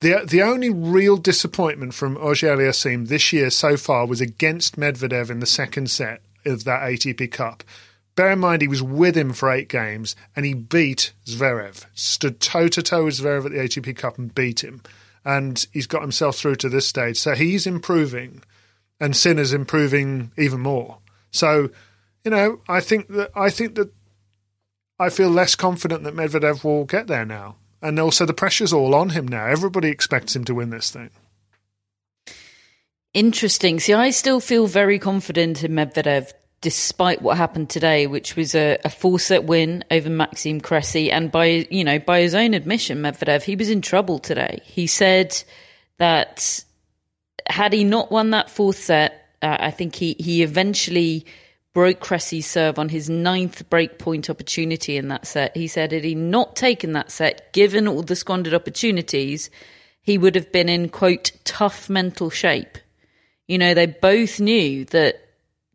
the 0.00 0.24
the 0.26 0.42
only 0.42 0.70
real 0.70 1.16
disappointment 1.16 1.94
from 1.94 2.16
Auger-Aliassime 2.16 3.08
this 3.08 3.32
year 3.32 3.50
so 3.50 3.76
far 3.76 4.06
was 4.06 4.20
against 4.20 4.76
Medvedev 4.76 5.30
in 5.30 5.40
the 5.40 5.46
second 5.46 5.90
set 5.90 6.22
of 6.44 6.64
that 6.64 6.82
ATP 6.82 7.30
Cup. 7.32 7.64
Bear 8.14 8.32
in 8.32 8.40
mind, 8.40 8.62
he 8.62 8.68
was 8.68 8.82
with 8.82 9.16
him 9.16 9.32
for 9.32 9.50
eight 9.50 9.68
games 9.68 10.16
and 10.34 10.44
he 10.44 10.54
beat 10.54 11.12
Zverev, 11.26 11.84
stood 11.94 12.40
toe 12.40 12.68
to 12.68 12.82
toe 12.82 13.04
with 13.04 13.18
Zverev 13.18 13.46
at 13.46 13.52
the 13.52 13.58
ATP 13.58 13.96
Cup 13.96 14.18
and 14.18 14.34
beat 14.34 14.64
him. 14.64 14.82
And 15.24 15.64
he's 15.72 15.86
got 15.86 16.02
himself 16.02 16.36
through 16.36 16.56
to 16.56 16.68
this 16.68 16.88
stage. 16.88 17.18
So 17.18 17.34
he's 17.34 17.66
improving 17.66 18.42
and 19.00 19.16
Sinner's 19.16 19.52
improving 19.52 20.32
even 20.36 20.60
more. 20.60 20.98
So, 21.30 21.70
you 22.24 22.30
know, 22.30 22.60
I 22.68 22.80
think 22.80 23.08
that 23.08 23.30
I 23.34 23.50
think 23.50 23.74
that 23.76 23.92
I 24.98 25.10
feel 25.10 25.30
less 25.30 25.54
confident 25.54 26.02
that 26.04 26.14
Medvedev 26.14 26.64
will 26.64 26.84
get 26.84 27.06
there 27.06 27.24
now. 27.24 27.56
And 27.80 27.98
also 27.98 28.26
the 28.26 28.34
pressure's 28.34 28.72
all 28.72 28.94
on 28.94 29.10
him 29.10 29.28
now. 29.28 29.46
Everybody 29.46 29.88
expects 29.88 30.34
him 30.34 30.44
to 30.46 30.54
win 30.54 30.70
this 30.70 30.90
thing. 30.90 31.10
Interesting. 33.14 33.80
See, 33.80 33.94
I 33.94 34.10
still 34.10 34.40
feel 34.40 34.66
very 34.66 34.98
confident 34.98 35.64
in 35.64 35.72
Medvedev, 35.72 36.32
despite 36.60 37.22
what 37.22 37.36
happened 37.36 37.70
today, 37.70 38.06
which 38.06 38.36
was 38.36 38.54
a, 38.54 38.78
a 38.84 38.90
four 38.90 39.18
set 39.18 39.44
win 39.44 39.84
over 39.90 40.10
Maxime 40.10 40.60
Cressy. 40.60 41.10
And 41.10 41.30
by 41.30 41.66
you 41.70 41.84
know, 41.84 41.98
by 41.98 42.20
his 42.20 42.34
own 42.34 42.54
admission, 42.54 42.98
Medvedev, 42.98 43.42
he 43.42 43.56
was 43.56 43.70
in 43.70 43.80
trouble 43.80 44.18
today. 44.18 44.60
He 44.64 44.86
said 44.86 45.42
that 45.98 46.64
had 47.46 47.72
he 47.72 47.84
not 47.84 48.10
won 48.10 48.30
that 48.30 48.50
fourth 48.50 48.78
set, 48.78 49.26
uh, 49.40 49.56
I 49.58 49.70
think 49.70 49.94
he 49.94 50.14
he 50.18 50.42
eventually 50.42 51.26
broke 51.78 52.00
Cressy's 52.00 52.44
serve 52.44 52.76
on 52.76 52.88
his 52.88 53.08
ninth 53.08 53.70
break 53.70 54.00
point 54.00 54.28
opportunity 54.28 54.96
in 54.96 55.06
that 55.06 55.28
set. 55.28 55.56
He 55.56 55.68
said 55.68 55.92
had 55.92 56.02
he 56.02 56.16
not 56.16 56.56
taken 56.56 56.94
that 56.94 57.12
set, 57.12 57.52
given 57.52 57.86
all 57.86 58.02
the 58.02 58.16
squandered 58.16 58.52
opportunities, 58.52 59.48
he 60.02 60.18
would 60.18 60.34
have 60.34 60.50
been 60.50 60.68
in 60.68 60.88
quote 60.88 61.30
tough 61.44 61.88
mental 61.88 62.30
shape. 62.30 62.78
You 63.46 63.58
know, 63.58 63.74
they 63.74 63.86
both 63.86 64.40
knew 64.40 64.86
that 64.86 65.24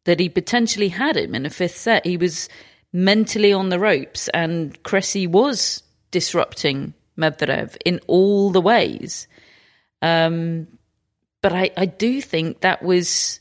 that 0.04 0.20
he 0.20 0.28
potentially 0.28 0.89
had 0.89 1.16
him 1.16 1.34
in 1.34 1.45
a 1.45 1.49
fifth 1.49 1.78
set. 1.78 2.06
He 2.06 2.18
was 2.18 2.49
mentally 2.91 3.54
on 3.54 3.70
the 3.70 3.80
ropes, 3.80 4.28
and 4.34 4.84
Cressy 4.84 5.26
was 5.26 5.84
disrupting 6.12 6.95
Medvedev 7.18 7.78
in 7.86 8.01
all 8.08 8.49
the 8.49 8.60
ways. 8.60 9.30
Um, 10.01 10.68
but 11.41 11.54
I, 11.54 11.72
I 11.78 11.86
do 11.86 12.20
think 12.20 12.60
that 12.60 12.84
was 12.84 13.39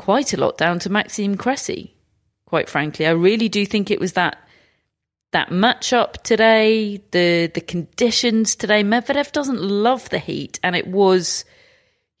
quite 0.00 0.32
a 0.32 0.38
lot 0.38 0.56
down 0.56 0.78
to 0.78 0.88
Maxime 0.88 1.36
Cressy. 1.36 1.94
Quite 2.46 2.70
frankly, 2.70 3.06
I 3.06 3.10
really 3.10 3.50
do 3.50 3.66
think 3.66 3.90
it 3.90 4.00
was 4.00 4.14
that 4.14 4.38
that 5.32 5.50
matchup 5.50 6.14
today, 6.22 7.02
the 7.10 7.50
the 7.52 7.60
conditions 7.60 8.56
today. 8.56 8.82
Medvedev 8.82 9.30
doesn't 9.30 9.60
love 9.60 10.08
the 10.08 10.18
heat, 10.18 10.58
and 10.62 10.74
it 10.74 10.86
was 10.86 11.44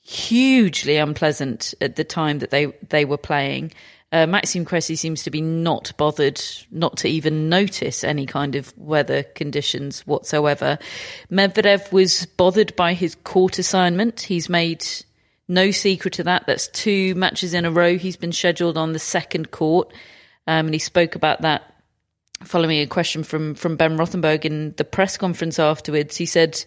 hugely 0.02 0.98
unpleasant 0.98 1.72
at 1.80 1.96
the 1.96 2.04
time 2.04 2.40
that 2.40 2.50
they 2.50 2.66
they 2.90 3.06
were 3.06 3.16
playing. 3.16 3.72
Uh, 4.12 4.26
Maxime 4.26 4.66
Cressy 4.66 4.96
seems 4.96 5.22
to 5.22 5.30
be 5.30 5.40
not 5.40 5.92
bothered, 5.96 6.42
not 6.70 6.98
to 6.98 7.08
even 7.08 7.48
notice 7.48 8.04
any 8.04 8.26
kind 8.26 8.56
of 8.56 8.76
weather 8.76 9.22
conditions 9.22 10.06
whatsoever. 10.06 10.78
Medvedev 11.30 11.90
was 11.92 12.26
bothered 12.26 12.76
by 12.76 12.92
his 12.92 13.14
court 13.14 13.58
assignment. 13.58 14.20
He's 14.20 14.50
made 14.50 14.84
no 15.50 15.72
secret 15.72 16.14
to 16.14 16.24
that. 16.24 16.46
That's 16.46 16.68
two 16.68 17.14
matches 17.16 17.52
in 17.52 17.64
a 17.64 17.70
row. 17.70 17.98
He's 17.98 18.16
been 18.16 18.32
scheduled 18.32 18.78
on 18.78 18.92
the 18.92 18.98
second 18.98 19.50
court, 19.50 19.92
um, 20.46 20.66
and 20.66 20.74
he 20.74 20.78
spoke 20.78 21.16
about 21.16 21.42
that 21.42 21.74
following 22.44 22.78
a 22.78 22.86
question 22.86 23.22
from 23.24 23.54
from 23.54 23.76
Ben 23.76 23.98
Rothenberg 23.98 24.44
in 24.44 24.74
the 24.76 24.84
press 24.84 25.18
conference 25.18 25.58
afterwards. 25.58 26.16
He 26.16 26.24
said 26.24 26.64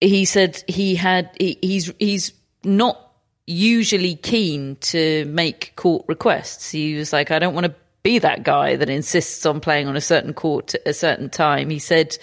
he 0.00 0.24
said 0.24 0.62
he 0.68 0.94
had 0.94 1.30
he, 1.38 1.58
he's 1.60 1.92
he's 1.98 2.32
not 2.64 3.02
usually 3.46 4.14
keen 4.14 4.76
to 4.76 5.24
make 5.26 5.74
court 5.76 6.04
requests. 6.08 6.70
He 6.70 6.96
was 6.96 7.12
like, 7.12 7.30
I 7.30 7.38
don't 7.38 7.54
want 7.54 7.66
to 7.66 7.74
be 8.02 8.18
that 8.20 8.44
guy 8.44 8.76
that 8.76 8.88
insists 8.88 9.44
on 9.44 9.60
playing 9.60 9.88
on 9.88 9.96
a 9.96 10.00
certain 10.00 10.32
court 10.32 10.76
at 10.76 10.86
a 10.86 10.94
certain 10.94 11.28
time. 11.28 11.70
He 11.70 11.80
said 11.80 12.16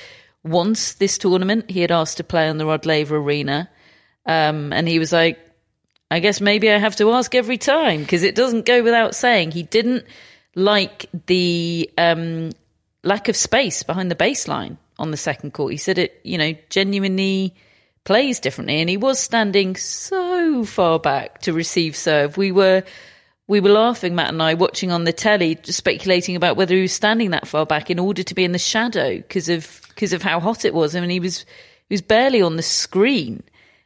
once 0.43 0.93
this 0.93 1.17
tournament 1.17 1.69
he 1.69 1.81
had 1.81 1.91
asked 1.91 2.17
to 2.17 2.23
play 2.23 2.47
on 2.47 2.57
the 2.57 2.65
Rod 2.65 2.85
Laver 2.85 3.17
Arena, 3.17 3.69
um, 4.25 4.73
and 4.73 4.87
he 4.87 4.99
was 4.99 5.11
like, 5.11 5.39
I 6.09 6.19
guess 6.19 6.39
maybe 6.39 6.69
I 6.69 6.77
have 6.77 6.95
to 6.97 7.11
ask 7.11 7.33
every 7.33 7.57
time 7.57 8.01
because 8.01 8.23
it 8.23 8.35
doesn't 8.35 8.65
go 8.65 8.83
without 8.83 9.15
saying 9.15 9.51
he 9.51 9.63
didn't 9.63 10.05
like 10.55 11.07
the 11.25 11.89
um, 11.97 12.51
lack 13.03 13.29
of 13.29 13.35
space 13.35 13.83
behind 13.83 14.11
the 14.11 14.15
baseline 14.15 14.77
on 14.99 15.11
the 15.11 15.17
second 15.17 15.53
court. 15.53 15.71
He 15.71 15.77
said 15.77 15.97
it, 15.97 16.19
you 16.23 16.37
know, 16.37 16.53
genuinely 16.69 17.55
plays 18.03 18.39
differently, 18.39 18.79
and 18.79 18.89
he 18.89 18.97
was 18.97 19.19
standing 19.19 19.75
so 19.75 20.65
far 20.65 20.99
back 20.99 21.39
to 21.41 21.53
receive 21.53 21.95
serve. 21.95 22.37
We 22.37 22.51
were 22.51 22.83
we 23.47 23.59
were 23.59 23.69
laughing, 23.69 24.15
Matt 24.15 24.29
and 24.29 24.41
I, 24.41 24.53
watching 24.53 24.91
on 24.91 25.03
the 25.03 25.13
telly, 25.13 25.59
speculating 25.63 26.35
about 26.35 26.55
whether 26.55 26.75
he 26.75 26.81
was 26.81 26.93
standing 26.93 27.31
that 27.31 27.47
far 27.47 27.65
back 27.65 27.89
in 27.89 27.99
order 27.99 28.23
to 28.23 28.35
be 28.35 28.45
in 28.45 28.51
the 28.51 28.59
shadow 28.59 29.17
because 29.17 29.49
of 29.49 29.81
because 29.89 30.13
of 30.13 30.21
how 30.21 30.39
hot 30.39 30.63
it 30.63 30.73
was. 30.73 30.95
I 30.95 31.01
mean, 31.01 31.09
he 31.09 31.19
was 31.19 31.39
he 31.89 31.93
was 31.93 32.01
barely 32.01 32.41
on 32.41 32.55
the 32.55 32.63
screen 32.63 33.43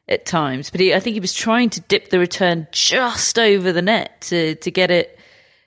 at 0.09 0.25
times, 0.25 0.69
but 0.69 0.79
he, 0.79 0.93
I 0.93 0.99
think 0.99 1.15
he 1.15 1.19
was 1.19 1.33
trying 1.33 1.69
to 1.71 1.81
dip 1.81 2.09
the 2.09 2.19
return 2.19 2.67
just 2.71 3.37
over 3.37 3.71
the 3.71 3.81
net 3.81 4.21
to 4.21 4.55
to 4.55 4.71
get 4.71 4.89
it 4.91 5.19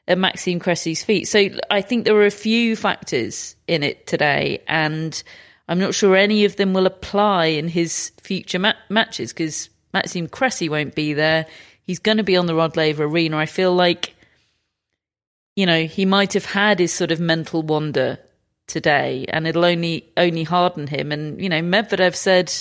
at 0.08 0.18
Maxime 0.18 0.58
Cressy's 0.58 1.04
feet. 1.04 1.28
So 1.28 1.48
I 1.70 1.82
think 1.82 2.04
there 2.04 2.14
were 2.14 2.26
a 2.26 2.30
few 2.30 2.74
factors 2.74 3.54
in 3.66 3.82
it 3.82 4.06
today, 4.06 4.62
and 4.66 5.22
I'm 5.68 5.78
not 5.78 5.94
sure 5.94 6.16
any 6.16 6.44
of 6.44 6.56
them 6.56 6.72
will 6.72 6.86
apply 6.86 7.46
in 7.46 7.68
his 7.68 8.12
future 8.22 8.58
ma- 8.58 8.72
matches 8.88 9.32
because 9.32 9.70
Maxime 9.92 10.28
Cressy 10.28 10.68
won't 10.68 10.94
be 10.94 11.12
there. 11.12 11.46
He's 11.82 11.98
going 11.98 12.16
to 12.16 12.24
be 12.24 12.36
on 12.36 12.46
the 12.46 12.54
Rod 12.54 12.76
Laver 12.76 13.04
Arena. 13.04 13.36
I 13.36 13.46
feel 13.46 13.74
like, 13.74 14.14
you 15.54 15.66
know, 15.66 15.84
he 15.84 16.06
might 16.06 16.32
have 16.32 16.44
had 16.44 16.78
his 16.78 16.92
sort 16.92 17.10
of 17.10 17.20
mental 17.20 17.62
wander 17.62 18.18
today, 18.66 19.26
and 19.28 19.46
it'll 19.46 19.64
only 19.64 20.10
only 20.16 20.44
harden 20.44 20.86
him. 20.86 21.12
And 21.12 21.40
you 21.40 21.48
know, 21.48 21.60
Medvedev 21.60 22.14
said, 22.14 22.52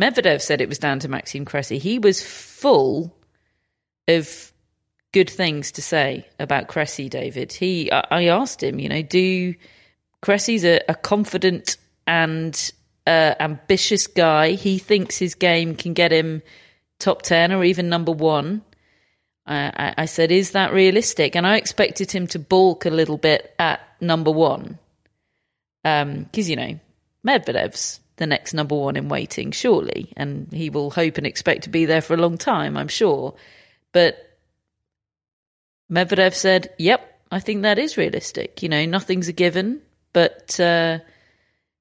Medvedev 0.00 0.40
said 0.40 0.60
it 0.60 0.68
was 0.68 0.78
down 0.78 0.98
to 1.00 1.08
Maxime 1.08 1.44
Cressy. 1.44 1.78
He 1.78 1.98
was 1.98 2.22
full 2.22 3.14
of 4.08 4.52
good 5.12 5.28
things 5.28 5.72
to 5.72 5.82
say 5.82 6.26
about 6.38 6.68
Cressy. 6.68 7.08
David, 7.08 7.52
he, 7.52 7.90
I, 7.92 8.24
asked 8.24 8.62
him, 8.62 8.78
you 8.78 8.88
know, 8.88 9.02
do 9.02 9.54
Cressy's 10.22 10.64
a, 10.64 10.80
a 10.88 10.94
confident 10.94 11.76
and 12.06 12.72
uh, 13.06 13.34
ambitious 13.40 14.06
guy. 14.06 14.52
He 14.52 14.78
thinks 14.78 15.18
his 15.18 15.34
game 15.34 15.74
can 15.74 15.92
get 15.92 16.12
him 16.12 16.42
top 16.98 17.22
10 17.22 17.52
or 17.52 17.64
even 17.64 17.88
number 17.88 18.12
one. 18.12 18.62
Uh, 19.46 19.70
I, 19.74 19.94
I, 19.98 20.04
said, 20.06 20.30
Is 20.30 20.52
that 20.52 20.72
realistic? 20.72 21.34
And 21.34 21.46
I 21.46 21.56
expected 21.56 22.12
him 22.12 22.26
to 22.28 22.38
balk 22.38 22.86
a 22.86 22.90
little 22.90 23.18
bit 23.18 23.54
at 23.58 23.80
number 24.00 24.30
one. 24.30 24.78
Because, 25.82 26.02
um, 26.04 26.28
you 26.32 26.56
know, 26.56 26.80
Medvedev's 27.26 28.00
the 28.20 28.26
next 28.26 28.54
number 28.54 28.76
one 28.76 28.96
in 28.96 29.08
waiting, 29.08 29.50
surely. 29.50 30.12
And 30.16 30.46
he 30.52 30.70
will 30.70 30.90
hope 30.90 31.18
and 31.18 31.26
expect 31.26 31.64
to 31.64 31.70
be 31.70 31.86
there 31.86 32.02
for 32.02 32.14
a 32.14 32.18
long 32.18 32.38
time, 32.38 32.76
I'm 32.76 32.86
sure. 32.86 33.34
But 33.92 34.38
Medvedev 35.90 36.34
said, 36.34 36.72
Yep, 36.78 37.20
I 37.32 37.40
think 37.40 37.62
that 37.62 37.78
is 37.78 37.96
realistic. 37.96 38.62
You 38.62 38.68
know, 38.68 38.84
nothing's 38.84 39.26
a 39.26 39.32
given. 39.32 39.80
But 40.12 40.60
uh, 40.60 40.98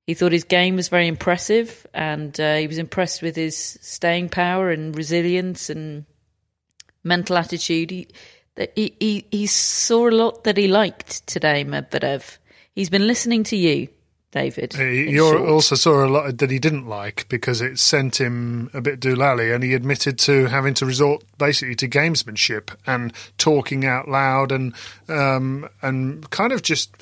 he 0.08 0.14
thought 0.14 0.32
his 0.32 0.46
game 0.46 0.76
was 0.76 0.88
very 0.88 1.08
impressive, 1.08 1.86
and 1.94 2.40
uh, 2.40 2.56
he 2.56 2.68
was 2.68 2.78
impressed 2.78 3.22
with 3.22 3.36
his 3.36 3.58
staying 3.82 4.30
power 4.30 4.72
and 4.72 4.96
resilience 4.96 5.70
and 5.70 6.06
mental 7.04 7.38
attitude. 7.38 7.92
He, 7.92 8.08
he, 8.76 8.96
he, 9.00 9.26
he 9.30 9.46
saw 9.48 10.08
a 10.08 10.12
lot 10.12 10.46
that 10.46 10.58
he 10.58 10.68
liked 10.68 11.28
today, 11.28 11.66
Medvedev. 11.66 12.38
He's 12.74 12.90
been 12.90 13.08
listening 13.08 13.44
to 13.46 13.58
you, 13.58 13.90
David. 14.32 14.76
You 14.76 15.48
also 15.48 15.76
saw 15.76 16.06
a 16.06 16.08
lot 16.08 16.38
that 16.38 16.52
he 16.52 16.60
didn't 16.60 16.88
like 16.88 17.28
because 17.30 17.62
it 17.62 17.80
sent 17.80 18.22
him 18.22 18.70
a 18.74 18.82
bit 18.82 19.00
doolally, 19.00 19.54
and 19.54 19.64
he 19.64 19.74
admitted 19.74 20.20
to 20.20 20.46
having 20.46 20.76
to 20.76 20.86
resort 20.86 21.24
basically 21.40 21.76
to 21.76 21.88
gamesmanship 21.88 22.76
and 22.86 23.12
talking 23.40 23.86
out 23.86 24.08
loud 24.08 24.52
and 24.52 24.76
um, 25.08 25.68
and 25.82 26.30
kind 26.30 26.54
of 26.54 26.62
just 26.62 26.96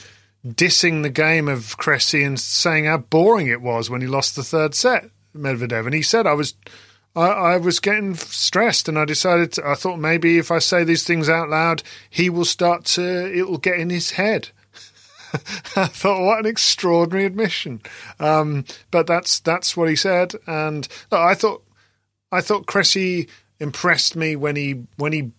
dissing 0.46 1.04
the 1.04 1.10
game 1.10 1.50
of 1.50 1.78
Cressy 1.78 2.24
and 2.24 2.40
saying 2.40 2.86
how 2.86 2.98
boring 2.98 3.48
it 3.48 3.62
was 3.62 3.90
when 3.90 4.02
he 4.02 4.08
lost 4.08 4.38
the 4.38 4.44
third 4.44 4.74
set, 4.74 5.10
Medvedev. 5.36 5.86
And 5.86 5.94
he 5.94 6.02
said, 6.02 6.26
I 6.28 6.34
was. 6.34 6.56
I, 7.16 7.30
I 7.30 7.58
was 7.58 7.80
getting 7.80 8.14
stressed, 8.14 8.88
and 8.88 8.98
I 8.98 9.04
decided 9.04 9.54
to, 9.54 9.68
I 9.68 9.74
thought 9.74 9.98
maybe 9.98 10.38
if 10.38 10.52
I 10.52 10.60
say 10.60 10.84
these 10.84 11.04
things 11.04 11.28
out 11.28 11.50
loud, 11.50 11.82
he 12.12 12.30
will 12.30 12.46
start 12.46 12.86
to. 12.86 13.34
It 13.34 13.50
will 13.50 13.58
get 13.58 13.80
in 13.80 13.90
his 13.90 14.12
head. 14.12 14.50
I 15.76 15.88
thought, 15.88 16.24
what 16.24 16.40
an 16.40 16.46
extraordinary 16.46 17.26
admission. 17.26 17.82
Um, 18.20 18.66
but 18.92 19.08
that's 19.08 19.40
that's 19.40 19.76
what 19.76 19.90
he 19.90 19.96
said, 19.96 20.34
and 20.46 20.88
I 21.12 21.34
thought 21.34 21.64
I 22.32 22.42
thought 22.42 22.66
Cressy 22.66 23.28
impressed 23.60 24.16
me 24.16 24.36
when 24.36 24.56
he 24.56 24.84
when 24.98 25.14
he 25.14 25.32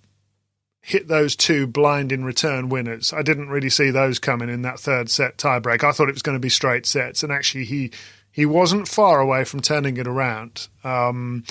hit 0.81 1.09
those 1.09 1.37
two 1.37 1.67
blind 1.67 2.13
in 2.13 2.25
return 2.25 2.69
winners. 2.69 3.13
I 3.13 3.23
didn't 3.23 3.51
really 3.51 3.69
see 3.69 3.91
those 3.91 4.19
coming 4.19 4.49
in 4.49 4.63
that 4.63 4.81
third 4.81 5.11
set 5.11 5.37
tiebreak. 5.37 5.85
I 5.85 5.93
thought 5.93 6.09
it 6.09 6.15
was 6.15 6.23
going 6.23 6.37
to 6.37 6.41
be 6.41 6.49
straight 6.49 6.87
sets, 6.87 7.23
and 7.23 7.33
actually 7.33 7.65
he 7.65 7.91
he 8.31 8.47
wasn't 8.47 8.89
far 8.89 9.21
away 9.21 9.45
from 9.45 9.61
turning 9.61 9.97
it 9.97 10.07
around. 10.07 10.69
Um, 10.85 11.45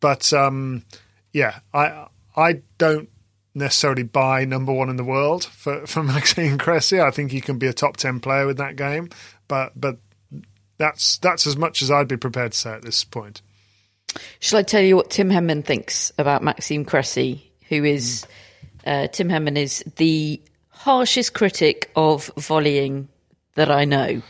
but 0.00 0.32
um, 0.32 0.84
yeah, 1.32 1.60
I 1.74 2.06
I 2.36 2.62
don't 2.78 3.08
necessarily 3.56 4.02
buy 4.02 4.44
number 4.44 4.72
one 4.72 4.88
in 4.88 4.96
the 4.96 5.04
world 5.04 5.44
for 5.44 5.86
for 5.86 6.02
Maxime 6.02 6.58
Cressy. 6.58 7.00
I 7.00 7.10
think 7.10 7.32
he 7.32 7.40
can 7.40 7.58
be 7.58 7.66
a 7.66 7.72
top 7.72 7.96
ten 7.96 8.20
player 8.20 8.46
with 8.46 8.58
that 8.58 8.76
game, 8.76 9.10
but 9.48 9.72
but 9.74 9.98
that's 10.78 11.18
that's 11.18 11.46
as 11.46 11.56
much 11.56 11.82
as 11.82 11.90
I'd 11.90 12.08
be 12.08 12.16
prepared 12.16 12.52
to 12.52 12.58
say 12.58 12.72
at 12.72 12.82
this 12.82 13.02
point. 13.04 13.42
Shall 14.40 14.58
I 14.58 14.62
tell 14.62 14.82
you 14.82 14.96
what 14.96 15.10
Tim 15.10 15.28
Henman 15.30 15.64
thinks 15.64 16.12
about 16.16 16.42
Maxime 16.42 16.84
Cressy, 16.84 17.52
who 17.68 17.84
is 17.84 18.24
mm 18.24 18.30
uh, 18.86 19.08
Tim 19.08 19.28
Henman 19.28 19.56
is 19.56 19.84
the 19.96 20.40
harshest 20.68 21.34
critic 21.34 21.90
of 21.96 22.30
volleying 22.36 23.08
that 23.56 23.70
I 23.70 23.84
know. 23.84 24.22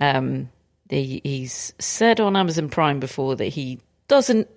Um, 0.00 0.50
he, 0.90 1.20
he's 1.22 1.72
said 1.78 2.18
on 2.18 2.36
Amazon 2.36 2.68
Prime 2.68 2.98
before 2.98 3.36
that 3.36 3.46
he 3.46 3.80
doesn't 4.08 4.48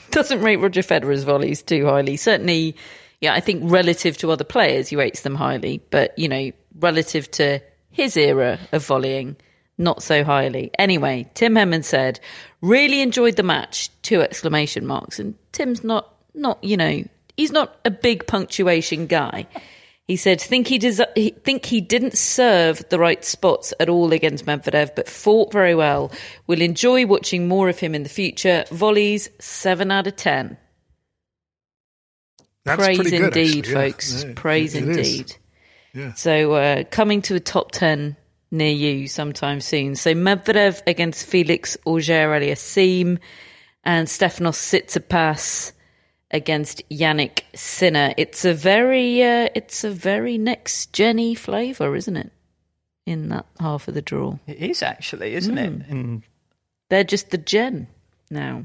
doesn't 0.10 0.40
rate 0.40 0.56
Roger 0.56 0.82
Federer's 0.82 1.24
volleys 1.24 1.62
too 1.62 1.84
highly. 1.86 2.16
Certainly, 2.16 2.76
yeah, 3.22 3.32
I 3.32 3.40
think 3.40 3.62
relative 3.64 4.18
to 4.18 4.30
other 4.32 4.44
players, 4.44 4.88
he 4.88 4.96
rates 4.96 5.22
them 5.22 5.36
highly. 5.36 5.80
But 5.90 6.18
you 6.18 6.28
know, 6.28 6.50
relative 6.78 7.30
to 7.32 7.60
his 7.90 8.16
era 8.16 8.58
of 8.72 8.84
volleying, 8.84 9.36
not 9.78 10.02
so 10.02 10.24
highly. 10.24 10.70
Anyway, 10.78 11.30
Tim 11.34 11.54
Henman 11.54 11.84
said, 11.84 12.20
"Really 12.60 13.00
enjoyed 13.00 13.36
the 13.36 13.42
match." 13.42 13.90
Two 14.02 14.20
exclamation 14.20 14.86
marks. 14.86 15.18
And 15.18 15.34
Tim's 15.52 15.82
not 15.82 16.12
not 16.34 16.62
you 16.62 16.76
know 16.76 17.04
he's 17.36 17.52
not 17.52 17.78
a 17.84 17.90
big 17.90 18.26
punctuation 18.26 19.06
guy. 19.06 19.46
He 20.08 20.16
said, 20.16 20.40
think 20.40 20.66
he, 20.66 20.78
des- 20.78 21.32
think 21.44 21.64
he 21.64 21.80
didn't 21.80 22.18
serve 22.18 22.86
the 22.88 22.98
right 22.98 23.24
spots 23.24 23.72
at 23.78 23.88
all 23.88 24.12
against 24.12 24.46
Medvedev, 24.46 24.94
but 24.96 25.08
fought 25.08 25.52
very 25.52 25.76
well. 25.76 26.10
We'll 26.46 26.60
enjoy 26.60 27.06
watching 27.06 27.46
more 27.46 27.68
of 27.68 27.78
him 27.78 27.94
in 27.94 28.02
the 28.02 28.08
future. 28.08 28.64
Volleys, 28.70 29.30
7 29.38 29.90
out 29.92 30.08
of 30.08 30.16
10. 30.16 30.58
That's 32.64 32.82
Praise 32.84 32.96
pretty 32.96 33.10
good, 33.16 33.36
indeed, 33.36 33.58
actually, 33.58 33.72
yeah. 33.72 33.80
folks. 33.90 34.24
Yeah, 34.24 34.32
Praise 34.36 34.74
it 34.74 34.88
is. 34.88 34.96
indeed. 34.96 35.36
Yeah. 35.94 36.12
So 36.14 36.52
uh, 36.52 36.84
coming 36.84 37.22
to 37.22 37.34
a 37.34 37.40
top 37.40 37.72
10 37.72 38.16
near 38.50 38.72
you 38.72 39.08
sometime 39.08 39.60
soon. 39.60 39.96
So 39.96 40.14
Medvedev 40.14 40.82
against 40.86 41.26
Felix 41.26 41.76
Auger-Aliassime 41.84 43.18
and 43.84 44.08
Stefanos 44.08 44.58
Tsitsipas 44.58 45.72
against 46.30 46.88
Jannik 46.88 47.42
Sinner. 47.54 48.14
It's 48.16 48.44
a 48.44 48.54
very 48.54 49.22
uh, 49.22 49.48
it's 49.54 49.84
a 49.84 49.90
very 49.90 50.38
next 50.38 50.92
Jenny 50.92 51.34
flavour, 51.34 51.94
isn't 51.96 52.16
it? 52.16 52.32
In 53.04 53.28
that 53.30 53.46
half 53.58 53.88
of 53.88 53.94
the 53.94 54.02
draw. 54.02 54.38
It 54.46 54.58
is 54.58 54.82
actually, 54.82 55.34
isn't 55.34 55.58
it? 55.58 55.82
In 55.88 56.22
They're 56.88 57.04
just 57.04 57.30
the 57.30 57.38
gen 57.38 57.88
now. 58.30 58.64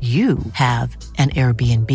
you 0.00 0.38
have 0.54 0.96
an 1.18 1.30
Airbnb. 1.30 1.90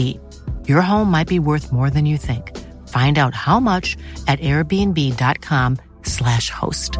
Your 0.65 0.81
home 0.81 1.11
might 1.11 1.27
be 1.27 1.39
worth 1.39 1.73
more 1.73 1.89
than 1.89 2.05
you 2.05 2.17
think. 2.17 2.57
Find 2.88 3.17
out 3.17 3.35
how 3.35 3.59
much 3.59 3.97
at 4.27 4.39
airbnb.com/slash 4.39 6.49
host. 6.49 6.97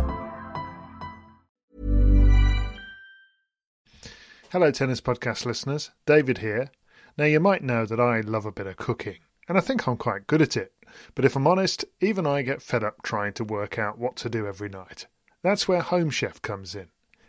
Hello, 4.52 4.72
Tennis 4.72 5.02
Podcast 5.02 5.46
listeners. 5.46 5.92
David 6.06 6.40
here. 6.40 6.72
Now, 7.18 7.26
you 7.26 7.40
might 7.40 7.64
know 7.64 7.86
that 7.86 8.00
I 8.00 8.22
love 8.22 8.46
a 8.46 8.52
bit 8.52 8.68
of 8.68 8.78
cooking, 8.78 9.18
and 9.48 9.58
I 9.58 9.62
think 9.62 9.88
I'm 9.88 9.98
quite 9.98 10.28
good 10.28 10.42
at 10.42 10.58
it. 10.58 10.74
But 11.16 11.26
if 11.26 11.36
I'm 11.36 11.48
honest, 11.48 11.86
even 12.02 12.26
I 12.26 12.42
get 12.44 12.62
fed 12.62 12.84
up 12.84 13.04
trying 13.04 13.34
to 13.34 13.44
work 13.44 13.78
out 13.78 13.98
what 13.98 14.16
to 14.18 14.30
do 14.30 14.48
every 14.48 14.70
night. 14.70 15.08
That's 15.44 15.68
where 15.68 15.82
Home 15.82 16.10
Chef 16.10 16.42
comes 16.42 16.76
in. 16.76 16.88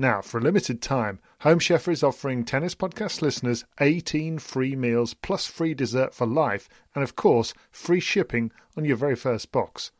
Now, 0.00 0.22
for 0.22 0.38
a 0.38 0.40
limited 0.40 0.80
time, 0.80 1.18
Home 1.40 1.58
Chef 1.58 1.88
is 1.88 2.04
offering 2.04 2.44
Tennis 2.44 2.76
Podcast 2.76 3.20
listeners 3.20 3.64
18 3.80 4.38
free 4.38 4.76
meals 4.76 5.12
plus 5.12 5.46
free 5.46 5.74
dessert 5.74 6.14
for 6.14 6.24
life 6.24 6.68
and, 6.94 7.02
of 7.02 7.16
course, 7.16 7.52
free 7.72 7.98
shipping 7.98 8.52
on 8.76 8.84
your 8.84 8.96
very 8.96 9.16
first 9.16 9.50
box. 9.50 9.90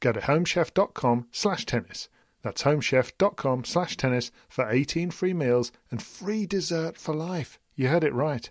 Go 0.00 0.12
to 0.12 0.20
homechef.com 0.20 1.28
slash 1.32 1.64
tennis. 1.64 2.10
That's 2.42 2.64
homechef.com 2.64 3.64
slash 3.64 3.96
tennis 3.96 4.30
for 4.46 4.70
18 4.70 5.10
free 5.10 5.32
meals 5.32 5.72
and 5.90 6.02
free 6.02 6.44
dessert 6.44 6.98
for 6.98 7.14
life. 7.14 7.58
You 7.74 7.88
heard 7.88 8.04
it 8.04 8.12
right. 8.12 8.50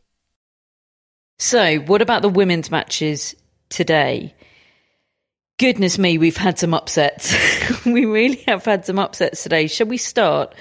So, 1.37 1.77
what 1.77 2.01
about 2.01 2.23
the 2.23 2.29
women's 2.29 2.71
matches 2.71 3.35
today? 3.69 4.33
Goodness 5.59 5.99
me, 5.99 6.17
we've 6.17 6.35
had 6.35 6.57
some 6.57 6.73
upsets. 6.73 7.35
we 7.85 8.05
really 8.05 8.43
have 8.47 8.65
had 8.65 8.85
some 8.87 8.97
upsets 8.97 9.43
today. 9.43 9.67
Shall 9.67 9.87
we 9.87 9.97
start 9.97 10.55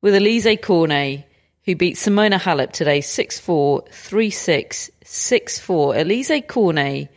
with 0.00 0.14
Alizé 0.14 0.60
Cornet, 0.60 1.24
who 1.64 1.74
beat 1.74 1.96
Simona 1.96 2.38
Halep 2.38 2.72
today 2.72 3.00
6 3.00 3.40
4, 3.40 3.84
3 3.90 4.30
6, 4.30 4.90
6 5.04 5.58
4. 5.58 5.94
Alizé 5.94 6.46
Cornet 6.46 7.08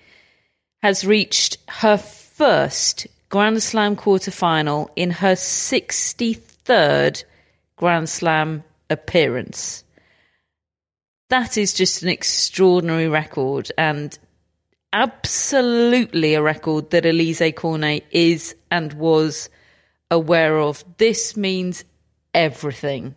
has 0.82 1.06
reached 1.06 1.58
her 1.70 1.98
first 1.98 3.08
Grand 3.30 3.62
Slam 3.62 3.96
quarterfinal 3.96 4.90
in 4.96 5.12
her 5.12 5.34
63rd 5.34 7.24
Grand 7.78 8.10
Slam 8.10 8.64
appearance. 8.90 9.84
That 11.30 11.58
is 11.58 11.74
just 11.74 12.04
an 12.04 12.10
extraordinary 12.10 13.08
record 13.08 13.72
and 13.78 14.18
absolutely 14.92 16.34
a 16.34 16.42
record 16.42 16.90
that 16.90 17.06
Alizé 17.06 17.56
Cornet 17.56 18.04
is 18.12 18.56
and 18.70 18.92
was 18.94 19.50
aware 20.10 20.60
of. 20.60 20.84
This 20.98 21.38
means 21.38 21.86
everything 22.34 23.16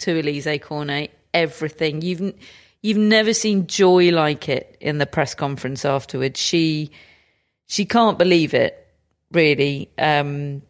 to 0.00 0.20
Alizé 0.22 0.60
Cornet. 0.60 1.10
Everything. 1.34 2.02
You've 2.02 2.34
you've 2.82 2.96
never 2.96 3.34
seen 3.34 3.66
joy 3.66 4.10
like 4.10 4.48
it 4.48 4.76
in 4.80 4.98
the 4.98 5.06
press 5.06 5.34
conference 5.34 5.84
afterwards. 5.84 6.40
She 6.40 6.90
she 7.66 7.84
can't 7.84 8.18
believe 8.18 8.54
it, 8.54 8.86
really. 9.32 9.90
Um, 9.98 10.62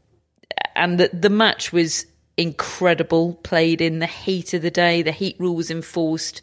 and 0.74 0.98
the 0.98 1.10
the 1.12 1.30
match 1.30 1.72
was 1.72 2.06
incredible. 2.36 3.34
Played 3.34 3.80
in 3.80 3.98
the 4.00 4.06
heat 4.06 4.54
of 4.54 4.62
the 4.62 4.70
day. 4.70 5.02
The 5.02 5.12
heat 5.12 5.36
rule 5.38 5.56
was 5.56 5.70
enforced 5.70 6.42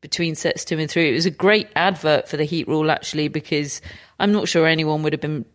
between 0.00 0.34
sets 0.34 0.66
two 0.66 0.78
and 0.78 0.90
three. 0.90 1.10
It 1.10 1.14
was 1.14 1.24
a 1.24 1.30
great 1.30 1.68
advert 1.74 2.28
for 2.28 2.36
the 2.36 2.44
heat 2.44 2.68
rule 2.68 2.90
actually 2.90 3.28
because 3.28 3.80
I'm 4.18 4.32
not 4.32 4.48
sure 4.48 4.66
anyone 4.66 5.02
would 5.02 5.14
have 5.14 5.22
been 5.22 5.46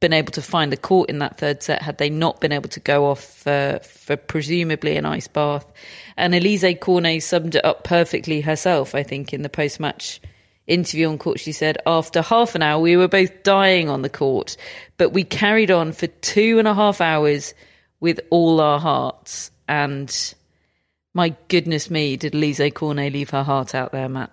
been 0.00 0.12
able 0.12 0.32
to 0.32 0.42
find 0.42 0.72
the 0.72 0.76
court 0.76 1.10
in 1.10 1.18
that 1.18 1.38
third 1.38 1.62
set 1.62 1.82
had 1.82 1.98
they 1.98 2.08
not 2.08 2.40
been 2.40 2.52
able 2.52 2.68
to 2.68 2.80
go 2.80 3.06
off 3.06 3.46
uh, 3.46 3.80
for 3.80 4.16
presumably 4.16 4.96
an 4.96 5.04
ice 5.04 5.26
bath. 5.26 5.66
And 6.16 6.34
Alizé 6.34 6.78
Cornet 6.78 7.22
summed 7.22 7.56
it 7.56 7.64
up 7.64 7.84
perfectly 7.84 8.40
herself, 8.40 8.94
I 8.94 9.02
think, 9.02 9.32
in 9.32 9.42
the 9.42 9.48
post 9.48 9.80
match 9.80 10.20
interview 10.68 11.08
on 11.08 11.18
court. 11.18 11.40
She 11.40 11.52
said, 11.52 11.78
After 11.86 12.22
half 12.22 12.54
an 12.54 12.62
hour, 12.62 12.80
we 12.80 12.96
were 12.96 13.08
both 13.08 13.42
dying 13.42 13.88
on 13.88 14.02
the 14.02 14.08
court, 14.08 14.56
but 14.98 15.10
we 15.10 15.24
carried 15.24 15.70
on 15.70 15.92
for 15.92 16.06
two 16.06 16.58
and 16.58 16.68
a 16.68 16.74
half 16.74 17.00
hours 17.00 17.54
with 17.98 18.20
all 18.30 18.60
our 18.60 18.78
hearts. 18.78 19.50
And 19.66 20.34
my 21.12 21.34
goodness 21.48 21.90
me, 21.90 22.16
did 22.16 22.34
Alizé 22.34 22.72
Cornet 22.72 23.12
leave 23.12 23.30
her 23.30 23.42
heart 23.42 23.74
out 23.74 23.90
there, 23.90 24.08
Matt? 24.08 24.30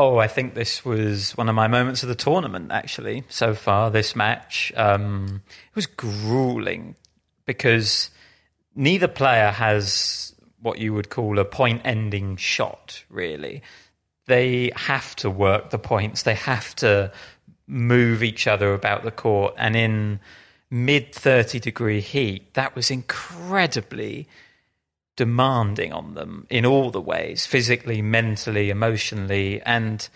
Oh, 0.00 0.18
I 0.18 0.28
think 0.28 0.54
this 0.54 0.84
was 0.84 1.36
one 1.36 1.48
of 1.48 1.56
my 1.56 1.66
moments 1.66 2.04
of 2.04 2.08
the 2.08 2.14
tournament, 2.14 2.70
actually, 2.70 3.24
so 3.28 3.52
far, 3.52 3.90
this 3.90 4.14
match. 4.14 4.72
Um, 4.76 5.42
it 5.70 5.74
was 5.74 5.86
grueling 5.86 6.94
because 7.46 8.10
neither 8.76 9.08
player 9.08 9.50
has 9.50 10.36
what 10.62 10.78
you 10.78 10.94
would 10.94 11.10
call 11.10 11.40
a 11.40 11.44
point 11.44 11.82
ending 11.84 12.36
shot, 12.36 13.02
really. 13.10 13.60
They 14.26 14.70
have 14.76 15.16
to 15.16 15.30
work 15.30 15.70
the 15.70 15.80
points, 15.80 16.22
they 16.22 16.36
have 16.36 16.76
to 16.76 17.10
move 17.66 18.22
each 18.22 18.46
other 18.46 18.74
about 18.74 19.02
the 19.02 19.10
court. 19.10 19.54
And 19.58 19.74
in 19.74 20.20
mid 20.70 21.12
30 21.12 21.58
degree 21.58 22.00
heat, 22.00 22.54
that 22.54 22.76
was 22.76 22.92
incredibly 22.92 24.28
demanding 25.18 25.92
on 25.92 26.14
them 26.14 26.46
in 26.48 26.64
all 26.64 26.92
the 26.92 27.00
ways 27.00 27.44
physically, 27.44 28.00
mentally, 28.00 28.70
emotionally. 28.70 29.60
And 29.62 30.08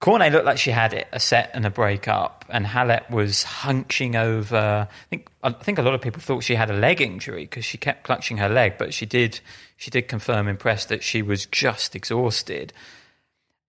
Cornet 0.00 0.32
looked 0.32 0.46
like 0.46 0.56
she 0.56 0.70
had 0.70 0.94
it, 0.94 1.06
a 1.12 1.20
set 1.20 1.50
and 1.52 1.66
a 1.66 1.70
break 1.70 2.08
up, 2.08 2.46
and 2.48 2.64
Halep 2.64 3.10
was 3.10 3.42
hunching 3.42 4.16
over. 4.16 4.88
I 4.90 5.06
think 5.10 5.28
I 5.42 5.50
think 5.50 5.78
a 5.78 5.82
lot 5.82 5.94
of 5.94 6.00
people 6.00 6.22
thought 6.22 6.42
she 6.42 6.54
had 6.54 6.70
a 6.70 6.76
leg 6.76 7.02
injury 7.02 7.42
because 7.42 7.66
she 7.66 7.76
kept 7.76 8.04
clutching 8.04 8.38
her 8.38 8.48
leg, 8.48 8.78
but 8.78 8.94
she 8.94 9.04
did 9.04 9.40
she 9.76 9.90
did 9.90 10.08
confirm 10.08 10.48
in 10.48 10.56
press 10.56 10.86
that 10.86 11.02
she 11.02 11.20
was 11.20 11.44
just 11.44 11.94
exhausted. 11.94 12.72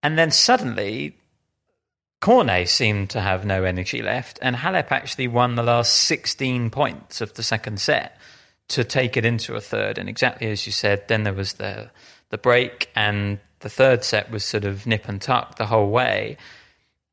And 0.01 0.18
then 0.18 0.32
suddenly, 0.32 1.18
Cornet 2.22 2.70
seemed 2.70 3.09
to 3.09 3.20
have 3.20 3.45
no 3.45 3.66
energy 3.66 4.01
left, 4.01 4.39
and 4.41 4.55
Halep 4.55 4.93
actually 4.93 5.28
won 5.28 5.55
the 5.55 5.64
last 5.64 5.93
16 5.93 6.70
points 6.70 7.20
of 7.20 7.34
the 7.34 7.43
second 7.43 7.82
set 7.82 8.18
to 8.70 8.84
take 8.84 9.18
it 9.18 9.26
into 9.26 9.55
a 9.55 9.61
third. 9.61 9.97
And 9.97 10.07
exactly 10.09 10.47
as 10.49 10.66
you 10.66 10.72
said, 10.72 11.07
then 11.07 11.24
there 11.24 11.34
was 11.34 11.53
the 11.53 11.89
the 12.30 12.38
break, 12.38 12.89
and 12.95 13.39
the 13.59 13.70
third 13.70 14.03
set 14.03 14.32
was 14.32 14.43
sort 14.43 14.66
of 14.66 14.88
nip 14.88 15.07
and 15.07 15.22
tuck 15.22 15.57
the 15.57 15.68
whole 15.68 15.89
way. 15.89 16.38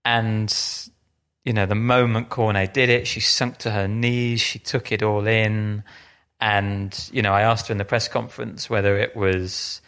And 0.04 0.54
you 1.44 1.52
know, 1.52 1.66
the 1.66 1.74
moment 1.74 2.28
Cornet 2.28 2.72
did 2.74 2.88
it, 2.90 3.06
she 3.06 3.20
sunk 3.20 3.58
to 3.58 3.70
her 3.70 3.88
knees, 3.88 4.40
she 4.40 4.58
took 4.58 4.92
it 4.92 5.02
all 5.02 5.26
in. 5.26 5.82
And, 6.42 7.08
you 7.12 7.22
know, 7.22 7.32
I 7.32 7.42
asked 7.42 7.68
her 7.68 7.72
in 7.72 7.78
the 7.78 7.84
press 7.84 8.08
conference 8.08 8.68
whether 8.70 8.96
it 8.98 9.14
was 9.16 9.80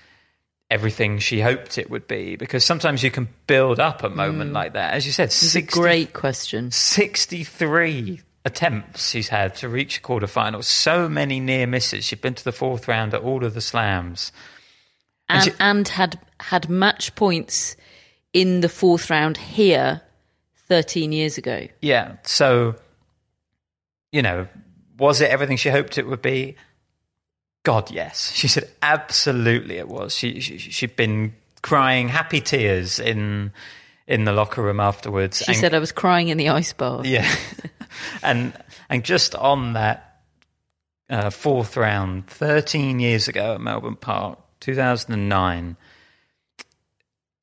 everything 0.70 1.18
she 1.18 1.40
hoped 1.40 1.76
it 1.78 1.90
would 1.90 2.06
be, 2.08 2.36
because 2.36 2.64
sometimes 2.64 3.02
you 3.02 3.10
can 3.10 3.28
build 3.46 3.78
up 3.80 4.02
a 4.02 4.08
moment 4.10 4.50
Mm. 4.50 4.54
like 4.54 4.72
that. 4.72 4.94
As 4.94 5.04
you 5.06 5.12
said, 5.12 5.24
It's 5.24 5.42
a 5.42 5.46
60 5.48 5.80
great 5.80 6.12
question. 6.14 6.70
63 6.70 8.20
attempts 8.44 9.10
she's 9.10 9.28
had 9.28 9.54
to 9.56 9.68
reach 9.68 9.98
a 9.98 10.00
quarterfinal. 10.00 10.64
So 10.64 11.08
many 11.08 11.38
near 11.40 11.66
misses. 11.66 12.04
She'd 12.04 12.20
been 12.20 12.34
to 12.34 12.44
the 12.44 12.52
fourth 12.52 12.88
round 12.88 13.14
at 13.14 13.20
all 13.22 13.44
of 13.44 13.54
the 13.54 13.60
slams. 13.60 14.32
and, 15.28 15.44
she- 15.44 15.52
and 15.60 15.86
had 15.88 16.18
had 16.40 16.68
match 16.68 17.14
points 17.14 17.76
in 18.32 18.60
the 18.60 18.68
fourth 18.68 19.10
round 19.10 19.36
here 19.36 20.00
13 20.68 21.12
years 21.12 21.38
ago. 21.38 21.68
Yeah. 21.80 22.16
So, 22.24 22.74
you 24.10 24.22
know, 24.22 24.48
was 24.98 25.20
it 25.20 25.30
everything 25.30 25.56
she 25.56 25.68
hoped 25.70 25.98
it 25.98 26.06
would 26.06 26.22
be? 26.22 26.56
God, 27.64 27.90
yes. 27.92 28.32
She 28.34 28.48
said 28.48 28.68
absolutely 28.82 29.76
it 29.78 29.88
was. 29.88 30.14
She, 30.14 30.40
she 30.40 30.58
she'd 30.58 30.96
been 30.96 31.34
crying 31.62 32.08
happy 32.08 32.40
tears 32.40 32.98
in 32.98 33.52
in 34.08 34.24
the 34.24 34.32
locker 34.32 34.62
room 34.62 34.80
afterwards. 34.80 35.38
She 35.38 35.52
and- 35.52 35.56
said 35.60 35.74
I 35.74 35.78
was 35.78 35.92
crying 35.92 36.28
in 36.28 36.38
the 36.38 36.48
ice 36.48 36.72
bath. 36.72 37.04
Yeah, 37.06 37.30
and 38.22 38.52
and 38.88 39.04
just 39.04 39.34
on 39.34 39.74
that 39.74 40.20
uh, 41.10 41.30
fourth 41.30 41.76
round, 41.76 42.26
thirteen 42.26 43.00
years 43.00 43.28
ago 43.28 43.54
at 43.54 43.60
Melbourne 43.60 43.96
Park, 43.96 44.38
two 44.60 44.74
thousand 44.74 45.14
and 45.14 45.28
nine. 45.28 45.76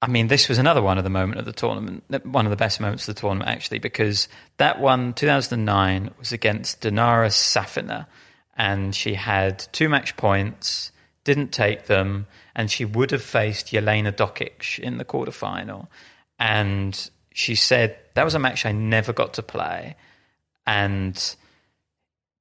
I 0.01 0.07
mean, 0.07 0.27
this 0.27 0.47
was 0.47 0.57
another 0.59 0.81
one 0.81 0.97
of 0.97 1.03
the 1.03 1.09
moment 1.09 1.39
of 1.39 1.45
the 1.45 1.51
tournament, 1.51 2.03
one 2.25 2.45
of 2.45 2.51
the 2.51 2.55
best 2.55 2.79
moments 2.79 3.07
of 3.07 3.15
the 3.15 3.19
tournament, 3.19 3.49
actually, 3.49 3.79
because 3.79 4.29
that 4.55 4.79
one, 4.79 5.13
2009, 5.13 6.11
was 6.17 6.31
against 6.31 6.81
Dinara 6.81 7.27
Safina, 7.27 8.07
and 8.55 8.95
she 8.95 9.15
had 9.15 9.59
two 9.73 9.89
match 9.89 10.15
points, 10.15 10.93
didn't 11.25 11.51
take 11.51 11.87
them, 11.87 12.27
and 12.55 12.71
she 12.71 12.85
would 12.85 13.11
have 13.11 13.21
faced 13.21 13.67
Jelena 13.67 14.13
Dokic 14.13 14.79
in 14.79 14.97
the 14.97 15.05
quarterfinal. 15.05 15.87
And 16.39 17.09
she 17.33 17.55
said, 17.55 17.97
That 18.15 18.23
was 18.23 18.35
a 18.35 18.39
match 18.39 18.65
I 18.65 18.71
never 18.71 19.11
got 19.11 19.33
to 19.35 19.43
play. 19.43 19.95
And 20.69 21.35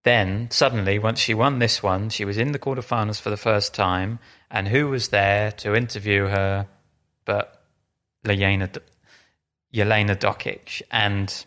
then 0.04 0.50
suddenly, 0.50 0.98
once 0.98 1.18
she 1.18 1.32
won 1.32 1.60
this 1.60 1.82
one, 1.82 2.10
she 2.10 2.26
was 2.26 2.36
in 2.36 2.52
the 2.52 2.58
quarterfinals 2.58 3.18
for 3.18 3.30
the 3.30 3.38
first 3.38 3.72
time. 3.72 4.18
And 4.50 4.68
who 4.68 4.88
was 4.88 5.08
there 5.08 5.50
to 5.52 5.74
interview 5.74 6.26
her 6.26 6.66
but 7.24 7.62
Jelena, 8.26 8.68
Jelena 9.72 10.14
Dokic? 10.14 10.82
And 10.90 11.46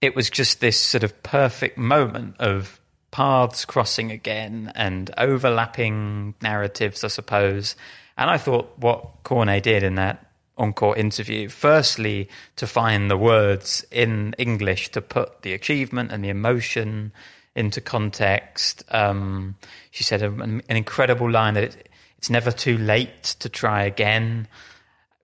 it 0.00 0.16
was 0.16 0.28
just 0.28 0.60
this 0.60 0.76
sort 0.76 1.04
of 1.04 1.22
perfect 1.22 1.78
moment 1.78 2.34
of 2.40 2.80
paths 3.12 3.64
crossing 3.64 4.10
again 4.10 4.72
and 4.74 5.08
overlapping 5.16 6.34
narratives, 6.42 7.04
I 7.04 7.08
suppose. 7.08 7.76
And 8.16 8.28
I 8.28 8.38
thought 8.38 8.76
what 8.76 9.22
Cornet 9.22 9.62
did 9.62 9.84
in 9.84 9.94
that 9.94 10.31
encore 10.58 10.96
interview, 10.96 11.48
firstly, 11.48 12.28
to 12.56 12.66
find 12.66 13.10
the 13.10 13.16
words 13.16 13.84
in 13.90 14.34
English 14.38 14.90
to 14.90 15.00
put 15.00 15.42
the 15.42 15.52
achievement 15.52 16.12
and 16.12 16.22
the 16.24 16.28
emotion 16.28 17.12
into 17.54 17.80
context. 17.80 18.84
Um, 18.90 19.56
she 19.90 20.04
said 20.04 20.22
an, 20.22 20.62
an 20.68 20.76
incredible 20.76 21.30
line 21.30 21.54
that 21.54 21.64
it, 21.64 21.88
it's 22.18 22.30
never 22.30 22.50
too 22.50 22.78
late 22.78 23.22
to 23.40 23.48
try 23.48 23.84
again 23.84 24.48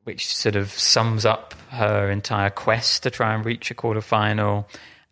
which 0.08 0.34
sort 0.34 0.56
of 0.56 0.70
sums 0.70 1.26
up 1.26 1.52
her 1.68 2.10
entire 2.10 2.48
quest 2.48 3.02
to 3.02 3.10
try 3.10 3.34
and 3.34 3.44
reach 3.44 3.70
a 3.70 3.74
quarterfinal. 3.74 4.64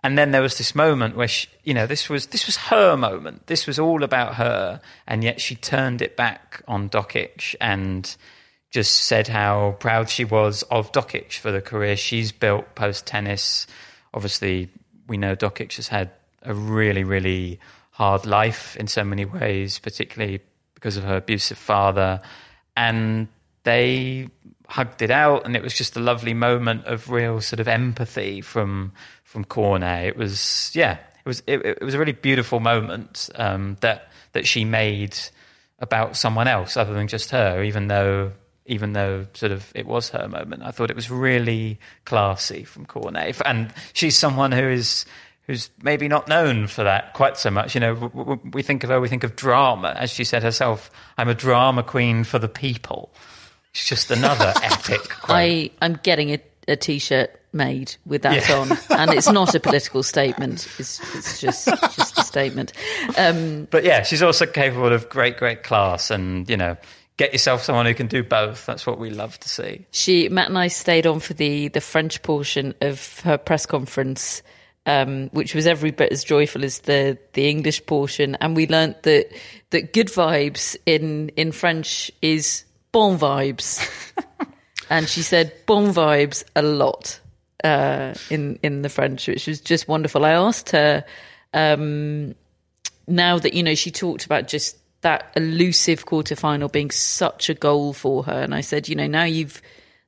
And 0.02 0.16
then 0.16 0.30
there 0.30 0.40
was 0.40 0.56
this 0.56 0.74
moment 0.74 1.16
where 1.16 1.28
she, 1.28 1.48
you 1.64 1.74
know, 1.74 1.86
this 1.86 2.08
was 2.08 2.28
this 2.28 2.46
was 2.46 2.56
her 2.56 2.96
moment. 2.96 3.46
This 3.46 3.66
was 3.66 3.78
all 3.78 4.02
about 4.02 4.36
her, 4.36 4.80
and 5.06 5.22
yet 5.22 5.38
she 5.38 5.54
turned 5.54 6.00
it 6.00 6.16
back 6.16 6.62
on 6.66 6.88
Dokic 6.88 7.54
and 7.60 8.16
just 8.70 9.04
said 9.04 9.28
how 9.28 9.76
proud 9.80 10.10
she 10.10 10.24
was 10.24 10.62
of 10.64 10.92
Dokic 10.92 11.34
for 11.34 11.52
the 11.52 11.60
career 11.60 11.96
she's 11.96 12.32
built 12.32 12.74
post 12.74 13.06
tennis. 13.06 13.66
Obviously, 14.12 14.70
we 15.06 15.16
know 15.16 15.36
Dokic 15.36 15.76
has 15.76 15.88
had 15.88 16.10
a 16.42 16.54
really, 16.54 17.04
really 17.04 17.60
hard 17.90 18.26
life 18.26 18.76
in 18.76 18.86
so 18.86 19.04
many 19.04 19.24
ways, 19.24 19.78
particularly 19.78 20.40
because 20.74 20.96
of 20.96 21.04
her 21.04 21.16
abusive 21.16 21.58
father. 21.58 22.20
And 22.76 23.28
they 23.64 24.28
hugged 24.68 25.02
it 25.02 25.10
out, 25.10 25.44
and 25.44 25.56
it 25.56 25.62
was 25.62 25.74
just 25.74 25.96
a 25.96 26.00
lovely 26.00 26.34
moment 26.34 26.84
of 26.86 27.10
real 27.10 27.40
sort 27.40 27.60
of 27.60 27.68
empathy 27.68 28.40
from 28.40 28.92
from 29.24 29.44
Cornet. 29.44 30.06
It 30.06 30.16
was, 30.16 30.70
yeah, 30.74 30.92
it 30.94 31.26
was 31.26 31.42
it, 31.46 31.64
it 31.64 31.82
was 31.82 31.94
a 31.94 31.98
really 31.98 32.12
beautiful 32.12 32.60
moment 32.60 33.30
um, 33.36 33.76
that 33.80 34.10
that 34.32 34.46
she 34.46 34.64
made 34.64 35.16
about 35.78 36.16
someone 36.16 36.48
else 36.48 36.76
other 36.76 36.94
than 36.94 37.08
just 37.08 37.30
her, 37.30 37.62
even 37.62 37.88
though 37.88 38.32
even 38.66 38.92
though 38.92 39.26
sort 39.34 39.52
of 39.52 39.70
it 39.74 39.86
was 39.86 40.10
her 40.10 40.28
moment. 40.28 40.62
I 40.64 40.70
thought 40.70 40.90
it 40.90 40.96
was 40.96 41.10
really 41.10 41.78
classy 42.04 42.64
from 42.64 42.86
Cornet, 42.86 43.40
and 43.44 43.72
she's 43.92 44.16
someone 44.18 44.52
who 44.52 44.68
is 44.68 45.06
who's 45.46 45.70
maybe 45.82 46.08
not 46.08 46.26
known 46.28 46.66
for 46.66 46.82
that 46.84 47.12
quite 47.14 47.36
so 47.36 47.50
much. 47.50 47.74
You 47.74 47.80
know, 47.80 47.94
w- 47.94 48.12
w- 48.12 48.50
we 48.52 48.62
think 48.62 48.82
of 48.82 48.90
her, 48.90 49.00
we 49.00 49.08
think 49.08 49.22
of 49.24 49.36
drama, 49.36 49.94
as 49.96 50.10
she 50.10 50.24
said 50.24 50.42
herself. 50.42 50.90
I'm 51.16 51.28
a 51.28 51.34
drama 51.34 51.82
queen 51.84 52.24
for 52.24 52.38
the 52.40 52.48
people. 52.48 53.12
It's 53.70 53.86
just 53.88 54.10
another 54.10 54.52
epic. 54.62 55.02
Quote. 55.08 55.36
I, 55.36 55.70
I'm 55.80 56.00
getting 56.02 56.30
a, 56.30 56.40
a 56.66 56.74
t-shirt 56.74 57.30
made 57.52 57.94
with 58.04 58.22
that 58.22 58.48
Yeah. 58.48 58.56
on, 58.58 58.72
and 58.90 59.12
it's 59.12 59.30
not 59.30 59.54
a 59.54 59.60
political 59.60 60.02
statement. 60.02 60.66
It's, 60.80 60.98
it's 61.14 61.40
just 61.40 61.68
just 61.94 62.18
a 62.18 62.22
statement. 62.24 62.72
Um, 63.16 63.68
But 63.70 63.84
yeah, 63.84 64.02
she's 64.02 64.22
also 64.22 64.46
capable 64.46 64.92
of 64.92 65.08
great, 65.08 65.36
great 65.36 65.62
class, 65.62 66.10
and 66.10 66.50
you 66.50 66.56
know, 66.56 66.76
get 67.16 67.32
yourself 67.32 67.62
someone 67.62 67.86
who 67.86 67.94
can 67.94 68.06
do 68.06 68.22
both. 68.22 68.66
That's 68.66 68.86
what 68.86 68.98
we 68.98 69.10
love 69.10 69.38
to 69.40 69.48
see. 69.48 69.86
she 69.90 70.28
Matt 70.28 70.48
and 70.48 70.58
I 70.58 70.68
stayed 70.68 71.06
on 71.06 71.20
for 71.20 71.34
the 71.34 71.68
the 71.68 71.80
French 71.80 72.22
portion 72.22 72.74
of 72.80 73.20
her 73.20 73.38
press 73.38 73.66
conference, 73.66 74.42
um, 74.84 75.28
which 75.30 75.54
was 75.54 75.66
every 75.66 75.90
bit 75.90 76.12
as 76.12 76.24
joyful 76.24 76.64
as 76.64 76.80
the 76.80 77.18
the 77.32 77.48
English 77.48 77.86
portion, 77.86 78.36
and 78.36 78.56
we 78.56 78.66
learnt 78.66 79.02
that 79.04 79.32
that 79.70 79.92
good 79.92 80.08
vibes 80.08 80.76
in 80.86 81.30
in 81.30 81.52
French 81.52 82.10
is 82.22 82.64
bon 82.92 83.18
vibes, 83.18 83.86
and 84.90 85.08
she 85.08 85.22
said 85.22 85.52
bon 85.66 85.92
vibes 85.92 86.44
a 86.54 86.62
lot 86.62 87.20
uh, 87.64 88.14
in 88.30 88.58
in 88.62 88.82
the 88.82 88.88
French, 88.88 89.28
which 89.28 89.46
was 89.46 89.60
just 89.60 89.88
wonderful. 89.88 90.24
I 90.24 90.32
asked 90.32 90.70
her 90.70 91.04
um, 91.54 92.34
now 93.08 93.38
that 93.38 93.54
you 93.54 93.62
know 93.62 93.74
she 93.74 93.90
talked 93.90 94.24
about 94.26 94.48
just 94.48 94.76
that 95.06 95.30
elusive 95.36 96.04
quarterfinal 96.04 96.72
being 96.72 96.90
such 96.90 97.48
a 97.48 97.54
goal 97.54 97.92
for 97.92 98.24
her, 98.24 98.42
and 98.42 98.52
I 98.52 98.60
said, 98.60 98.88
you 98.88 98.96
know, 98.96 99.06
now 99.06 99.22
you've 99.22 99.62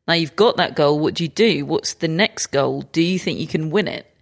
now 0.08 0.14
you've 0.14 0.34
got 0.34 0.56
that 0.56 0.74
goal. 0.74 0.98
What 0.98 1.14
do 1.14 1.22
you 1.22 1.28
do? 1.28 1.64
What's 1.64 1.94
the 1.94 2.08
next 2.08 2.48
goal? 2.48 2.82
Do 2.82 3.00
you 3.00 3.16
think 3.16 3.38
you 3.38 3.46
can 3.46 3.70
win 3.70 3.86
it? 3.86 4.12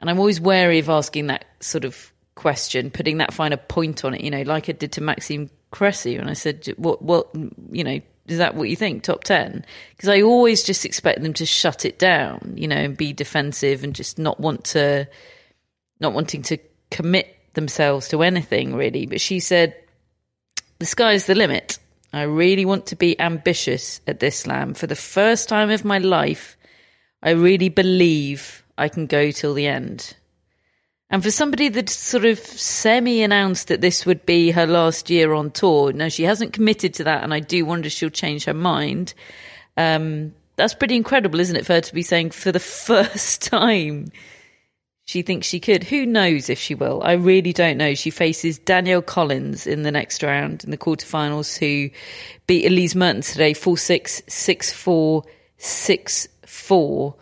And 0.00 0.10
I'm 0.10 0.18
always 0.18 0.40
wary 0.40 0.80
of 0.80 0.90
asking 0.90 1.28
that 1.28 1.44
sort 1.60 1.84
of 1.84 2.12
question, 2.34 2.90
putting 2.90 3.18
that 3.18 3.32
finer 3.32 3.56
point 3.56 4.04
on 4.04 4.14
it. 4.14 4.22
You 4.22 4.32
know, 4.32 4.42
like 4.42 4.68
I 4.68 4.72
did 4.72 4.90
to 4.92 5.00
Maxime 5.00 5.48
Cressy, 5.70 6.16
and 6.16 6.28
I 6.28 6.32
said, 6.32 6.66
what, 6.76 7.00
what, 7.00 7.28
you 7.70 7.84
know. 7.84 8.00
Is 8.26 8.38
that 8.38 8.54
what 8.54 8.70
you 8.70 8.76
think? 8.76 9.02
Top 9.02 9.22
10? 9.22 9.66
Because 9.90 10.08
I 10.08 10.22
always 10.22 10.62
just 10.62 10.86
expect 10.86 11.20
them 11.20 11.34
to 11.34 11.44
shut 11.44 11.84
it 11.84 11.98
down, 11.98 12.54
you 12.56 12.66
know, 12.66 12.76
and 12.76 12.96
be 12.96 13.12
defensive 13.12 13.84
and 13.84 13.94
just 13.94 14.18
not 14.18 14.40
want 14.40 14.64
to 14.72 15.06
not 16.00 16.14
wanting 16.14 16.40
to 16.44 16.56
commit 16.90 17.36
themselves 17.52 18.08
to 18.08 18.22
anything 18.22 18.74
really. 18.74 19.04
But 19.04 19.20
she 19.20 19.40
said, 19.40 19.76
"The 20.78 20.86
sky's 20.86 21.26
the 21.26 21.34
limit. 21.34 21.78
I 22.12 22.22
really 22.22 22.64
want 22.64 22.86
to 22.86 22.96
be 22.96 23.18
ambitious 23.20 24.00
at 24.06 24.20
this 24.20 24.40
slam. 24.40 24.74
For 24.74 24.86
the 24.86 24.96
first 24.96 25.48
time 25.48 25.70
of 25.70 25.84
my 25.84 25.98
life, 25.98 26.56
I 27.22 27.30
really 27.30 27.68
believe 27.68 28.64
I 28.78 28.88
can 28.88 29.06
go 29.06 29.30
till 29.30 29.54
the 29.54 29.66
end." 29.66 30.14
And 31.10 31.22
for 31.22 31.30
somebody 31.30 31.68
that 31.68 31.90
sort 31.90 32.24
of 32.24 32.38
semi 32.38 33.22
announced 33.22 33.68
that 33.68 33.80
this 33.80 34.04
would 34.04 34.26
be 34.26 34.50
her 34.50 34.66
last 34.66 35.10
year 35.10 35.32
on 35.32 35.50
tour, 35.50 35.92
now 35.92 36.08
she 36.08 36.24
hasn't 36.24 36.52
committed 36.52 36.94
to 36.94 37.04
that, 37.04 37.22
and 37.22 37.32
I 37.32 37.40
do 37.40 37.64
wonder 37.64 37.86
if 37.86 37.92
she'll 37.92 38.10
change 38.10 38.44
her 38.46 38.54
mind. 38.54 39.14
Um, 39.76 40.34
that's 40.56 40.74
pretty 40.74 40.96
incredible, 40.96 41.40
isn't 41.40 41.56
it, 41.56 41.66
for 41.66 41.74
her 41.74 41.80
to 41.80 41.94
be 41.94 42.02
saying 42.02 42.30
for 42.30 42.52
the 42.52 42.58
first 42.60 43.42
time 43.42 44.10
she 45.06 45.22
thinks 45.22 45.46
she 45.46 45.60
could. 45.60 45.84
Who 45.84 46.06
knows 46.06 46.48
if 46.48 46.58
she 46.58 46.74
will? 46.74 47.02
I 47.04 47.12
really 47.12 47.52
don't 47.52 47.76
know. 47.76 47.94
She 47.94 48.10
faces 48.10 48.58
Danielle 48.58 49.02
Collins 49.02 49.66
in 49.66 49.82
the 49.82 49.92
next 49.92 50.22
round 50.22 50.64
in 50.64 50.70
the 50.70 50.78
quarterfinals, 50.78 51.58
who 51.58 51.90
beat 52.46 52.66
Elise 52.66 52.94
Mertens 52.94 53.32
today 53.32 53.52
4 53.52 53.76
6, 53.76 54.22
6 54.26 54.72
4, 54.72 55.24
6 55.58 56.28
4. 56.46 57.14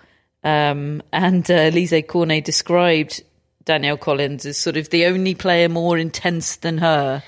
Um, 0.45 1.03
and 1.13 1.49
uh, 1.51 1.55
Alizé 1.55 2.07
Cornet 2.07 2.45
described 2.45 3.23
Danielle 3.65 3.97
Collins 3.97 4.47
as 4.47 4.59
sort 4.59 4.77
of 4.77 4.91
the 4.91 5.07
only 5.07 5.35
player 5.35 5.69
more 5.69 5.99
intense 5.99 6.57
than 6.57 6.79
her 6.79 7.23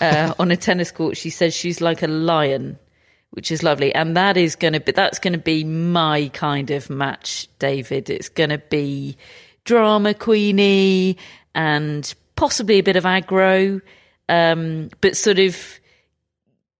uh, 0.00 0.34
on 0.38 0.50
a 0.50 0.56
tennis 0.56 0.90
court. 0.90 1.16
She 1.16 1.30
says 1.30 1.54
she's 1.54 1.80
like 1.80 2.02
a 2.02 2.08
lion, 2.08 2.76
which 3.30 3.52
is 3.52 3.62
lovely, 3.62 3.94
and 3.94 4.16
that 4.16 4.36
is 4.36 4.56
going 4.56 4.72
to 4.74 4.80
be 4.80 4.92
that's 4.92 5.20
going 5.20 5.32
to 5.32 5.38
be 5.38 5.62
my 5.62 6.28
kind 6.32 6.72
of 6.72 6.90
match, 6.90 7.48
David. 7.60 8.10
It's 8.10 8.28
going 8.28 8.50
to 8.50 8.58
be 8.58 9.16
drama 9.64 10.14
queenie 10.14 11.16
and 11.54 12.14
possibly 12.36 12.78
a 12.78 12.82
bit 12.82 12.96
of 12.96 13.04
aggro, 13.04 13.80
um, 14.28 14.90
but 15.00 15.16
sort 15.16 15.38
of 15.38 15.80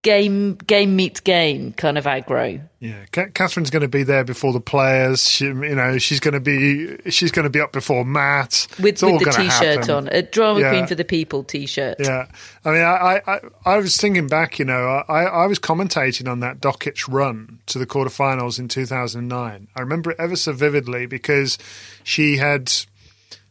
game 0.03 0.57
game 0.57 0.97
meets 0.97 1.21
game 1.21 1.73
kind 1.73 1.97
of 1.97 2.05
aggro. 2.05 2.61
Yeah, 2.81 3.05
Catherine's 3.13 3.71
going 3.71 3.83
to 3.83 3.89
be 3.89 4.03
there 4.03 4.25
before 4.25 4.53
the 4.53 4.61
players. 4.61 5.29
She, 5.29 5.47
you 5.47 5.75
know, 5.75 5.99
she's 5.99 6.19
going 6.19 6.35
to 6.35 6.41
be 6.41 7.11
she's 7.11 7.31
going 7.31 7.45
to 7.45 7.51
be 7.51 7.61
up 7.61 7.73
before 7.73 8.05
Matt 8.05 8.67
with, 8.81 9.01
with 9.03 9.23
the 9.23 9.31
t-shirt 9.31 9.89
on, 9.89 10.09
a 10.09 10.23
drama 10.23 10.61
yeah. 10.61 10.71
queen 10.71 10.87
for 10.89 10.97
the 10.97 11.05
people 11.05 11.45
t-shirt. 11.45 11.99
Yeah, 12.01 12.27
I 12.65 12.71
mean, 12.71 12.83
I, 12.83 13.21
I 13.27 13.41
I 13.65 13.77
was 13.79 13.97
thinking 13.97 14.27
back. 14.27 14.59
You 14.59 14.65
know, 14.65 15.05
I 15.09 15.23
I 15.25 15.47
was 15.47 15.61
commentating 15.61 16.29
on 16.29 16.41
that 16.41 16.61
Dokic 16.61 17.07
run 17.09 17.61
to 17.67 17.79
the 17.79 17.87
quarterfinals 17.87 18.59
in 18.59 18.67
2009. 18.67 19.69
I 19.75 19.81
remember 19.81 20.11
it 20.11 20.17
ever 20.19 20.35
so 20.35 20.53
vividly 20.53 21.07
because 21.07 21.59
she 22.03 22.37
had 22.37 22.73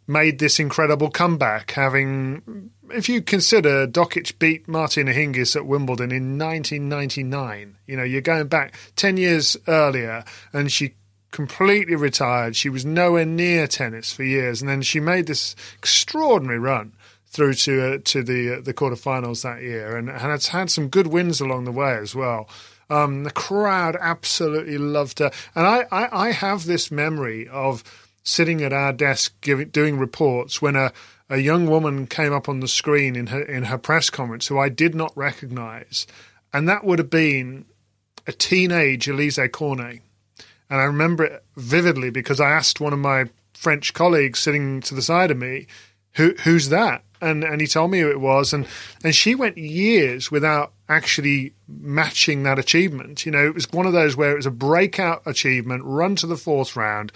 made 0.07 0.39
this 0.39 0.59
incredible 0.59 1.09
comeback, 1.09 1.71
having 1.71 2.71
if 2.93 3.07
you 3.07 3.21
consider 3.21 3.87
Dokic 3.87 4.37
beat 4.39 4.67
Martina 4.67 5.13
Hingis 5.13 5.55
at 5.55 5.65
Wimbledon 5.65 6.11
in 6.11 6.37
1999, 6.37 7.77
you 7.87 7.97
know, 7.97 8.03
you're 8.03 8.21
going 8.21 8.47
back 8.47 8.73
10 8.95 9.17
years 9.17 9.57
earlier 9.67 10.23
and 10.53 10.71
she 10.71 10.95
completely 11.31 11.95
retired. 11.95 12.55
She 12.55 12.69
was 12.69 12.85
nowhere 12.85 13.25
near 13.25 13.67
tennis 13.67 14.11
for 14.11 14.23
years. 14.23 14.61
And 14.61 14.69
then 14.69 14.81
she 14.81 14.99
made 14.99 15.27
this 15.27 15.55
extraordinary 15.77 16.59
run 16.59 16.93
through 17.27 17.53
to 17.53 17.93
uh, 17.93 17.97
to 18.03 18.23
the 18.23 18.57
uh, 18.57 18.61
the 18.61 18.73
quarterfinals 18.73 19.43
that 19.43 19.61
year 19.61 19.95
and, 19.95 20.09
and 20.09 20.43
had 20.43 20.69
some 20.69 20.89
good 20.89 21.07
wins 21.07 21.39
along 21.39 21.63
the 21.63 21.71
way 21.71 21.97
as 21.97 22.13
well. 22.13 22.49
Um, 22.89 23.23
the 23.23 23.31
crowd 23.31 23.95
absolutely 24.01 24.77
loved 24.77 25.19
her. 25.19 25.31
And 25.55 25.65
I, 25.65 25.85
I, 25.91 26.27
I 26.27 26.31
have 26.31 26.65
this 26.65 26.91
memory 26.91 27.47
of 27.47 27.85
sitting 28.23 28.61
at 28.61 28.73
our 28.73 28.93
desk 28.93 29.33
giving, 29.41 29.69
doing 29.69 29.97
reports 29.97 30.61
when 30.61 30.75
a 30.75 30.91
a 31.29 31.37
young 31.37 31.65
woman 31.65 32.07
came 32.07 32.33
up 32.33 32.49
on 32.49 32.59
the 32.59 32.67
screen 32.67 33.15
in 33.15 33.27
her 33.27 33.41
in 33.41 33.63
her 33.63 33.77
press 33.77 34.09
conference 34.09 34.47
who 34.47 34.59
I 34.59 34.67
did 34.69 34.93
not 34.93 35.15
recognise, 35.15 36.05
and 36.53 36.67
that 36.67 36.83
would 36.83 36.99
have 36.99 37.09
been 37.09 37.65
a 38.27 38.33
teenage 38.33 39.05
Alizé 39.05 39.49
Cornet. 39.51 40.01
And 40.69 40.79
I 40.79 40.83
remember 40.83 41.23
it 41.23 41.43
vividly 41.55 42.09
because 42.09 42.39
I 42.39 42.51
asked 42.51 42.79
one 42.79 42.93
of 42.93 42.99
my 42.99 43.25
French 43.53 43.93
colleagues 43.93 44.39
sitting 44.39 44.81
to 44.81 44.95
the 44.95 45.01
side 45.01 45.31
of 45.31 45.37
me, 45.37 45.67
"Who 46.15 46.35
who's 46.43 46.69
that?" 46.69 47.03
And 47.21 47.43
and 47.43 47.61
he 47.61 47.67
told 47.67 47.91
me 47.91 47.99
who 47.99 48.09
it 48.09 48.19
was, 48.19 48.51
and 48.51 48.67
and 49.03 49.15
she 49.15 49.33
went 49.33 49.57
years 49.57 50.31
without 50.31 50.73
actually 50.89 51.53
matching 51.67 52.43
that 52.43 52.59
achievement. 52.59 53.25
You 53.25 53.31
know, 53.31 53.45
it 53.45 53.53
was 53.53 53.71
one 53.71 53.85
of 53.85 53.93
those 53.93 54.17
where 54.17 54.31
it 54.31 54.37
was 54.37 54.45
a 54.45 54.51
breakout 54.51 55.21
achievement, 55.25 55.83
run 55.85 56.15
to 56.17 56.27
the 56.27 56.35
fourth 56.37 56.75
round, 56.75 57.13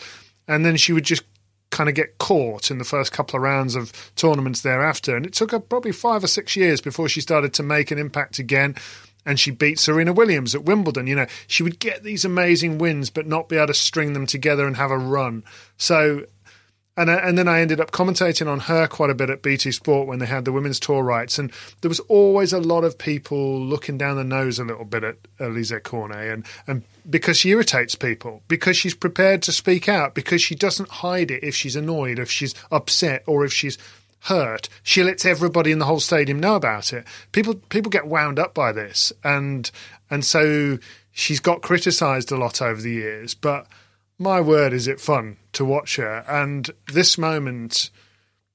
and 0.47 0.65
then 0.65 0.77
she 0.77 0.93
would 0.93 1.05
just 1.05 1.23
kind 1.71 1.89
of 1.89 1.95
get 1.95 2.17
caught 2.17 2.71
in 2.71 2.77
the 2.77 2.83
first 2.85 3.11
couple 3.11 3.35
of 3.35 3.43
rounds 3.43 3.75
of 3.75 3.91
tournaments 4.15 4.61
thereafter. 4.61 5.15
And 5.15 5.25
it 5.25 5.33
took 5.33 5.51
her 5.51 5.59
probably 5.59 5.91
five 5.91 6.23
or 6.23 6.27
six 6.27 6.55
years 6.55 6.79
before 6.79 7.09
she 7.09 7.21
started 7.21 7.53
to 7.55 7.63
make 7.63 7.91
an 7.91 7.97
impact 7.97 8.39
again. 8.39 8.75
And 9.25 9.39
she 9.39 9.51
beat 9.51 9.79
Serena 9.79 10.13
Williams 10.13 10.53
at 10.53 10.63
Wimbledon. 10.63 11.07
You 11.07 11.15
know, 11.15 11.25
she 11.47 11.63
would 11.63 11.79
get 11.79 12.03
these 12.03 12.23
amazing 12.23 12.77
wins, 12.77 13.09
but 13.09 13.25
not 13.25 13.49
be 13.49 13.57
able 13.57 13.67
to 13.67 13.73
string 13.73 14.13
them 14.13 14.27
together 14.27 14.67
and 14.67 14.77
have 14.77 14.91
a 14.91 14.97
run. 14.97 15.43
So 15.77 16.25
and 16.97 17.09
and 17.09 17.37
then 17.37 17.47
I 17.47 17.61
ended 17.61 17.79
up 17.79 17.91
commentating 17.91 18.47
on 18.47 18.61
her 18.61 18.87
quite 18.87 19.09
a 19.09 19.15
bit 19.15 19.29
at 19.29 19.41
BT 19.41 19.71
Sport 19.71 20.07
when 20.07 20.19
they 20.19 20.25
had 20.25 20.45
the 20.45 20.51
women's 20.51 20.79
tour 20.79 21.03
rights, 21.03 21.37
and 21.37 21.51
there 21.81 21.89
was 21.89 21.99
always 22.01 22.53
a 22.53 22.59
lot 22.59 22.83
of 22.83 22.97
people 22.97 23.59
looking 23.59 23.97
down 23.97 24.15
the 24.15 24.23
nose 24.23 24.59
a 24.59 24.63
little 24.63 24.85
bit 24.85 25.03
at 25.03 25.17
Alizé 25.39 25.83
Cornet, 25.83 26.31
and 26.31 26.45
and 26.67 26.83
because 27.09 27.37
she 27.37 27.49
irritates 27.49 27.95
people, 27.95 28.41
because 28.47 28.77
she's 28.77 28.95
prepared 28.95 29.41
to 29.43 29.51
speak 29.51 29.89
out, 29.89 30.15
because 30.15 30.41
she 30.41 30.55
doesn't 30.55 30.89
hide 30.89 31.31
it 31.31 31.43
if 31.43 31.55
she's 31.55 31.75
annoyed, 31.75 32.19
if 32.19 32.31
she's 32.31 32.55
upset, 32.71 33.23
or 33.27 33.43
if 33.43 33.51
she's 33.53 33.77
hurt. 34.21 34.69
She 34.81 35.03
lets 35.03 35.25
everybody 35.25 35.71
in 35.71 35.79
the 35.79 35.85
whole 35.85 35.99
stadium 35.99 36.39
know 36.39 36.55
about 36.55 36.93
it. 36.93 37.05
People 37.31 37.55
people 37.69 37.89
get 37.89 38.07
wound 38.07 38.39
up 38.39 38.53
by 38.53 38.71
this, 38.71 39.11
and 39.23 39.69
and 40.09 40.23
so 40.23 40.79
she's 41.11 41.39
got 41.39 41.61
criticised 41.61 42.31
a 42.31 42.37
lot 42.37 42.61
over 42.61 42.81
the 42.81 42.91
years, 42.91 43.33
but 43.33 43.67
my 44.17 44.41
word, 44.41 44.73
is 44.73 44.87
it 44.87 44.99
fun 44.99 45.37
to 45.53 45.65
watch 45.65 45.97
her. 45.97 46.23
And 46.27 46.69
this 46.91 47.17
moment, 47.17 47.89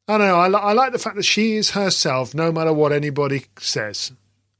I 0.08 0.18
know, 0.18 0.36
I, 0.36 0.48
I 0.48 0.72
like 0.72 0.92
the 0.92 0.98
fact 0.98 1.16
that 1.16 1.24
she 1.24 1.56
is 1.56 1.70
herself 1.70 2.34
no 2.34 2.50
matter 2.50 2.72
what 2.72 2.92
anybody 2.92 3.46
says. 3.58 4.12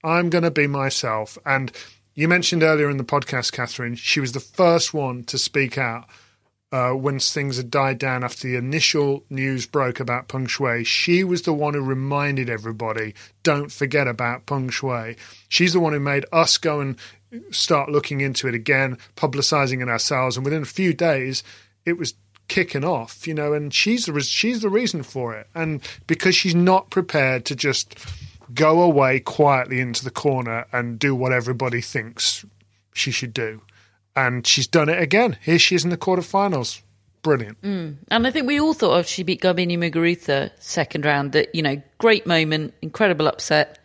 I'm 0.02 0.30
going 0.30 0.44
to 0.44 0.50
be 0.50 0.66
myself. 0.66 1.36
And 1.44 1.72
you 2.14 2.28
mentioned 2.28 2.62
earlier 2.62 2.90
in 2.90 2.96
the 2.96 3.04
podcast, 3.04 3.52
Catherine, 3.52 3.94
she 3.94 4.20
was 4.20 4.32
the 4.32 4.40
first 4.40 4.94
one 4.94 5.24
to 5.24 5.38
speak 5.38 5.78
out 5.78 6.08
uh, 6.72 6.90
when 6.90 7.18
things 7.18 7.56
had 7.56 7.70
died 7.70 7.98
down 7.98 8.22
after 8.22 8.46
the 8.46 8.56
initial 8.56 9.24
news 9.28 9.66
broke 9.66 9.98
about 9.98 10.28
Peng 10.28 10.46
Shuai, 10.46 10.86
She 10.86 11.24
was 11.24 11.42
the 11.42 11.52
one 11.52 11.74
who 11.74 11.80
reminded 11.80 12.48
everybody, 12.48 13.14
don't 13.42 13.72
forget 13.72 14.06
about 14.06 14.46
Peng 14.46 14.70
Shuai. 14.70 15.16
She's 15.48 15.72
the 15.72 15.80
one 15.80 15.92
who 15.92 16.00
made 16.00 16.26
us 16.32 16.58
go 16.58 16.80
and 16.80 16.96
start 17.50 17.90
looking 17.90 18.20
into 18.20 18.48
it 18.48 18.54
again, 18.54 18.98
publicizing 19.16 19.82
it 19.82 19.88
ourselves, 19.88 20.36
and 20.36 20.44
within 20.44 20.62
a 20.62 20.66
few 20.66 20.92
days, 20.92 21.42
it 21.84 21.98
was 21.98 22.14
kicking 22.48 22.84
off, 22.84 23.26
you 23.26 23.34
know. 23.34 23.52
And 23.52 23.72
she's 23.72 24.06
the 24.06 24.20
she's 24.20 24.60
the 24.60 24.68
reason 24.68 25.02
for 25.02 25.34
it, 25.34 25.46
and 25.54 25.80
because 26.06 26.34
she's 26.34 26.54
not 26.54 26.90
prepared 26.90 27.44
to 27.46 27.56
just 27.56 27.98
go 28.52 28.82
away 28.82 29.20
quietly 29.20 29.80
into 29.80 30.04
the 30.04 30.10
corner 30.10 30.66
and 30.72 30.98
do 30.98 31.14
what 31.14 31.32
everybody 31.32 31.80
thinks 31.80 32.44
she 32.92 33.10
should 33.10 33.32
do, 33.32 33.62
and 34.16 34.46
she's 34.46 34.66
done 34.66 34.88
it 34.88 35.00
again. 35.00 35.38
Here 35.42 35.58
she 35.58 35.74
is 35.74 35.84
in 35.84 35.90
the 35.90 35.96
quarterfinals. 35.96 36.82
Brilliant. 37.22 37.60
Mm. 37.60 37.96
And 38.08 38.26
I 38.26 38.30
think 38.30 38.46
we 38.46 38.58
all 38.58 38.72
thought 38.72 38.98
of 38.98 39.06
she 39.06 39.22
beat 39.22 39.42
Garbiñe 39.42 39.76
Muguruza 39.76 40.50
second 40.58 41.04
round 41.04 41.32
that, 41.32 41.54
you 41.54 41.60
know, 41.60 41.82
great 41.98 42.26
moment, 42.26 42.72
incredible 42.80 43.28
upset. 43.28 43.78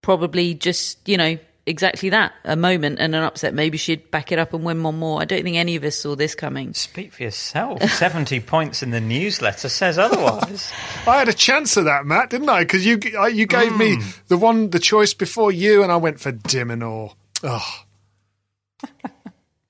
Probably 0.00 0.54
just, 0.54 1.08
you 1.08 1.16
know, 1.16 1.38
exactly 1.66 2.10
that 2.10 2.32
a 2.44 2.56
moment 2.56 2.98
and 3.00 3.14
an 3.14 3.22
upset. 3.22 3.52
Maybe 3.52 3.76
she'd 3.76 4.10
back 4.10 4.32
it 4.32 4.38
up 4.38 4.54
and 4.54 4.64
win 4.64 4.82
one 4.82 4.98
more. 4.98 5.20
I 5.20 5.24
don't 5.24 5.42
think 5.42 5.56
any 5.56 5.76
of 5.76 5.84
us 5.84 5.96
saw 5.96 6.14
this 6.14 6.34
coming. 6.34 6.72
Speak 6.74 7.12
for 7.12 7.24
yourself. 7.24 7.82
70 7.90 8.40
points 8.40 8.82
in 8.82 8.90
the 8.90 9.00
newsletter 9.00 9.68
says 9.68 9.98
otherwise. 9.98 10.72
I 11.06 11.18
had 11.18 11.28
a 11.28 11.34
chance 11.34 11.76
of 11.76 11.84
that, 11.86 12.06
Matt, 12.06 12.30
didn't 12.30 12.48
I? 12.48 12.62
Because 12.62 12.86
you 12.86 13.00
you 13.32 13.46
gave 13.46 13.72
mm. 13.72 13.78
me 13.78 13.98
the 14.28 14.38
one 14.38 14.70
the 14.70 14.78
choice 14.78 15.12
before 15.12 15.52
you, 15.52 15.82
and 15.82 15.90
I 15.90 15.96
went 15.96 16.20
for 16.20 16.32
Diminor. 16.32 16.76
Minaur. 16.76 17.14
Oh. 17.42 17.82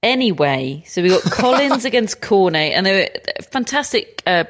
anyway, 0.03 0.85
so 0.87 1.03
we 1.03 1.09
got 1.09 1.23
Collins 1.23 1.85
against 1.87 2.21
Cornet, 2.21 2.73
and 2.73 2.87
they 2.87 3.03
were 3.03 3.43
fantastic. 3.43 4.23
Uh, 4.27 4.45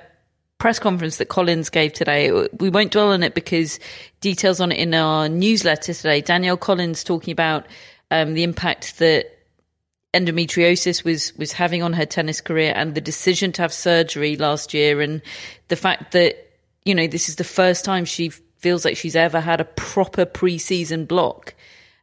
press 0.58 0.78
conference 0.78 1.18
that 1.18 1.26
Collins 1.26 1.68
gave 1.70 1.92
today. 1.92 2.30
We 2.58 2.70
won't 2.70 2.92
dwell 2.92 3.12
on 3.12 3.22
it 3.22 3.34
because 3.34 3.78
details 4.20 4.60
on 4.60 4.72
it 4.72 4.78
in 4.78 4.94
our 4.94 5.28
newsletter 5.28 5.92
today. 5.92 6.20
Danielle 6.20 6.56
Collins 6.56 7.04
talking 7.04 7.32
about 7.32 7.66
um, 8.10 8.34
the 8.34 8.42
impact 8.42 8.98
that 8.98 9.32
endometriosis 10.14 11.04
was 11.04 11.36
was 11.36 11.52
having 11.52 11.82
on 11.82 11.92
her 11.92 12.06
tennis 12.06 12.40
career 12.40 12.72
and 12.74 12.94
the 12.94 13.00
decision 13.02 13.52
to 13.52 13.62
have 13.62 13.72
surgery 13.72 14.36
last 14.36 14.72
year 14.72 15.02
and 15.02 15.20
the 15.68 15.76
fact 15.76 16.12
that 16.12 16.50
you 16.86 16.94
know 16.94 17.06
this 17.06 17.28
is 17.28 17.36
the 17.36 17.44
first 17.44 17.84
time 17.84 18.06
she 18.06 18.30
feels 18.56 18.84
like 18.84 18.96
she's 18.96 19.16
ever 19.16 19.40
had 19.40 19.60
a 19.60 19.64
proper 19.64 20.24
preseason 20.24 21.06
block. 21.06 21.54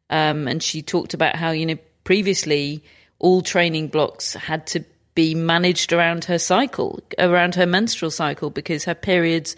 Um, 0.09 0.47
and 0.47 0.61
she 0.61 0.83
talked 0.83 1.15
about 1.15 1.35
how 1.35 1.51
you 1.51 1.65
know 1.65 1.77
previously 2.03 2.83
all 3.19 3.41
training 3.41 3.87
blocks 3.87 4.33
had 4.33 4.67
to 4.67 4.83
be 5.15 5.35
managed 5.35 5.93
around 5.93 6.25
her 6.25 6.39
cycle, 6.39 7.01
around 7.19 7.55
her 7.55 7.65
menstrual 7.65 8.11
cycle, 8.11 8.49
because 8.49 8.85
her 8.85 8.95
periods 8.95 9.55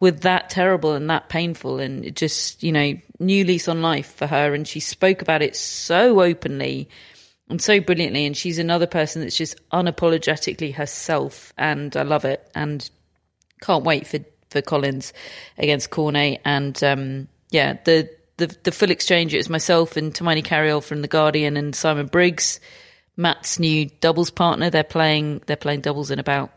were 0.00 0.10
that 0.10 0.48
terrible 0.50 0.92
and 0.92 1.10
that 1.10 1.28
painful. 1.28 1.80
And 1.80 2.04
it 2.04 2.16
just, 2.16 2.62
you 2.62 2.72
know, 2.72 2.94
new 3.18 3.44
lease 3.44 3.68
on 3.68 3.82
life 3.82 4.14
for 4.14 4.26
her. 4.26 4.54
And 4.54 4.66
she 4.66 4.80
spoke 4.80 5.22
about 5.22 5.42
it 5.42 5.56
so 5.56 6.22
openly 6.22 6.88
and 7.48 7.60
so 7.60 7.80
brilliantly. 7.80 8.24
And 8.24 8.36
she's 8.36 8.58
another 8.58 8.86
person 8.86 9.22
that's 9.22 9.36
just 9.36 9.56
unapologetically 9.70 10.74
herself. 10.74 11.52
And 11.58 11.96
I 11.96 12.02
love 12.02 12.24
it. 12.24 12.48
And 12.54 12.88
can't 13.60 13.84
wait 13.84 14.06
for, 14.06 14.18
for 14.50 14.62
Collins 14.62 15.12
against 15.58 15.90
Cornet. 15.90 16.40
And 16.44 16.82
um, 16.84 17.28
yeah, 17.50 17.78
the, 17.84 18.08
the, 18.36 18.56
the 18.62 18.72
full 18.72 18.90
exchange, 18.90 19.34
it 19.34 19.38
was 19.38 19.50
myself 19.50 19.96
and 19.96 20.14
Tumaini 20.14 20.44
Carayol 20.44 20.82
from 20.82 21.02
The 21.02 21.08
Guardian 21.08 21.56
and 21.56 21.74
Simon 21.74 22.06
Briggs 22.06 22.60
Matt's 23.18 23.58
new 23.58 23.90
doubles 24.00 24.30
partner. 24.30 24.70
They're 24.70 24.84
playing 24.84 25.42
they're 25.46 25.56
playing 25.56 25.82
doubles 25.82 26.10
in 26.10 26.18
about 26.18 26.50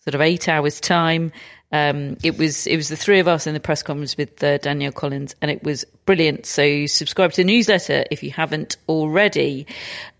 sort 0.00 0.14
of 0.14 0.20
eight 0.20 0.48
hours 0.48 0.80
time. 0.80 1.32
Um, 1.72 2.18
it 2.22 2.38
was 2.38 2.68
it 2.68 2.76
was 2.76 2.88
the 2.88 2.96
three 2.96 3.18
of 3.18 3.26
us 3.26 3.48
in 3.48 3.54
the 3.54 3.58
press 3.58 3.82
conference 3.82 4.16
with 4.16 4.44
uh, 4.44 4.58
Danielle 4.58 4.92
Collins, 4.92 5.34
and 5.42 5.50
it 5.50 5.64
was 5.64 5.84
brilliant. 6.06 6.46
So 6.46 6.86
subscribe 6.86 7.32
to 7.32 7.38
the 7.38 7.44
newsletter 7.44 8.04
if 8.12 8.22
you 8.22 8.30
haven't 8.30 8.76
already. 8.88 9.66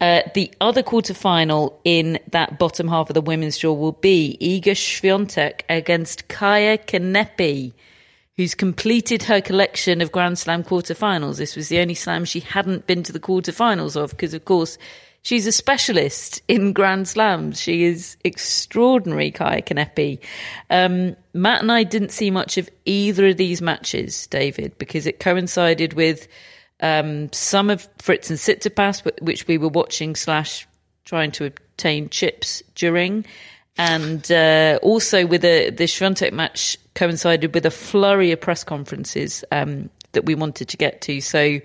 Uh, 0.00 0.22
the 0.34 0.52
other 0.60 0.82
quarter 0.82 1.14
final 1.14 1.78
in 1.84 2.18
that 2.32 2.58
bottom 2.58 2.88
half 2.88 3.10
of 3.10 3.14
the 3.14 3.20
women's 3.20 3.58
draw 3.58 3.72
will 3.72 3.92
be 3.92 4.36
Iga 4.40 4.72
Swiatek 4.72 5.60
against 5.68 6.26
Kaia 6.26 6.76
Kanepi 6.78 7.74
who's 8.36 8.54
completed 8.54 9.22
her 9.22 9.40
collection 9.40 10.00
of 10.00 10.10
Grand 10.10 10.38
Slam 10.38 10.64
quarterfinals. 10.64 11.38
This 11.38 11.54
was 11.54 11.68
the 11.68 11.78
only 11.78 11.94
slam 11.94 12.24
she 12.24 12.40
hadn't 12.40 12.86
been 12.86 13.02
to 13.04 13.12
the 13.12 13.20
quarterfinals 13.20 13.96
of 13.96 14.10
because, 14.10 14.34
of 14.34 14.44
course, 14.44 14.76
she's 15.24 15.48
a 15.48 15.52
specialist 15.52 16.40
in 16.46 16.72
Grand 16.72 17.08
Slams. 17.08 17.60
She 17.60 17.82
is 17.82 18.16
extraordinary, 18.22 19.32
Kaia 19.32 19.64
Kanepi. 19.66 20.20
Um, 20.70 21.16
Matt 21.32 21.62
and 21.62 21.72
I 21.72 21.82
didn't 21.82 22.12
see 22.12 22.30
much 22.30 22.56
of 22.56 22.70
either 22.84 23.28
of 23.28 23.36
these 23.36 23.60
matches, 23.60 24.28
David, 24.28 24.78
because 24.78 25.08
it 25.08 25.18
coincided 25.18 25.94
with 25.94 26.28
um, 26.80 27.32
some 27.32 27.70
of 27.70 27.88
Fritz 27.98 28.30
and 28.30 28.38
Tsitsipas, 28.38 29.20
which 29.20 29.48
we 29.48 29.58
were 29.58 29.68
watching 29.68 30.14
slash 30.14 30.68
trying 31.04 31.32
to 31.32 31.46
obtain 31.46 32.08
chips 32.08 32.62
during 32.76 33.24
and 33.76 34.30
uh, 34.30 34.78
also 34.82 35.26
with 35.26 35.44
a, 35.44 35.70
the 35.70 35.84
Swiatek 35.84 36.32
match 36.32 36.78
coincided 36.94 37.54
with 37.54 37.66
a 37.66 37.70
flurry 37.70 38.30
of 38.30 38.40
press 38.40 38.62
conferences 38.62 39.44
um, 39.50 39.90
that 40.14 40.24
we 40.24 40.34
wanted 40.34 40.68
to 40.68 40.76
get 40.76 41.00
to. 41.02 41.20
So, 41.20 41.60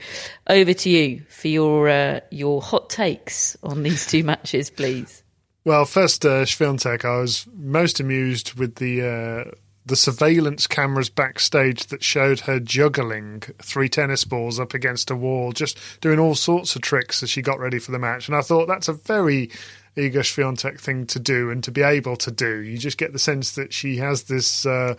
over 0.48 0.74
to 0.74 0.90
you 0.90 1.22
for 1.30 1.48
your 1.48 1.90
uh, 1.90 2.20
your 2.32 2.62
hot 2.62 2.90
takes 2.90 3.58
on 3.64 3.84
these 3.84 4.06
two 4.06 4.24
matches, 4.26 4.70
please. 4.70 5.24
Well, 5.66 5.86
first, 5.86 6.26
uh, 6.26 6.46
Swiatek, 6.46 7.06
I 7.06 7.20
was 7.20 7.46
most 7.54 8.00
amused 8.00 8.54
with 8.54 8.76
the 8.76 9.02
uh, 9.48 9.52
the 9.86 9.96
surveillance 9.96 10.68
cameras 10.68 11.10
backstage 11.10 11.88
that 11.88 12.04
showed 12.04 12.42
her 12.42 12.60
juggling 12.60 13.42
three 13.62 13.90
tennis 13.90 14.24
balls 14.24 14.60
up 14.60 14.74
against 14.74 15.10
a 15.10 15.16
wall, 15.16 15.52
just 15.52 15.78
doing 16.00 16.20
all 16.20 16.36
sorts 16.36 16.76
of 16.76 16.82
tricks 16.82 17.24
as 17.24 17.30
she 17.30 17.42
got 17.42 17.60
ready 17.60 17.80
for 17.80 17.92
the 17.92 18.00
match. 18.00 18.28
And 18.28 18.38
I 18.38 18.42
thought 18.42 18.68
that's 18.68 18.88
a 18.88 18.94
very 18.94 19.50
Iga 19.98 20.20
Swiatek 20.20 20.80
thing 20.80 21.06
to 21.08 21.20
do 21.20 21.50
and 21.50 21.64
to 21.64 21.72
be 21.72 21.82
able 21.82 22.16
to 22.18 22.32
do. 22.32 22.60
You 22.60 22.78
just 22.78 22.98
get 22.98 23.14
the 23.14 23.20
sense 23.20 23.54
that 23.54 23.74
she 23.74 23.98
has 23.98 24.24
this 24.24 24.66
uh, 24.66 24.96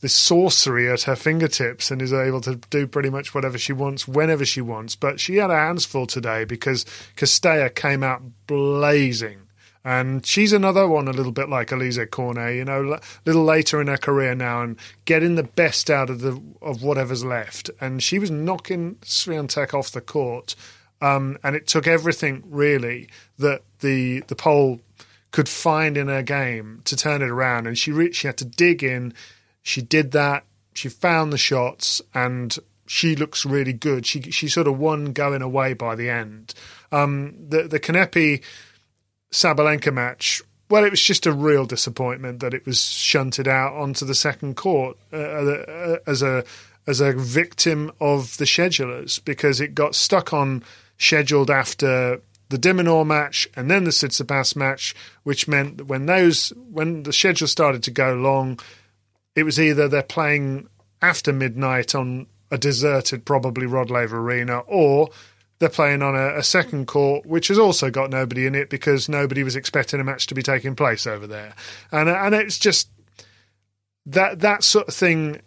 this 0.00 0.14
sorcery 0.14 0.90
at 0.90 1.02
her 1.02 1.16
fingertips 1.16 1.90
and 1.90 2.00
is 2.00 2.12
able 2.12 2.40
to 2.42 2.56
do 2.56 2.86
pretty 2.86 3.10
much 3.10 3.34
whatever 3.34 3.58
she 3.58 3.72
wants 3.72 4.06
whenever 4.06 4.44
she 4.44 4.60
wants. 4.60 4.96
But 4.96 5.20
she 5.20 5.36
had 5.36 5.50
her 5.50 5.58
hands 5.58 5.84
full 5.84 6.06
today 6.06 6.44
because 6.44 6.84
Cirstea 7.16 7.74
came 7.74 8.02
out 8.02 8.22
blazing. 8.46 9.40
And 9.84 10.26
she's 10.26 10.52
another 10.52 10.86
one, 10.86 11.08
a 11.08 11.12
little 11.12 11.32
bit 11.32 11.48
like 11.48 11.68
Alizé 11.68 12.10
Cornet, 12.10 12.56
you 12.56 12.64
know, 12.64 12.94
a 12.94 13.00
little 13.24 13.44
later 13.44 13.80
in 13.80 13.86
her 13.86 13.96
career 13.96 14.34
now, 14.34 14.60
and 14.60 14.76
getting 15.06 15.36
the 15.36 15.44
best 15.44 15.88
out 15.88 16.10
of 16.10 16.20
the 16.20 16.38
of 16.60 16.82
whatever's 16.82 17.24
left. 17.24 17.70
And 17.80 18.02
she 18.02 18.18
was 18.18 18.30
knocking 18.30 18.96
Swiatek 18.96 19.72
off 19.72 19.92
the 19.92 20.02
court 20.02 20.56
um, 21.00 21.38
and 21.42 21.54
it 21.54 21.66
took 21.66 21.86
everything 21.86 22.42
really 22.46 23.08
that 23.38 23.62
the 23.80 24.20
the 24.22 24.36
Pole 24.36 24.80
could 25.30 25.48
find 25.48 25.96
in 25.96 26.08
her 26.08 26.22
game 26.22 26.80
to 26.84 26.96
turn 26.96 27.22
it 27.22 27.28
around. 27.30 27.66
And 27.66 27.76
she 27.78 27.92
re- 27.92 28.12
she 28.12 28.26
had 28.26 28.38
to 28.38 28.44
dig 28.44 28.82
in. 28.82 29.14
She 29.68 29.82
did 29.82 30.12
that. 30.12 30.44
She 30.72 30.88
found 30.88 31.30
the 31.30 31.36
shots, 31.38 32.00
and 32.14 32.56
she 32.86 33.14
looks 33.14 33.44
really 33.44 33.74
good. 33.74 34.06
She 34.06 34.22
she 34.22 34.48
sort 34.48 34.66
of 34.66 34.78
won 34.78 35.12
going 35.12 35.42
away 35.42 35.74
by 35.74 35.94
the 35.94 36.08
end. 36.08 36.54
Um, 36.90 37.34
the 37.50 37.64
the 37.64 37.78
Kanepi 37.78 38.42
Sabalenka 39.30 39.92
match. 39.92 40.40
Well, 40.70 40.84
it 40.84 40.90
was 40.90 41.02
just 41.02 41.26
a 41.26 41.32
real 41.32 41.66
disappointment 41.66 42.40
that 42.40 42.54
it 42.54 42.64
was 42.64 42.80
shunted 42.80 43.46
out 43.46 43.74
onto 43.74 44.06
the 44.06 44.14
second 44.14 44.56
court 44.56 44.96
uh, 45.12 45.16
uh 45.16 45.96
as 46.06 46.22
a 46.22 46.44
as 46.86 47.02
a 47.02 47.12
victim 47.12 47.92
of 48.00 48.38
the 48.38 48.46
schedulers 48.46 49.22
because 49.22 49.60
it 49.60 49.74
got 49.74 49.94
stuck 49.94 50.32
on 50.32 50.64
scheduled 50.96 51.50
after 51.50 52.22
the 52.48 52.56
De 52.56 52.72
Minaur 52.72 53.06
match 53.06 53.46
and 53.54 53.70
then 53.70 53.84
the 53.84 53.90
Tsitsipas 53.90 54.56
match, 54.56 54.94
which 55.24 55.46
meant 55.46 55.76
that 55.76 55.84
when 55.84 56.06
those 56.06 56.54
when 56.70 57.02
the 57.02 57.12
schedule 57.12 57.48
started 57.48 57.82
to 57.82 57.90
go 57.90 58.14
long, 58.14 58.58
it 59.38 59.44
was 59.44 59.60
either 59.60 59.86
they're 59.88 60.02
playing 60.02 60.68
after 61.00 61.32
midnight 61.32 61.94
on 61.94 62.26
a 62.50 62.58
deserted, 62.58 63.24
probably 63.24 63.66
Rod 63.66 63.90
Laver 63.90 64.18
Arena, 64.18 64.58
or 64.60 65.10
they're 65.58 65.68
playing 65.68 66.02
on 66.02 66.16
a, 66.16 66.38
a, 66.38 66.42
second 66.42 66.86
court, 66.86 67.24
which 67.24 67.48
has 67.48 67.58
also 67.58 67.90
got 67.90 68.10
nobody 68.10 68.46
in 68.46 68.54
it 68.54 68.70
because 68.70 69.08
nobody 69.08 69.42
was 69.42 69.54
expecting 69.54 70.00
a 70.00 70.04
match 70.04 70.26
to 70.28 70.34
be 70.34 70.42
taking 70.42 70.74
place 70.74 71.06
over 71.06 71.26
there, 71.26 71.54
and 71.92 72.08
uh, 72.08 72.14
and 72.14 72.34
it's 72.34 72.58
just 72.58 72.88
that 74.06 74.40
that 74.40 74.64
sort 74.64 74.88
of 74.88 74.94
thing 74.94 75.40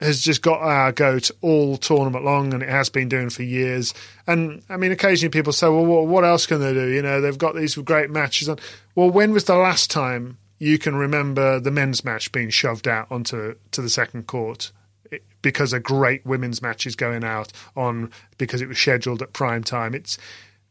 has 0.00 0.20
just 0.20 0.42
got 0.42 0.60
our 0.60 0.92
goat 0.92 1.30
all 1.40 1.76
tournament 1.76 2.24
long, 2.24 2.54
and 2.54 2.62
it 2.62 2.68
has 2.68 2.88
been 2.88 3.08
doing 3.08 3.30
for 3.30 3.42
years. 3.42 3.94
And 4.26 4.62
I 4.68 4.76
mean, 4.76 4.92
occasionally 4.92 5.30
people 5.30 5.52
say, 5.52 5.68
"Well, 5.68 5.84
what 5.84 6.24
else 6.24 6.46
can 6.46 6.60
they 6.60 6.72
do?" 6.72 6.86
You 6.88 7.02
know, 7.02 7.20
they've 7.20 7.38
got 7.38 7.56
these 7.56 7.74
great 7.76 8.10
matches. 8.10 8.48
On. 8.48 8.58
Well, 8.94 9.10
when 9.10 9.32
was 9.32 9.44
the 9.44 9.56
last 9.56 9.90
time 9.90 10.38
you 10.58 10.78
can 10.78 10.94
remember 10.96 11.60
the 11.60 11.70
men's 11.70 12.04
match 12.04 12.32
being 12.32 12.50
shoved 12.50 12.88
out 12.88 13.10
onto 13.10 13.54
to 13.72 13.82
the 13.82 13.88
second 13.88 14.26
court? 14.26 14.72
Because 15.40 15.72
a 15.72 15.80
great 15.80 16.26
women's 16.26 16.60
match 16.60 16.86
is 16.86 16.96
going 16.96 17.24
out 17.24 17.52
on 17.76 18.10
because 18.36 18.60
it 18.60 18.68
was 18.68 18.78
scheduled 18.78 19.22
at 19.22 19.32
prime 19.32 19.62
time. 19.64 19.94
It's 19.94 20.18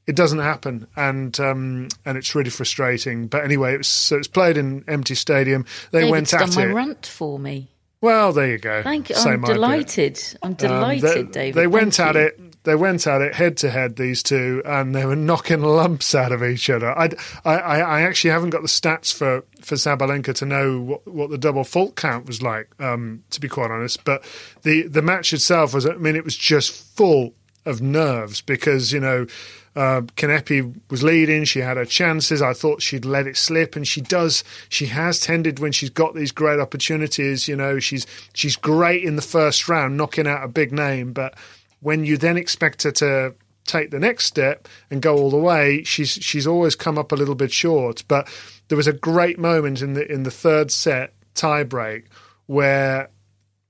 it 0.05 0.15
doesn't 0.15 0.39
happen, 0.39 0.88
and 0.95 1.38
um, 1.39 1.88
and 2.05 2.17
it's 2.17 2.35
really 2.35 2.49
frustrating. 2.49 3.27
But 3.27 3.43
anyway, 3.43 3.73
it 3.73 3.77
was, 3.79 3.88
so 3.88 4.17
it's 4.17 4.27
played 4.27 4.57
in 4.57 4.83
empty 4.88 5.15
stadium. 5.15 5.65
They 5.91 5.99
David's 6.01 6.11
went 6.11 6.33
at 6.33 6.39
done 6.39 6.55
my 6.55 6.71
it. 6.71 6.73
rant 6.73 7.05
for 7.05 7.39
me. 7.39 7.69
Well, 7.99 8.31
there 8.31 8.47
you 8.47 8.57
go. 8.59 8.83
Thank 8.83 9.09
you. 9.09 9.15
I'm 9.17 9.41
delighted. 9.41 10.21
I'm 10.43 10.53
delighted, 10.53 11.03
Um, 11.17 11.25
they, 11.25 11.31
David. 11.31 11.55
They 11.55 11.67
went 11.67 11.95
Thank 11.95 12.15
at 12.15 12.15
you. 12.15 12.21
it. 12.27 12.47
They 12.68 12.76
went 12.76 13.07
at 13.07 13.22
it 13.22 13.34
head 13.34 13.55
to 13.57 13.70
head. 13.70 13.95
These 13.95 14.22
two, 14.24 14.61
and 14.65 14.93
they 14.93 15.05
were 15.05 15.15
knocking 15.15 15.61
lumps 15.61 16.13
out 16.13 16.34
of 16.34 16.43
each 16.43 16.70
other. 16.70 16.91
I, 16.91 17.11
I, 17.45 17.55
I 17.55 18.01
actually 18.01 18.32
haven't 18.32 18.49
got 18.49 18.61
the 18.61 18.68
stats 18.68 19.13
for 19.13 19.45
for 19.61 19.76
Sabalenka 19.76 20.36
to 20.36 20.45
know 20.45 20.82
what, 20.82 21.07
what 21.07 21.30
the 21.30 21.38
double 21.38 21.63
fault 21.63 21.95
count 21.95 22.26
was 22.26 22.41
like. 22.41 22.70
Um, 22.78 23.24
to 23.30 23.39
be 23.39 23.47
quite 23.47 23.72
honest, 23.72 24.03
but 24.03 24.26
the 24.63 24.86
the 24.86 25.01
match 25.01 25.32
itself 25.32 25.74
was. 25.74 25.86
I 25.86 25.93
mean, 25.93 26.18
it 26.18 26.26
was 26.26 26.36
just 26.36 26.72
full 26.97 27.34
of 27.65 27.82
nerves 27.82 28.41
because 28.41 28.91
you 28.91 28.99
know. 28.99 29.28
Uh, 29.76 30.01
Kanepi 30.15 30.74
was 30.89 31.03
leading. 31.03 31.43
She 31.43 31.59
had 31.59 31.78
her 31.78 31.86
chances. 31.86 32.41
I 32.41 32.53
thought 32.53 32.82
she'd 32.82 33.05
let 33.05 33.28
it 33.28 33.38
slip, 33.38 33.76
and 33.76 33.88
she 33.88 34.01
does. 34.01 34.43
She 34.70 34.88
has 34.88 35.20
tended 35.20 35.59
when 35.59 35.72
she's 35.72 35.91
got 35.91 36.15
these 36.15 36.32
great 36.32 36.59
opportunities. 36.59 37.47
You 37.47 37.55
know, 37.55 37.78
she's 37.78 38.07
she's 38.34 38.55
great 38.55 39.03
in 39.03 39.18
the 39.18 39.22
first 39.22 39.70
round, 39.70 39.95
knocking 39.95 40.26
out 40.26 40.43
a 40.43 40.47
big 40.47 40.72
name. 40.72 41.13
But 41.13 41.36
when 41.80 42.03
you 42.03 42.17
then 42.17 42.38
expect 42.38 42.84
her 42.84 42.91
to 42.91 43.36
take 43.65 43.91
the 43.91 43.99
next 43.99 44.25
step 44.25 44.67
and 44.89 45.01
go 45.01 45.17
all 45.17 45.30
the 45.30 45.38
way, 45.38 45.84
she's 45.84 46.09
she's 46.09 46.47
always 46.47 46.75
come 46.75 46.97
up 46.97 47.11
a 47.11 47.15
little 47.15 47.36
bit 47.36 47.51
short. 47.51 48.03
But 48.07 48.28
there 48.69 48.78
was 48.78 48.88
a 48.88 48.93
great 48.93 49.38
moment 49.38 49.82
in 49.82 49.93
the 49.93 50.11
in 50.11 50.23
the 50.23 50.32
third 50.32 50.71
set 50.71 51.13
tiebreak 51.36 52.05
where, 52.47 53.09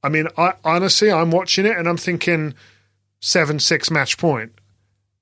I 0.04 0.10
mean, 0.10 0.28
I 0.38 0.54
honestly 0.64 1.12
I'm 1.12 1.32
watching 1.32 1.66
it 1.66 1.78
and 1.78 1.88
I'm 1.88 1.98
thinking 1.98 2.54
seven 3.20 3.60
six 3.60 3.92
match 3.92 4.18
point. 4.18 4.54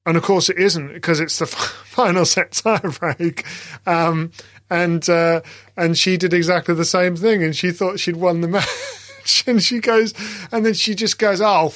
And 0.05 0.17
of 0.17 0.23
course, 0.23 0.49
it 0.49 0.57
isn't 0.59 0.93
because 0.93 1.19
it's 1.19 1.39
the 1.39 1.47
final 1.47 2.25
set 2.25 2.51
tiebreak. 2.51 3.43
Um, 3.88 4.31
and 4.69 5.07
uh, 5.09 5.41
and 5.77 5.97
she 5.97 6.17
did 6.17 6.33
exactly 6.33 6.75
the 6.75 6.86
same 6.86 7.15
thing, 7.15 7.43
and 7.43 7.55
she 7.55 7.71
thought 7.71 7.99
she'd 7.99 8.15
won 8.15 8.41
the 8.41 8.47
match, 9.27 9.43
and 9.47 9.61
she 9.61 9.79
goes, 9.79 10.13
and 10.51 10.65
then 10.65 10.73
she 10.73 10.95
just 10.95 11.19
goes, 11.19 11.39
"Oh, 11.41 11.69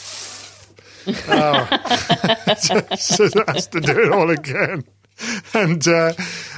oh. 1.07 2.55
so, 2.57 2.79
so 2.95 3.43
has 3.47 3.67
to 3.67 3.79
do 3.79 3.99
it 3.99 4.11
all 4.11 4.29
again." 4.29 4.83
And 5.53 5.85
uh, 5.87 6.13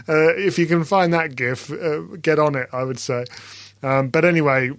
uh, 0.07 0.35
if 0.35 0.59
you 0.59 0.67
can 0.67 0.83
find 0.83 1.13
that 1.13 1.35
gif, 1.35 1.71
uh, 1.71 2.01
get 2.21 2.39
on 2.39 2.55
it. 2.55 2.69
I 2.71 2.83
would 2.83 2.99
say. 2.99 3.25
Um, 3.83 4.09
but 4.09 4.23
anyway, 4.25 4.71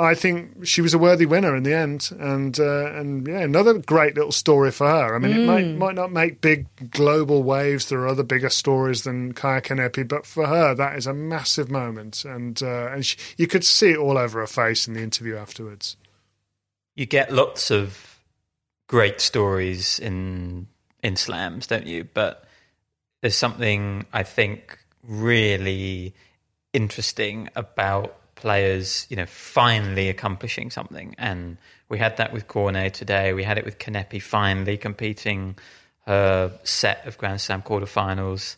I 0.00 0.14
think 0.14 0.64
she 0.64 0.80
was 0.80 0.94
a 0.94 0.98
worthy 0.98 1.26
winner 1.26 1.54
in 1.54 1.62
the 1.62 1.74
end, 1.74 2.10
and 2.18 2.58
uh, 2.58 2.92
and 2.92 3.26
yeah, 3.26 3.40
another 3.40 3.74
great 3.74 4.14
little 4.14 4.32
story 4.32 4.70
for 4.70 4.88
her. 4.88 5.14
I 5.14 5.18
mean, 5.18 5.36
it 5.36 5.46
might 5.46 5.66
might 5.66 5.94
not 5.94 6.10
make 6.10 6.40
big 6.40 6.66
global 6.90 7.42
waves. 7.42 7.88
There 7.88 8.00
are 8.00 8.08
other 8.08 8.22
bigger 8.22 8.48
stories 8.48 9.02
than 9.02 9.34
Kaia 9.34 9.62
Kanepi, 9.62 10.08
but 10.08 10.24
for 10.24 10.46
her, 10.46 10.74
that 10.74 10.96
is 10.96 11.06
a 11.06 11.12
massive 11.12 11.70
moment, 11.70 12.24
and 12.24 12.62
uh, 12.62 12.88
and 12.92 13.04
she, 13.04 13.18
you 13.36 13.46
could 13.46 13.64
see 13.64 13.90
it 13.90 13.98
all 13.98 14.16
over 14.16 14.40
her 14.40 14.46
face 14.46 14.88
in 14.88 14.94
the 14.94 15.02
interview 15.02 15.36
afterwards. 15.36 15.96
You 16.94 17.04
get 17.04 17.30
lots 17.32 17.70
of 17.70 18.09
great 18.90 19.20
stories 19.20 20.00
in 20.00 20.66
in 21.00 21.14
slams, 21.14 21.68
don't 21.68 21.86
you? 21.86 22.02
But 22.12 22.44
there's 23.20 23.36
something 23.36 24.04
I 24.12 24.24
think 24.24 24.78
really 25.04 26.12
interesting 26.72 27.48
about 27.54 28.16
players, 28.34 29.06
you 29.08 29.16
know, 29.16 29.26
finally 29.26 30.08
accomplishing 30.08 30.70
something. 30.70 31.14
And 31.18 31.56
we 31.88 31.98
had 31.98 32.16
that 32.16 32.32
with 32.32 32.48
Cornet 32.48 32.92
today. 32.94 33.32
We 33.32 33.44
had 33.44 33.58
it 33.58 33.64
with 33.64 33.78
Kanepi 33.78 34.20
finally 34.20 34.76
competing 34.76 35.56
her 36.06 36.58
set 36.64 37.06
of 37.06 37.16
Grand 37.16 37.40
Slam 37.40 37.62
quarterfinals. 37.62 38.56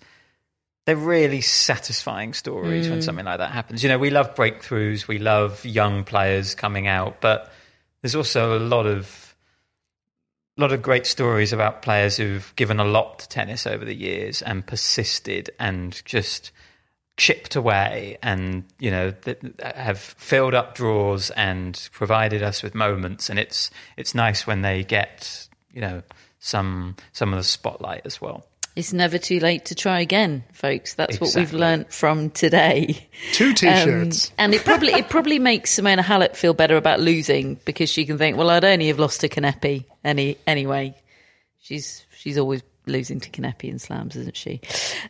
they're 0.87 0.97
really 0.97 1.43
satisfying 1.43 2.33
stories 2.33 2.89
when 2.89 3.01
mm. 3.01 3.05
something 3.05 3.27
like 3.27 3.39
that 3.39 3.51
happens. 3.51 3.83
You 3.83 3.91
know, 3.91 3.99
we 3.99 4.09
love 4.09 4.35
breakthroughs, 4.35 5.07
we 5.07 5.19
love 5.19 5.63
young 5.65 6.05
players 6.05 6.55
coming 6.55 6.87
out, 6.87 7.21
but 7.21 7.53
there's 8.01 8.17
also 8.17 8.59
a 8.59 8.63
lot 8.75 8.87
of 8.87 9.22
lot 10.61 10.73
of 10.73 10.83
great 10.83 11.07
stories 11.07 11.53
about 11.53 11.83
players 11.83 12.17
who've 12.17 12.53
given 12.57 12.79
a 12.79 12.85
lot 12.85 13.21
to 13.21 13.29
tennis 13.29 13.67
over 13.67 13.85
the 13.85 13.95
years 13.95 14.43
and 14.43 14.67
persisted 14.67 15.51
and 15.59 16.03
just 16.05 16.53
chipped 17.17 17.57
away 17.57 18.17
and 18.23 18.65
you 18.79 18.91
know 18.91 19.11
th- 19.11 19.39
have 19.63 19.99
filled 19.99 20.55
up 20.55 20.75
draws 20.75 21.31
and 21.31 21.89
provided 21.93 22.43
us 22.43 22.63
with 22.63 22.75
moments. 22.75 23.31
And 23.31 23.39
it's 23.39 23.71
it's 23.97 24.15
nice 24.15 24.47
when 24.47 24.63
they 24.63 24.85
get 24.85 25.49
you 25.71 25.81
know 25.81 26.03
some 26.39 26.97
some 27.13 27.33
of 27.33 27.39
the 27.39 27.45
spotlight 27.45 28.03
as 28.05 28.21
well 28.21 28.47
It's 28.75 28.93
never 28.93 29.19
too 29.19 29.39
late 29.39 29.67
to 29.67 29.75
try 29.75 30.01
again, 30.01 30.45
folks. 30.55 30.95
That's 30.95 31.21
what 31.21 31.29
we've 31.35 31.43
Exactly. 31.43 31.59
learnt 31.61 31.93
from 31.93 32.31
today. 32.31 33.07
Two 33.33 33.53
t-shirts. 33.53 34.29
Um, 34.31 34.35
and 34.39 34.55
it 34.55 34.65
probably 34.65 34.93
it 34.95 35.11
probably 35.11 35.39
makes 35.39 35.79
Simona 35.79 36.01
Halep 36.01 36.37
feel 36.37 36.55
better 36.55 36.77
about 36.79 36.99
losing 37.01 37.59
because 37.67 37.91
she 37.91 38.07
can 38.07 38.17
think, 38.17 38.39
well, 38.39 38.49
I'd 38.49 38.65
only 38.65 38.89
have 38.89 38.99
lost 38.99 39.21
to 39.21 39.29
Kanepi 39.29 39.85
any 40.03 40.39
anyway. 40.47 40.95
She's 41.61 42.07
she's 42.17 42.39
always 42.39 42.63
losing 42.87 43.21
to 43.21 43.31
Kanepi 43.31 43.65
in 43.65 43.79
slams, 43.79 44.17
isn't 44.17 44.37
she? 44.37 44.61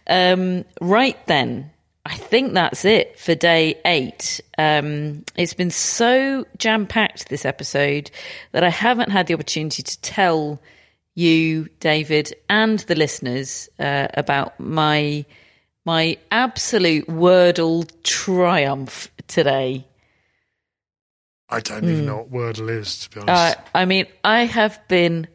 Um, 0.08 0.64
right 0.80 1.24
then, 1.26 1.70
I 2.04 2.16
think 2.16 2.54
that's 2.54 2.84
it 2.84 3.16
for 3.20 3.36
day 3.36 3.80
eight. 3.84 4.40
Um, 4.58 5.24
it's 5.36 5.54
been 5.54 5.70
so 5.70 6.44
jam 6.58 6.86
packed 6.88 7.28
this 7.28 7.44
episode 7.44 8.10
that 8.50 8.64
I 8.64 8.70
haven't 8.70 9.10
had 9.10 9.28
the 9.28 9.34
opportunity 9.34 9.84
to 9.84 10.00
tell 10.00 10.60
you, 11.14 11.68
David, 11.80 12.34
and 12.48 12.78
the 12.80 12.94
listeners 12.94 13.68
uh, 13.78 14.08
about 14.14 14.58
my 14.58 15.24
my 15.84 16.16
absolute 16.30 17.06
Wordle 17.08 17.90
triumph 18.02 19.10
today. 19.26 19.86
I 21.48 21.60
don't 21.60 21.84
even 21.84 22.06
know 22.06 22.26
what 22.30 22.56
Wordle 22.56 22.70
is, 22.70 22.98
to 23.00 23.10
be 23.10 23.20
honest. 23.20 23.58
Uh, 23.58 23.60
I 23.74 23.84
mean, 23.84 24.06
I 24.24 24.44
have 24.44 24.80
been 24.88 25.26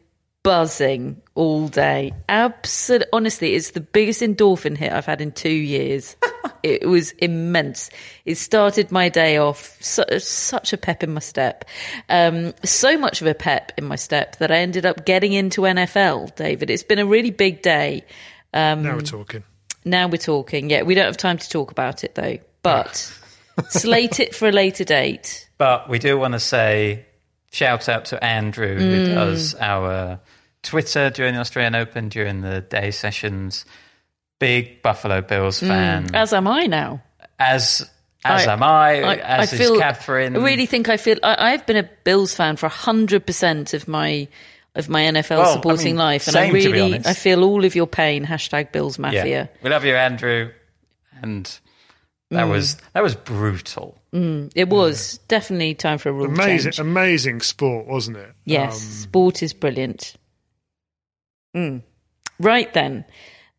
buzzing 0.48 1.20
all 1.34 1.68
day. 1.68 2.10
Absolute, 2.26 3.06
honestly, 3.12 3.54
it's 3.54 3.72
the 3.72 3.82
biggest 3.82 4.22
endorphin 4.22 4.78
hit 4.78 4.90
I've 4.90 5.04
had 5.04 5.20
in 5.20 5.30
two 5.30 5.50
years. 5.50 6.16
it 6.62 6.88
was 6.88 7.10
immense. 7.12 7.90
It 8.24 8.36
started 8.36 8.90
my 8.90 9.10
day 9.10 9.36
off 9.36 9.76
su- 9.82 10.18
such 10.20 10.72
a 10.72 10.78
pep 10.78 11.02
in 11.02 11.12
my 11.12 11.20
step, 11.20 11.66
um, 12.08 12.54
so 12.64 12.96
much 12.96 13.20
of 13.20 13.26
a 13.26 13.34
pep 13.34 13.72
in 13.76 13.84
my 13.84 13.96
step 13.96 14.36
that 14.38 14.50
I 14.50 14.56
ended 14.60 14.86
up 14.86 15.04
getting 15.04 15.34
into 15.34 15.60
NFL. 15.62 16.34
David, 16.34 16.70
it's 16.70 16.82
been 16.82 16.98
a 16.98 17.04
really 17.04 17.30
big 17.30 17.60
day. 17.60 18.06
Um, 18.54 18.82
now 18.84 18.94
we're 18.94 19.02
talking. 19.02 19.44
Now 19.84 20.08
we're 20.08 20.16
talking. 20.16 20.70
Yeah, 20.70 20.80
we 20.80 20.94
don't 20.94 21.04
have 21.04 21.18
time 21.18 21.36
to 21.36 21.48
talk 21.50 21.70
about 21.70 22.04
it 22.04 22.14
though, 22.14 22.38
but 22.62 22.96
slate 23.68 24.18
it 24.18 24.34
for 24.34 24.48
a 24.48 24.52
later 24.52 24.84
date. 24.84 25.46
But 25.58 25.90
we 25.90 25.98
do 25.98 26.18
want 26.18 26.32
to 26.32 26.40
say 26.40 27.04
shout 27.50 27.90
out 27.90 28.06
to 28.06 28.24
Andrew 28.24 28.78
who 28.78 29.06
Mm. 29.08 29.14
does 29.14 29.54
our 29.56 30.20
Twitter 30.62 31.10
during 31.10 31.34
the 31.34 31.40
Australian 31.40 31.74
Open 31.74 32.08
during 32.08 32.40
the 32.42 32.60
day 32.60 32.90
sessions. 32.90 33.64
Big 34.38 34.82
Buffalo 34.82 35.20
Bills 35.20 35.58
fan, 35.60 36.14
As 36.14 36.32
am 36.32 36.46
I 36.46 36.66
now. 36.66 37.02
as 37.40 37.88
as 38.24 38.44
Mm. 38.44 38.48
I- 38.48 38.52
am 38.52 38.62
I, 38.62 38.88
I, 39.02 39.14
as 39.16 39.52
I 39.52 39.56
is 39.56 39.60
feel, 39.60 39.78
Catherine. 39.80 40.36
I 40.36 40.40
really 40.40 40.66
think 40.66 40.88
I 40.88 40.96
feel. 40.96 41.18
I, 41.22 41.52
I've 41.52 41.66
been 41.66 41.76
a 41.76 41.88
Bills 42.04 42.34
fan 42.34 42.56
for 42.56 42.68
hundred 42.68 43.26
percent 43.26 43.74
of 43.74 43.88
my 43.88 44.28
of 44.76 44.88
my 44.88 45.02
NFL 45.02 45.38
Well, 45.38 45.50
I 45.50 45.52
supporting 45.54 45.86
mean, 45.86 45.96
life, 45.96 46.28
and 46.28 46.36
I 46.36 46.44
same, 46.44 46.54
to 46.54 46.60
be 46.60 46.72
really. 46.72 47.00
I 47.04 47.14
feel 47.14 47.42
all 47.42 47.64
of 47.64 47.74
your 47.74 47.86
pain. 47.88 48.24
Hashtag 48.24 48.70
Bills 48.70 48.96
yeah. 48.98 49.02
Mafia. 49.02 49.50
we 49.62 49.70
love 49.70 49.84
you, 49.84 49.96
Andrew, 49.96 50.50
and 51.22 51.46
that 52.30 52.44
Mm. 52.46 52.50
was 52.50 52.76
that 52.92 53.02
was 53.02 53.14
brutal. 53.16 53.96
It 54.12 54.68
was 54.68 55.18
definitely 55.28 55.74
time 55.74 55.98
for 55.98 56.08
a 56.10 56.12
rule 56.12 56.26
Amazing, 56.26 56.72
change. 56.72 56.78
amazing 56.78 57.40
sport, 57.40 57.86
wasn't 57.86 58.16
it? 58.18 58.32
Yes, 58.44 58.74
Um, 58.74 58.78
sport 58.92 59.42
is 59.42 59.52
brilliant. 59.52 60.14
Mm. 61.54 61.82
Right 62.38 62.72
then. 62.74 63.04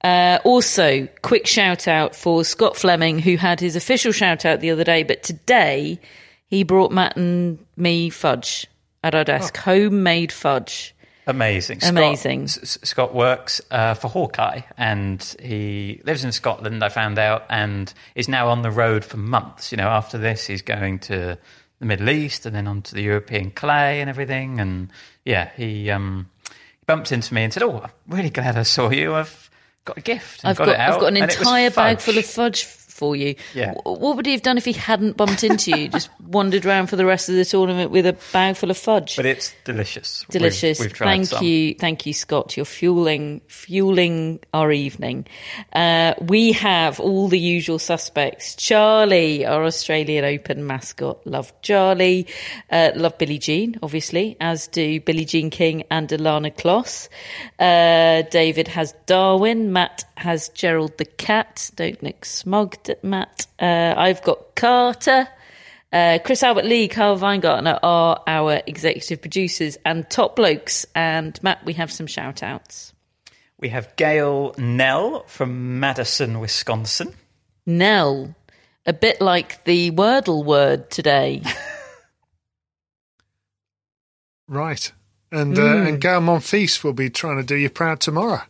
Uh, 0.04 0.40
also, 0.46 1.08
quick 1.22 1.46
shout 1.46 1.88
out 1.88 2.16
for 2.16 2.46
Scott 2.46 2.78
Fleming, 2.78 3.20
who 3.20 3.36
had 3.36 3.60
his 3.60 3.76
official 3.76 4.12
shout 4.12 4.46
out 4.46 4.62
the 4.62 4.72
other 4.72 4.86
day, 4.86 5.04
but 5.04 5.24
today 5.24 6.00
he 6.48 6.64
brought 6.64 6.92
Matt 6.92 7.18
and 7.18 7.60
me 7.76 8.10
fudge 8.10 8.66
at 9.04 9.14
our 9.14 9.24
desk, 9.24 9.58
homemade 9.58 10.32
fudge. 10.32 10.96
Amazing. 11.28 11.80
Amazing. 11.84 12.44
S- 12.44 12.60
S- 12.62 12.80
Scott 12.84 13.14
works 13.14 13.62
uh, 13.70 13.94
for 13.94 14.08
Hawkeye 14.08 14.62
and 14.78 15.22
he 15.40 16.02
lives 16.04 16.24
in 16.24 16.32
Scotland, 16.32 16.84
I 16.84 16.90
found 16.90 17.20
out, 17.20 17.46
and 17.50 17.94
is 18.16 18.28
now 18.28 18.48
on 18.48 18.64
the 18.64 18.72
road 18.72 19.06
for 19.06 19.18
months. 19.18 19.72
You 19.72 19.78
know, 19.78 19.90
after 19.90 20.18
this, 20.18 20.48
he's 20.48 20.64
going 20.64 21.00
to 21.00 21.38
the 21.80 21.86
Middle 21.86 22.10
East 22.10 22.46
and 22.48 22.56
then 22.56 22.68
on 22.68 22.82
to 22.84 22.96
the 22.96 23.04
European 23.04 23.52
clay 23.52 24.02
and 24.02 24.10
everything. 24.10 24.60
And 24.60 24.90
yeah, 25.24 25.52
he, 25.56 25.92
um, 25.92 26.30
he 26.39 26.39
bumped 26.90 27.12
into 27.12 27.36
me 27.36 27.44
and 27.44 27.54
said, 27.54 27.62
Oh, 27.62 27.82
I'm 27.84 27.92
really 28.08 28.32
glad 28.32 28.58
I 28.58 28.64
saw 28.64 28.90
you. 28.90 29.14
I've 29.14 29.52
got 29.86 30.00
a 30.00 30.02
gift. 30.02 30.42
I've 30.44 30.58
got, 30.58 30.70
out. 30.70 30.96
I've 30.96 31.00
got 31.00 31.08
an 31.10 31.18
And 31.18 31.32
entire 31.32 31.70
bag 31.70 32.00
full 32.00 32.18
of 32.18 32.26
fudge 32.26 32.66
for 33.00 33.16
you. 33.16 33.36
Yeah. 33.56 33.74
What 33.84 34.18
would 34.18 34.26
he 34.26 34.34
have 34.34 34.42
done 34.44 34.58
if 34.58 34.66
he 34.66 34.74
hadn't 34.74 35.18
bumped 35.18 35.44
into 35.44 35.72
you? 35.72 35.88
Just 36.00 36.10
wandered 36.22 36.66
around 36.66 36.88
for 36.88 36.98
the 36.98 37.06
rest 37.06 37.30
of 37.30 37.36
the 37.36 37.46
tournament 37.46 37.90
with 37.92 38.06
a 38.06 38.14
bag 38.34 38.58
full 38.58 38.70
of 38.70 38.78
fudge. 38.78 39.16
But 39.16 39.26
it's 39.26 39.56
delicious. 39.64 40.26
We've- 40.28 40.38
Delicious. 40.40 40.80
We've, 40.80 40.94
tried 40.94 41.08
thank 41.08 41.26
some. 41.28 41.44
you, 41.44 41.74
thank 41.76 42.06
you, 42.06 42.14
Scott. 42.14 42.56
You're 42.58 42.66
fueling 42.66 43.42
fueling 43.48 44.40
our 44.54 44.72
evening. 44.72 45.26
Uh, 45.74 46.14
we 46.22 46.52
have 46.52 47.00
all 47.00 47.28
the 47.30 47.40
usual 47.40 47.80
suspects. 47.80 48.56
Charlie, 48.56 49.46
our 49.46 49.64
Australian 49.64 50.26
Open 50.26 50.68
mascot, 50.68 51.26
love 51.26 51.54
Charlie. 51.62 52.28
Uh, 52.70 52.92
love 52.96 53.18
Billie 53.18 53.38
Jean, 53.40 53.78
obviously, 53.82 54.36
as 54.42 54.68
do 54.68 55.00
Billie 55.00 55.26
Jean 55.26 55.50
King 55.50 55.84
and 55.90 56.10
Ilana 56.10 56.54
Kloss. 56.56 57.08
Uh, 57.60 58.28
David 58.30 58.68
has 58.68 58.94
Darwin. 59.06 59.72
Matt 59.72 60.04
has 60.20 60.50
Gerald 60.50 60.98
the 60.98 61.06
cat. 61.06 61.72
Don't 61.76 62.02
look 62.04 62.26
smugged 62.26 62.90
at 62.90 63.04
Matt. 63.04 63.48
Uh, 63.60 63.94
I've 63.98 64.22
got 64.24 64.56
Carter. 64.56 65.28
Uh, 65.92 66.20
Chris 66.24 66.44
Albert 66.44 66.66
Lee, 66.66 66.88
Carl 66.88 67.18
Weingartner 67.18 67.80
are 67.82 68.22
our 68.28 68.62
executive 68.68 69.22
producers 69.22 69.78
and 69.86 70.08
top 70.10 70.36
blokes. 70.36 70.86
And 70.94 71.42
Matt, 71.42 71.66
we 71.66 71.74
have 71.74 71.92
some 71.92 72.06
shout 72.06 72.44
outs. 72.44 72.94
We 73.60 73.70
have 73.70 73.96
Gail 73.96 74.54
Nell 74.58 75.24
from 75.28 75.80
Madison, 75.80 76.40
Wisconsin. 76.40 77.14
Nell, 77.66 78.36
a 78.86 78.94
bit 78.94 79.20
like 79.22 79.64
the 79.66 79.92
Wordle 79.92 80.46
word 80.46 80.90
today. 80.92 81.42
Right. 84.48 84.92
And 85.32 85.58
uh, 85.58 85.62
Hmm. 85.62 85.86
and 85.88 86.02
Gael 86.02 86.22
Monfils 86.22 86.84
will 86.84 86.94
be 86.94 87.10
trying 87.12 87.38
to 87.38 87.44
do 87.44 87.56
you 87.56 87.70
proud 87.70 88.00
tomorrow. 88.00 88.42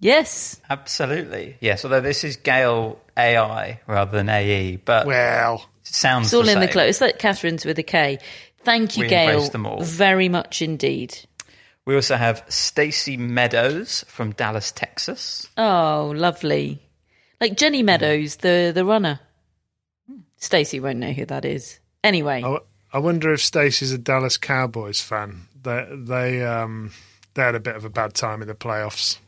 Yes. 0.00 0.60
Absolutely. 0.68 1.56
Yes, 1.60 1.84
although 1.84 2.00
this 2.00 2.22
is 2.24 2.36
Gail 2.36 3.00
AI 3.16 3.80
rather 3.86 4.16
than 4.16 4.28
AE, 4.28 4.76
but 4.76 5.06
Well, 5.06 5.66
it 5.84 5.94
sounds 5.94 6.26
It's 6.26 6.34
all 6.34 6.42
the 6.42 6.52
in 6.52 6.60
the 6.60 6.66
same. 6.66 6.72
close. 6.72 6.88
It's 6.90 7.00
like 7.00 7.18
Catherine's 7.18 7.64
with 7.64 7.78
a 7.78 7.82
K. 7.82 8.18
Thank 8.64 8.96
you, 8.96 9.02
We 9.04 9.08
Gail, 9.08 9.48
them 9.48 9.66
all. 9.66 9.82
very 9.82 10.28
much 10.28 10.60
indeed. 10.60 11.16
We 11.84 11.94
also 11.94 12.16
have 12.16 12.44
Stacy 12.48 13.16
Meadows 13.16 14.04
from 14.08 14.32
Dallas, 14.32 14.72
Texas. 14.72 15.48
Oh, 15.56 16.12
lovely. 16.16 16.82
Like 17.40 17.56
Jenny 17.56 17.82
Meadows, 17.82 18.36
the, 18.36 18.72
the 18.74 18.84
runner. 18.84 19.20
Stacy 20.36 20.80
won't 20.80 20.98
know 20.98 21.12
who 21.12 21.24
that 21.26 21.44
is. 21.44 21.78
Anyway. 22.04 22.42
I, 22.44 22.58
I 22.92 22.98
wonder 22.98 23.32
if 23.32 23.40
Stacy's 23.40 23.92
a 23.92 23.98
Dallas 23.98 24.36
Cowboys 24.36 25.00
fan. 25.00 25.42
They 25.62 25.86
they 25.92 26.44
um 26.44 26.92
they 27.34 27.42
had 27.42 27.54
a 27.54 27.60
bit 27.60 27.74
of 27.76 27.84
a 27.84 27.90
bad 27.90 28.14
time 28.14 28.42
in 28.42 28.48
the 28.48 28.54
playoffs. 28.54 29.18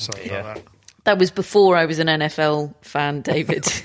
Sorry 0.00 0.26
Yeah. 0.26 0.40
about 0.40 0.54
that. 0.56 0.64
That 1.04 1.18
was 1.18 1.30
before 1.30 1.76
I 1.76 1.86
was 1.86 1.98
an 1.98 2.08
NFL 2.08 2.74
fan, 2.82 3.22
David. 3.22 3.66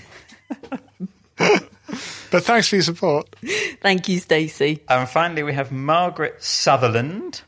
But 2.32 2.44
thanks 2.44 2.68
for 2.68 2.76
your 2.76 2.84
support. 2.84 3.34
Thank 3.82 4.10
you, 4.10 4.20
Stacey. 4.20 4.82
And 4.90 5.08
finally, 5.08 5.44
we 5.44 5.54
have 5.54 5.72
Margaret 5.72 6.44
Sutherland, 6.44 7.44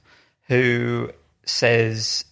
who 0.48 1.10
says 1.46 2.24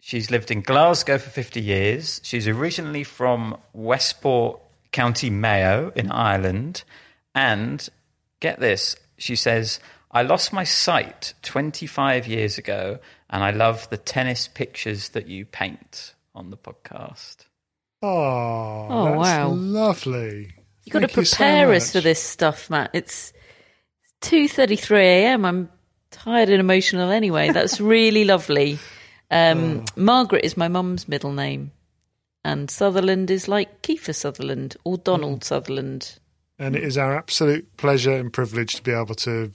she's 0.00 0.30
lived 0.30 0.50
in 0.50 0.60
Glasgow 0.60 1.16
for 1.16 1.30
50 1.30 1.62
years. 1.62 2.20
She's 2.22 2.46
originally 2.48 3.04
from 3.04 3.56
Westport, 3.72 4.60
County 4.92 5.30
Mayo 5.30 5.92
in 5.94 6.10
Ireland. 6.10 6.82
And 7.34 7.88
get 8.40 8.60
this, 8.60 8.96
she 9.16 9.36
says, 9.36 9.80
I 10.10 10.22
lost 10.22 10.52
my 10.52 10.64
sight 10.64 11.32
25 11.42 12.26
years 12.26 12.58
ago, 12.58 12.98
and 13.30 13.42
I 13.44 13.50
love 13.50 13.88
the 13.90 13.96
tennis 13.96 14.48
pictures 14.48 15.10
that 15.10 15.26
you 15.28 15.44
paint 15.46 16.14
on 16.34 16.50
the 16.50 16.56
podcast. 16.56 17.46
Oh, 18.02 18.08
Oh, 18.90 19.04
that's 19.04 19.16
wow. 19.16 19.48
lovely. 19.50 20.52
You've 20.84 20.92
got 20.92 21.00
to 21.00 21.06
Thank 21.08 21.16
you 21.16 21.24
so 21.24 21.36
prepare 21.36 21.72
us 21.72 21.92
for 21.92 22.00
this 22.00 22.22
stuff, 22.22 22.68
Matt. 22.68 22.90
It's 22.92 23.32
2.33 24.22 24.90
a.m. 25.00 25.44
I'm 25.44 25.68
tired 26.10 26.48
and 26.50 26.60
emotional 26.60 27.10
anyway. 27.10 27.50
That's 27.50 27.80
really 27.80 28.24
lovely. 28.24 28.78
Um, 29.30 29.84
Margaret 29.96 30.44
is 30.44 30.56
my 30.56 30.68
mum's 30.68 31.08
middle 31.08 31.32
name. 31.32 31.72
and 32.44 32.70
Sutherland 32.70 33.30
is 33.30 33.48
like 33.48 33.80
Kiefer 33.82 34.14
Sutherland 34.14 34.76
or 34.84 34.98
Donald 34.98 35.40
Mm. 35.40 35.44
Sutherland. 35.44 36.18
And 36.58 36.76
it 36.76 36.84
is 36.84 36.96
our 36.98 37.16
absolute 37.16 37.76
pleasure 37.78 38.12
and 38.12 38.32
privilege 38.32 38.74
to 38.76 38.82
be 38.82 38.92
able 38.92 39.14
to, 39.16 39.50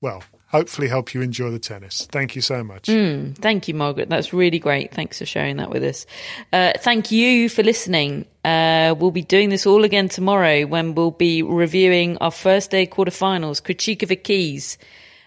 well, 0.00 0.22
hopefully 0.50 0.88
help 0.88 1.14
you 1.14 1.22
enjoy 1.22 1.50
the 1.50 1.58
tennis. 1.58 2.06
Thank 2.10 2.34
you 2.34 2.42
so 2.42 2.64
much. 2.64 2.84
Mm, 2.84 3.36
thank 3.36 3.68
you, 3.68 3.74
Margaret. 3.74 4.08
That's 4.08 4.32
really 4.32 4.58
great. 4.58 4.92
Thanks 4.92 5.18
for 5.18 5.26
sharing 5.26 5.58
that 5.58 5.70
with 5.70 5.84
us. 5.84 6.06
Uh, 6.52 6.72
thank 6.78 7.10
you 7.12 7.48
for 7.48 7.62
listening. 7.62 8.26
Uh, 8.44 8.94
we'll 8.98 9.12
be 9.12 9.22
doing 9.22 9.50
this 9.50 9.64
all 9.64 9.84
again 9.84 10.08
tomorrow 10.08 10.66
when 10.66 10.94
we'll 10.94 11.12
be 11.12 11.42
reviewing 11.42 12.18
our 12.18 12.32
first 12.32 12.70
day 12.70 12.86
quarterfinals, 12.86 13.62
Krejcikova 13.62 14.22
Keys, 14.22 14.76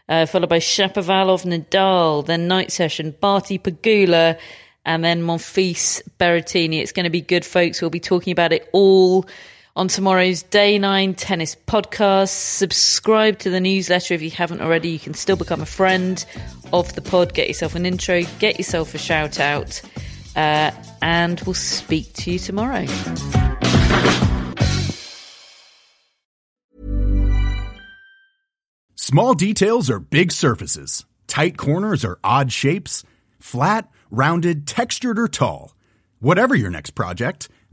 uh, 0.10 0.26
followed 0.26 0.50
by 0.50 0.60
Shapovalov 0.60 1.46
Nadal, 1.46 2.26
then 2.26 2.48
night 2.48 2.72
session, 2.72 3.16
Barty 3.22 3.58
Pegula, 3.58 4.38
and 4.86 5.04
then 5.04 5.22
Monfils 5.22 6.02
Berrettini. 6.20 6.82
It's 6.82 6.92
going 6.92 7.06
to 7.06 7.10
be 7.10 7.22
good, 7.22 7.46
folks. 7.46 7.80
We'll 7.80 7.90
be 7.90 8.02
talking 8.02 8.32
about 8.32 8.52
it 8.52 8.68
all 8.74 9.26
on 9.76 9.88
tomorrow's 9.88 10.44
Day 10.44 10.78
9 10.78 11.16
Tennis 11.16 11.56
podcast. 11.56 12.30
Subscribe 12.30 13.40
to 13.40 13.50
the 13.50 13.60
newsletter 13.60 14.14
if 14.14 14.22
you 14.22 14.30
haven't 14.30 14.62
already. 14.62 14.90
You 14.90 15.00
can 15.00 15.14
still 15.16 15.36
become 15.36 15.62
a 15.62 15.66
friend 15.66 16.24
of 16.72 16.94
the 16.94 17.02
pod. 17.02 17.34
Get 17.34 17.48
yourself 17.48 17.76
an 17.76 17.86
intro, 17.86 18.22
get 18.40 18.58
yourself 18.58 18.94
a 18.94 19.00
shout 19.00 19.40
out, 19.40 19.82
uh, 20.36 20.72
and 21.02 21.42
we'll 21.42 21.56
speak 21.56 22.14
to 22.14 22.32
you 22.32 22.40
tomorrow. 22.40 22.86
Small 28.96 29.34
details 29.34 29.90
are 29.90 30.00
big 30.00 30.32
surfaces. 30.32 31.06
Tight 31.28 31.58
corners 31.58 32.06
are 32.06 32.20
odd 32.24 32.52
shapes. 32.52 33.04
Flat, 33.40 33.90
rounded, 34.10 34.66
textured, 34.68 35.20
or 35.20 35.28
tall. 35.28 35.76
Whatever 36.20 36.56
your 36.56 36.70
next 36.70 36.92
project, 36.92 37.50